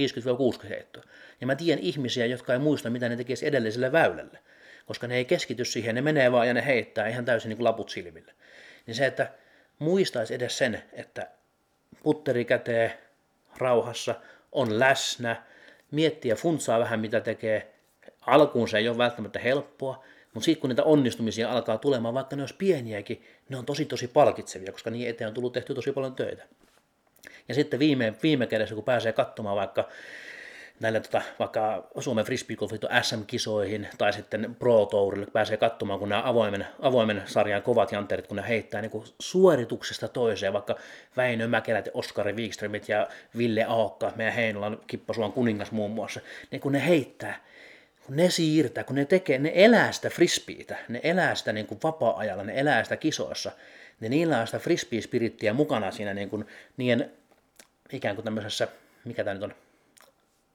50-60 0.64 0.68
heittoa. 0.68 1.02
Ja 1.40 1.46
mä 1.46 1.54
tiedän 1.56 1.84
ihmisiä, 1.84 2.26
jotka 2.26 2.52
ei 2.52 2.58
muista, 2.58 2.90
mitä 2.90 3.08
ne 3.08 3.16
tekisi 3.16 3.46
edelliselle 3.46 3.92
väylälle. 3.92 4.38
Koska 4.86 5.06
ne 5.06 5.16
ei 5.16 5.24
keskity 5.24 5.64
siihen, 5.64 5.94
ne 5.94 6.02
menee 6.02 6.32
vaan 6.32 6.48
ja 6.48 6.54
ne 6.54 6.66
heittää 6.66 7.08
ihan 7.08 7.24
täysin 7.24 7.48
niin 7.48 7.56
kuin 7.56 7.64
laput 7.64 7.90
silmille. 7.90 8.32
Niin 8.86 8.94
se, 8.94 9.06
että 9.06 9.32
muistaisi 9.78 10.34
edes 10.34 10.58
sen, 10.58 10.82
että 10.92 11.28
putteri 12.02 12.44
käteen 12.44 12.92
rauhassa, 13.58 14.14
on 14.52 14.78
läsnä, 14.78 15.42
miettiä 15.90 16.34
funtsaa 16.34 16.80
vähän 16.80 17.00
mitä 17.00 17.20
tekee. 17.20 17.74
Alkuun 18.20 18.68
se 18.68 18.78
ei 18.78 18.88
ole 18.88 18.98
välttämättä 18.98 19.38
helppoa, 19.38 20.04
Mutta 20.34 20.44
sitten 20.44 20.60
kun 20.60 20.70
niitä 20.70 20.82
onnistumisia 20.82 21.52
alkaa 21.52 21.78
tulemaan, 21.78 22.14
vaikka 22.14 22.36
ne 22.36 22.42
olisi 22.42 22.54
pieniäkin, 22.58 23.24
ne 23.48 23.56
on 23.56 23.66
tosi 23.66 23.84
tosi 23.84 24.08
palkitsevia, 24.08 24.72
koska 24.72 24.90
niin 24.90 25.08
eteen 25.08 25.28
on 25.28 25.34
tullut 25.34 25.52
tehty 25.52 25.74
tosi 25.74 25.92
paljon 25.92 26.14
töitä. 26.14 26.44
Ja 27.48 27.54
sitten 27.54 27.80
viime, 27.80 28.14
viime 28.22 28.46
kädessä, 28.46 28.74
kun 28.74 28.84
pääsee 28.84 29.12
katsomaan 29.12 29.56
vaikka 29.56 29.88
näille 30.80 31.00
tota, 31.00 31.22
vaikka 31.38 31.88
Suomen 31.98 32.24
frisbeegolfit 32.24 32.82
SM-kisoihin 33.02 33.88
tai 33.98 34.12
sitten 34.12 34.56
Pro 34.58 34.86
Tourille 34.86 35.26
pääsee 35.32 35.56
katsomaan, 35.56 35.98
kun 35.98 36.08
nämä 36.08 36.22
avoimen, 36.24 36.66
avoimen 36.82 37.22
sarjan 37.26 37.62
kovat 37.62 37.92
janterit, 37.92 38.26
kun 38.26 38.36
ne 38.36 38.48
heittää 38.48 38.82
niin 38.82 38.90
kuin 38.90 39.04
suorituksesta 39.18 40.08
toiseen, 40.08 40.52
vaikka 40.52 40.76
Väinö 41.16 41.48
Mäkelät 41.48 41.86
ja 41.86 41.92
Oskari 41.94 42.32
Wikströmit 42.32 42.88
ja 42.88 43.08
Ville 43.36 43.64
Aokka, 43.64 44.12
meidän 44.16 44.34
Heinolan 44.34 44.80
Kippasuan 44.86 45.32
kuningas 45.32 45.72
muun 45.72 45.90
muassa, 45.90 46.20
niin 46.50 46.60
kun 46.60 46.72
ne 46.72 46.86
heittää, 46.86 47.44
kun 48.10 48.16
ne 48.16 48.30
siirtää, 48.30 48.84
kun 48.84 48.96
ne 48.96 49.04
tekee, 49.04 49.38
ne 49.38 49.52
elää 49.54 49.92
sitä 49.92 50.10
frisbeitä, 50.10 50.76
ne 50.88 51.00
elää 51.02 51.34
sitä 51.34 51.52
niin 51.52 51.66
kuin 51.66 51.80
vapaa-ajalla, 51.82 52.44
ne 52.44 52.60
elää 52.60 52.84
sitä 52.84 52.96
kisoissa, 52.96 53.52
niin 54.00 54.10
niillä 54.10 54.40
on 54.40 54.46
sitä 54.46 54.58
frisbee-spirittiä 54.58 55.52
mukana 55.52 55.90
siinä 55.90 56.14
niin 56.14 56.30
kuin 56.30 56.46
niiden 56.76 57.10
ikään 57.92 58.14
kuin 58.14 58.24
tämmöisessä, 58.24 58.68
mikä 59.04 59.24
tämä 59.24 59.34
nyt 59.34 59.42
on, 59.42 59.54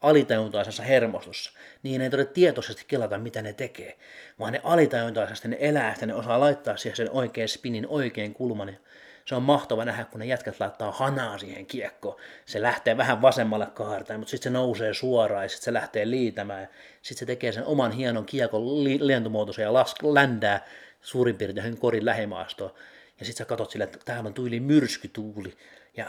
alitajuntaisessa 0.01 0.83
hermostossa, 0.83 1.51
niin 1.83 2.01
ei 2.01 2.09
todella 2.09 2.31
tietoisesti 2.31 2.83
kelata, 2.87 3.17
mitä 3.17 3.41
ne 3.41 3.53
tekee, 3.53 3.97
vaan 4.39 4.53
ne 4.53 4.61
alitajuntaisesti 4.63 5.47
ne 5.47 5.57
elää, 5.59 5.91
että 5.91 6.05
ne 6.05 6.13
osaa 6.13 6.39
laittaa 6.39 6.77
siihen 6.77 6.97
sen 6.97 7.11
oikean 7.11 7.47
spinin, 7.47 7.87
oikein 7.87 8.33
kulman. 8.33 8.77
Se 9.25 9.35
on 9.35 9.43
mahtava 9.43 9.85
nähdä, 9.85 10.05
kun 10.05 10.19
ne 10.19 10.25
jätkät 10.25 10.59
laittaa 10.59 10.91
hanaa 10.91 11.37
siihen 11.37 11.65
kiekkoon. 11.65 12.15
Se 12.45 12.61
lähtee 12.61 12.97
vähän 12.97 13.21
vasemmalle 13.21 13.67
kaartaan, 13.73 14.19
mutta 14.19 14.31
sitten 14.31 14.51
se 14.51 14.57
nousee 14.57 14.93
suoraan 14.93 15.43
ja 15.43 15.49
sitten 15.49 15.65
se 15.65 15.73
lähtee 15.73 16.09
liitämään. 16.09 16.67
Sitten 17.01 17.19
se 17.19 17.25
tekee 17.25 17.51
sen 17.51 17.65
oman 17.65 17.91
hienon 17.91 18.25
kiekon 18.25 18.83
lentomuotoisen 19.07 19.63
ja 19.63 19.73
las- 19.73 20.13
ländää 20.13 20.65
suurin 21.01 21.37
piirtein 21.37 21.77
korin 21.77 22.05
lähimaastoon. 22.05 22.73
Ja 23.19 23.25
sitten 23.25 23.37
sä 23.37 23.45
katsot 23.45 23.71
sille, 23.71 23.83
että 23.83 23.99
täällä 24.05 24.27
on 24.27 24.33
tuili 24.33 24.59
myrskytuuli. 24.59 25.57
Ja 25.97 26.05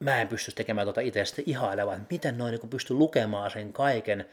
mä 0.00 0.20
en 0.20 0.28
pysty 0.28 0.52
tekemään 0.52 0.86
tuota 0.86 1.00
itse 1.00 1.24
sitten 1.24 1.44
ihailemaan, 1.46 1.96
että 1.96 2.14
miten 2.14 2.38
noin 2.38 2.50
niin 2.50 2.70
pysty 2.70 2.94
lukemaan 2.94 3.50
sen 3.50 3.72
kaiken 3.72 4.26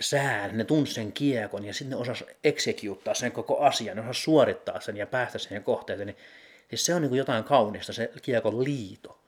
sään, 0.00 0.58
ne 0.58 0.64
tunsi 0.64 0.94
sen 0.94 1.12
kiekon 1.12 1.64
ja 1.64 1.74
sitten 1.74 1.90
ne 1.90 1.96
osas 1.96 2.24
sen 3.12 3.32
koko 3.32 3.58
asian, 3.58 3.96
ne 3.96 4.02
osas 4.02 4.22
suorittaa 4.22 4.80
sen 4.80 4.96
ja 4.96 5.06
päästä 5.06 5.38
siihen 5.38 5.64
kohteeseen, 5.64 6.06
niin 6.06 6.16
siis 6.70 6.86
se 6.86 6.94
on 6.94 7.02
niin 7.02 7.14
jotain 7.14 7.44
kaunista, 7.44 7.92
se 7.92 8.12
kiekon 8.22 8.64
liito. 8.64 9.20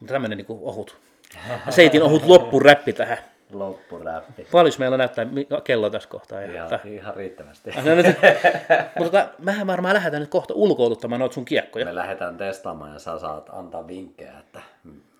Mutta 0.00 0.12
tämmöinen 0.14 0.38
niin 0.38 0.46
ohut, 0.48 0.96
seitin 1.70 2.02
ohut 2.02 2.26
loppuräppi 2.26 2.92
tähän. 2.92 3.18
Loppuräppi. 3.52 4.46
Paljon 4.52 4.74
meillä 4.78 4.96
näyttää 4.96 5.26
kello 5.64 5.90
tässä 5.90 6.08
kohtaa. 6.08 6.40
Ihan, 6.40 6.80
ihan 6.84 7.16
riittävästi. 7.16 7.70
Mutta 8.98 9.10
tota, 9.10 9.28
mehän 9.38 9.66
varmaan 9.66 9.94
lähdetään 9.94 10.20
nyt 10.20 10.30
kohta 10.30 10.54
ulkoiluttamaan 10.54 11.20
noita 11.20 11.34
sun 11.34 11.44
kiekkoja. 11.44 11.84
Me 11.84 11.94
lähdetään 11.94 12.36
testaamaan 12.36 12.92
ja 12.92 12.98
sä 12.98 13.18
saat 13.18 13.50
antaa 13.52 13.86
vinkkejä, 13.86 14.38
että 14.38 14.62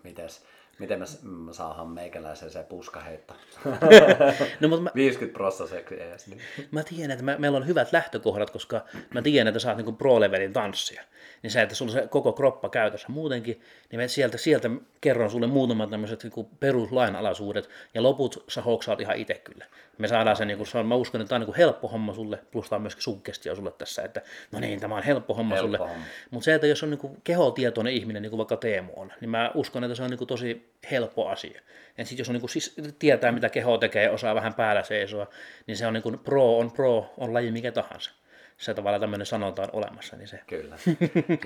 mites, 0.04 0.44
miten 0.78 0.98
me 0.98 1.06
saadaan 1.52 1.88
meikäläisen 1.88 2.50
se 2.50 2.62
puskaheitto. 2.62 3.34
no, 4.60 4.68
mutta 4.68 4.82
mä, 4.82 4.90
50 4.94 5.36
prossaseksi 5.36 6.02
edes. 6.02 6.26
Niin. 6.26 6.40
Mä 6.70 6.82
tiedän, 6.82 7.10
että 7.10 7.24
mä, 7.24 7.36
meillä 7.38 7.56
on 7.56 7.66
hyvät 7.66 7.92
lähtökohdat, 7.92 8.50
koska 8.50 8.80
mä 9.14 9.22
tiedän, 9.22 9.48
että 9.48 9.60
sä 9.60 9.68
oot 9.68 9.76
niin 9.76 9.96
pro-levelin 9.96 10.52
tanssia. 10.52 11.02
Niin 11.44 11.50
se, 11.50 11.62
että 11.62 11.74
sulla 11.74 11.92
se 11.92 12.06
koko 12.10 12.32
kroppa 12.32 12.68
käytössä 12.68 13.08
muutenkin, 13.08 13.60
niin 13.90 14.00
mä 14.00 14.08
sieltä, 14.08 14.38
sieltä 14.38 14.70
kerron 15.00 15.30
sulle 15.30 15.46
muutamat 15.46 15.90
tämmöiset 15.90 16.22
niin 16.22 16.46
peruslainalaisuudet, 16.60 17.68
ja 17.94 18.02
loput 18.02 18.44
sä 18.48 18.62
hoksaat 18.62 19.00
ihan 19.00 19.16
itse 19.16 19.34
kyllä. 19.34 19.64
Me 19.98 20.08
saadaan 20.08 20.36
se, 20.36 20.44
niin 20.44 20.56
kuin, 20.56 20.66
se 20.66 20.78
on, 20.78 20.86
mä 20.86 20.94
uskon, 20.94 21.20
että 21.20 21.28
tämä 21.28 21.36
on 21.36 21.40
niin 21.40 21.46
kuin 21.46 21.56
helppo 21.56 21.88
homma 21.88 22.14
sulle, 22.14 22.38
plus 22.50 22.68
tämä 22.68 22.76
on 22.76 22.82
myöskin 22.82 23.02
suggestia 23.02 23.54
sulle 23.54 23.70
tässä, 23.70 24.02
että 24.02 24.22
no 24.52 24.60
niin, 24.60 24.80
tämä 24.80 24.96
on 24.96 25.02
helppo 25.02 25.34
homma 25.34 25.54
helppo 25.54 25.76
sulle. 25.76 25.90
Mutta 26.30 26.44
se, 26.44 26.54
että 26.54 26.66
jos 26.66 26.82
on 26.82 26.90
niin 26.90 26.98
kuin 26.98 27.20
kehotietoinen 27.24 27.94
ihminen, 27.94 28.22
niin 28.22 28.30
kuin 28.30 28.38
vaikka 28.38 28.56
Teemu 28.56 28.92
on, 28.96 29.12
niin 29.20 29.30
mä 29.30 29.50
uskon, 29.54 29.84
että 29.84 29.94
se 29.94 30.02
on 30.02 30.10
niin 30.10 30.18
kuin 30.18 30.28
tosi 30.28 30.72
helppo 30.90 31.28
asia. 31.28 31.60
Ja 31.98 32.04
sitten 32.04 32.22
jos 32.22 32.28
on 32.28 32.32
niin 32.32 32.40
kuin, 32.40 32.50
siis 32.50 32.76
tietää, 32.98 33.32
mitä 33.32 33.48
keho 33.48 33.78
tekee, 33.78 34.10
osaa 34.10 34.34
vähän 34.34 34.54
päällä 34.54 34.82
seisoa, 34.82 35.26
niin 35.66 35.76
se 35.76 35.86
on 35.86 35.92
niin 35.92 36.02
kuin 36.02 36.18
pro 36.18 36.58
on 36.58 36.72
pro, 36.72 37.14
on 37.18 37.34
laji 37.34 37.50
mikä 37.50 37.72
tahansa 37.72 38.10
se 38.58 38.74
tavalla 38.74 38.98
tämmöinen 38.98 39.26
sanonta 39.26 39.62
on 39.62 39.68
olemassa. 39.72 40.16
Niin 40.16 40.28
se. 40.28 40.40
Kyllä, 40.46 40.76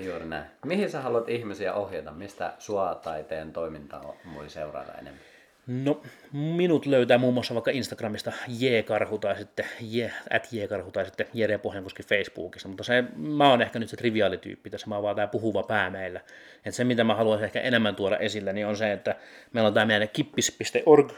juuri 0.05 0.25
näin. 0.25 0.45
Mihin 0.65 0.89
sä 0.89 1.01
haluat 1.01 1.29
ihmisiä 1.29 1.73
ohjata? 1.73 2.11
Mistä 2.11 2.53
sua 2.59 2.95
taiteen 2.95 3.53
toimintaa 3.53 4.15
voi 4.35 4.49
seurailla 4.49 4.93
enemmän? 4.93 5.21
No, 5.67 6.01
minut 6.33 6.85
löytää 6.85 7.17
muun 7.17 7.33
muassa 7.33 7.53
vaikka 7.53 7.71
Instagramista 7.71 8.31
J-karhu 8.47 9.17
tai 9.17 9.37
sitten 9.37 9.65
J, 9.81 10.05
at 10.29 10.47
J-karhu 10.51 10.91
tai 10.91 11.05
sitten 11.05 11.27
Jere 11.33 11.57
Pohjankoski 11.57 12.03
Facebookissa, 12.03 12.67
mutta 12.67 12.83
se, 12.83 13.03
mä 13.15 13.49
oon 13.49 13.61
ehkä 13.61 13.79
nyt 13.79 13.89
se 13.89 13.97
triviaalityyppi 13.97 14.69
tässä, 14.69 14.87
mä 14.87 14.95
oon 14.95 15.03
vaan 15.03 15.15
tää 15.15 15.27
puhuva 15.27 15.63
pää 15.63 15.89
meillä. 15.89 16.21
Et 16.65 16.73
se, 16.73 16.83
mitä 16.83 17.03
mä 17.03 17.15
haluaisin 17.15 17.45
ehkä 17.45 17.61
enemmän 17.61 17.95
tuoda 17.95 18.17
esille, 18.17 18.53
niin 18.53 18.67
on 18.67 18.77
se, 18.77 18.91
että 18.91 19.15
meillä 19.53 19.67
on 19.67 19.73
tämä 19.73 19.85
meidän 19.85 20.09
kippis.org, 20.09 21.11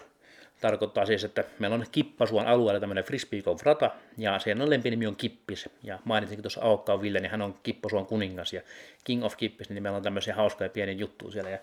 tarkoittaa 0.62 1.06
siis, 1.06 1.24
että 1.24 1.44
meillä 1.60 1.76
on 1.76 1.86
Kippasuon 1.92 2.48
alueella 2.48 2.80
tämmöinen 2.80 3.04
frisbee 3.04 3.42
golf 3.42 3.62
rata, 3.64 3.92
ja 4.18 4.40
on 4.62 4.70
lempinimi 4.70 5.08
on 5.08 5.16
Kippis, 5.16 5.70
ja 5.84 6.00
mainitsinkin 6.04 6.44
tuossa 6.44 6.62
Aukkaan 6.62 7.02
Ville, 7.02 7.20
niin 7.20 7.32
hän 7.32 7.42
on 7.42 7.56
Kippasuon 7.64 8.06
kuningas, 8.06 8.54
ja 8.54 8.62
King 9.04 9.24
of 9.24 9.38
Kippis, 9.38 9.70
niin 9.70 9.84
meillä 9.84 9.98
on 9.98 10.04
tämmöisiä 10.04 10.36
hauskoja 10.36 10.70
pieniä 10.70 10.96
juttuja 10.96 11.32
siellä, 11.32 11.50
ja 11.50 11.60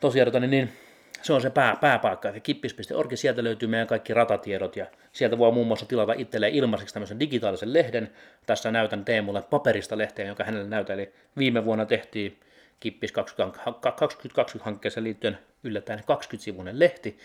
tosiaan 0.00 0.32
niin, 0.40 0.50
niin 0.50 0.72
se 1.22 1.32
on 1.32 1.40
se 1.40 1.50
pää, 1.50 1.76
pääpaikka, 1.80 2.28
eli 2.28 2.40
kippis.org, 2.40 3.12
sieltä 3.14 3.44
löytyy 3.44 3.68
meidän 3.68 3.86
kaikki 3.86 4.14
ratatiedot 4.14 4.76
ja 4.76 4.86
sieltä 5.12 5.38
voi 5.38 5.52
muun 5.52 5.66
muassa 5.66 5.86
tilata 5.86 6.12
itselleen 6.12 6.54
ilmaiseksi 6.54 6.94
tämmöisen 6.94 7.20
digitaalisen 7.20 7.72
lehden. 7.72 8.10
Tässä 8.46 8.70
näytän 8.70 9.04
Teemulle 9.04 9.42
paperista 9.42 9.98
lehteä, 9.98 10.26
jonka 10.26 10.44
hänelle 10.44 10.68
näytän, 10.68 10.94
eli 10.94 11.12
viime 11.38 11.64
vuonna 11.64 11.86
tehtiin 11.86 12.40
Kippis 12.80 13.12
2020-hankkeeseen 13.12 15.04
liittyen 15.04 15.38
yllättäen 15.64 15.98
20-sivuinen 15.98 16.78
lehti, 16.78 17.18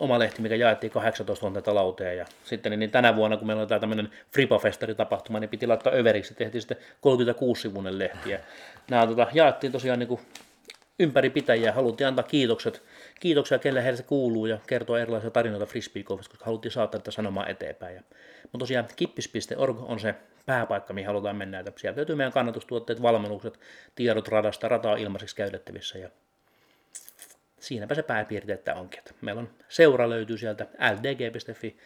oma 0.00 0.18
lehti, 0.18 0.42
mikä 0.42 0.54
jaettiin 0.54 0.90
18 0.90 1.42
vuotta 1.42 1.62
talouteen. 1.62 2.16
Ja 2.16 2.26
sitten 2.44 2.78
niin 2.78 2.90
tänä 2.90 3.16
vuonna, 3.16 3.36
kun 3.36 3.46
meillä 3.46 3.60
oli 3.60 3.68
tämä 3.68 3.80
tämmöinen 3.80 4.10
Fripa-festari-tapahtuma, 4.32 5.40
niin 5.40 5.50
piti 5.50 5.66
laittaa 5.66 5.92
överiksi, 5.92 6.34
tehtiin 6.34 6.62
sitten 6.62 6.76
36-sivuinen 6.76 7.98
lehti. 7.98 8.30
Ja 8.30 8.38
nämä 8.90 9.06
tota, 9.06 9.26
jaettiin 9.32 9.72
tosiaan 9.72 9.98
niin 9.98 10.08
kuin 10.08 10.20
ympäri 10.98 11.30
pitäjiä, 11.30 11.72
haluttiin 11.72 12.08
antaa 12.08 12.24
kiitokset 12.24 12.82
kiitoksia, 13.20 13.58
kelle 13.58 13.84
heille 13.84 13.96
se 13.96 14.02
kuuluu 14.02 14.46
ja 14.46 14.58
kertoa 14.66 15.00
erilaisia 15.00 15.30
tarinoita 15.30 15.66
frisbee 15.66 16.02
koska 16.02 16.38
haluttiin 16.40 16.72
saattaa 16.72 17.00
tätä 17.00 17.10
sanomaa 17.10 17.46
eteenpäin. 17.46 17.94
Ja, 17.94 18.02
mutta 18.42 18.58
tosiaan 18.58 18.88
kippis.org 18.96 19.76
on 19.80 20.00
se 20.00 20.14
pääpaikka, 20.46 20.92
mihin 20.92 21.06
halutaan 21.06 21.36
mennä. 21.36 21.58
Että 21.58 21.72
sieltä 21.76 21.96
löytyy 21.96 22.16
meidän 22.16 22.32
kannatustuotteet, 22.32 23.02
valmennukset, 23.02 23.60
tiedot 23.94 24.28
radasta, 24.28 24.68
rataa 24.68 24.96
ilmaiseksi 24.96 25.36
käytettävissä. 25.36 25.98
Ja 25.98 26.08
siinäpä 27.60 27.94
se 27.94 28.02
pääpiirteettä 28.02 28.74
onkin. 28.74 28.98
Että 28.98 29.14
meillä 29.20 29.40
on 29.40 29.50
seura 29.68 30.10
löytyy 30.10 30.38
sieltä 30.38 30.66
ldg.fi, 30.94 31.76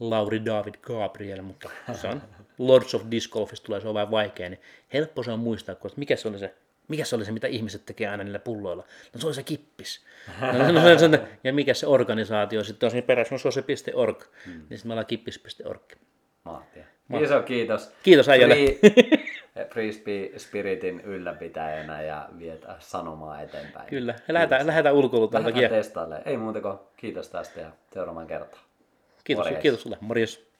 Lauri 0.00 0.44
David 0.44 0.74
Gabriel, 0.82 1.42
mutta 1.42 1.70
se 1.92 2.08
on 2.08 2.22
Lords 2.58 2.94
of 2.94 3.02
Disc 3.10 3.30
Golfista 3.30 3.66
tulee, 3.66 3.80
se 3.80 3.88
on 3.88 3.94
vähän 3.94 4.10
vaikea, 4.10 4.48
niin 4.48 4.60
helppo 4.92 5.22
se 5.22 5.30
on 5.30 5.38
muistaa, 5.38 5.72
että 5.72 5.88
mikä 5.96 6.16
se 6.16 6.28
oli 6.28 6.38
se 6.38 6.54
mikä 6.88 7.04
se 7.04 7.16
oli 7.16 7.24
se, 7.24 7.32
mitä 7.32 7.46
ihmiset 7.46 7.86
tekee 7.86 8.08
aina 8.08 8.24
niillä 8.24 8.38
pulloilla? 8.38 8.84
No 9.14 9.20
se 9.20 9.26
oli 9.26 9.34
se 9.34 9.42
kippis. 9.42 10.04
No, 10.40 10.52
no, 10.52 10.72
no, 10.72 11.08
no, 11.08 11.26
ja 11.44 11.52
mikä 11.52 11.74
se 11.74 11.86
organisaatio 11.86 12.64
sitten 12.64 12.86
on 12.86 12.90
siinä 12.90 13.06
perässä? 13.06 13.34
No 13.34 13.38
se 13.38 13.48
on 13.48 13.52
se 13.52 13.92
.org. 13.94 14.22
Hmm. 14.46 14.52
Niin 14.52 14.60
sitten 14.60 14.88
me 14.88 14.92
ollaan 14.92 15.06
kippis.org. 15.06 15.92
Mahtia. 16.44 16.84
Iso 17.20 17.42
kiitos. 17.42 17.90
Kiitos 18.02 18.28
äijälle. 18.28 18.54
Free, 18.54 18.78
Spiritin 20.36 21.00
ylläpitäjänä 21.00 22.02
ja 22.02 22.28
vietä 22.38 22.76
sanomaa 22.78 23.40
eteenpäin. 23.40 23.86
Kyllä. 23.86 24.14
Lähdetään, 24.28 24.66
lähdetään 24.66 24.94
testaille. 25.68 26.22
Ei 26.24 26.36
muuta 26.36 26.60
kuin 26.60 26.78
kiitos 26.96 27.28
tästä 27.28 27.60
ja 27.60 27.70
seuraamaan 27.92 28.26
kertaan. 28.26 28.62
Kiitos, 29.24 29.44
Morjes. 29.44 29.62
kiitos 29.62 29.82
sulle. 29.82 29.98
Morjes. 30.00 30.53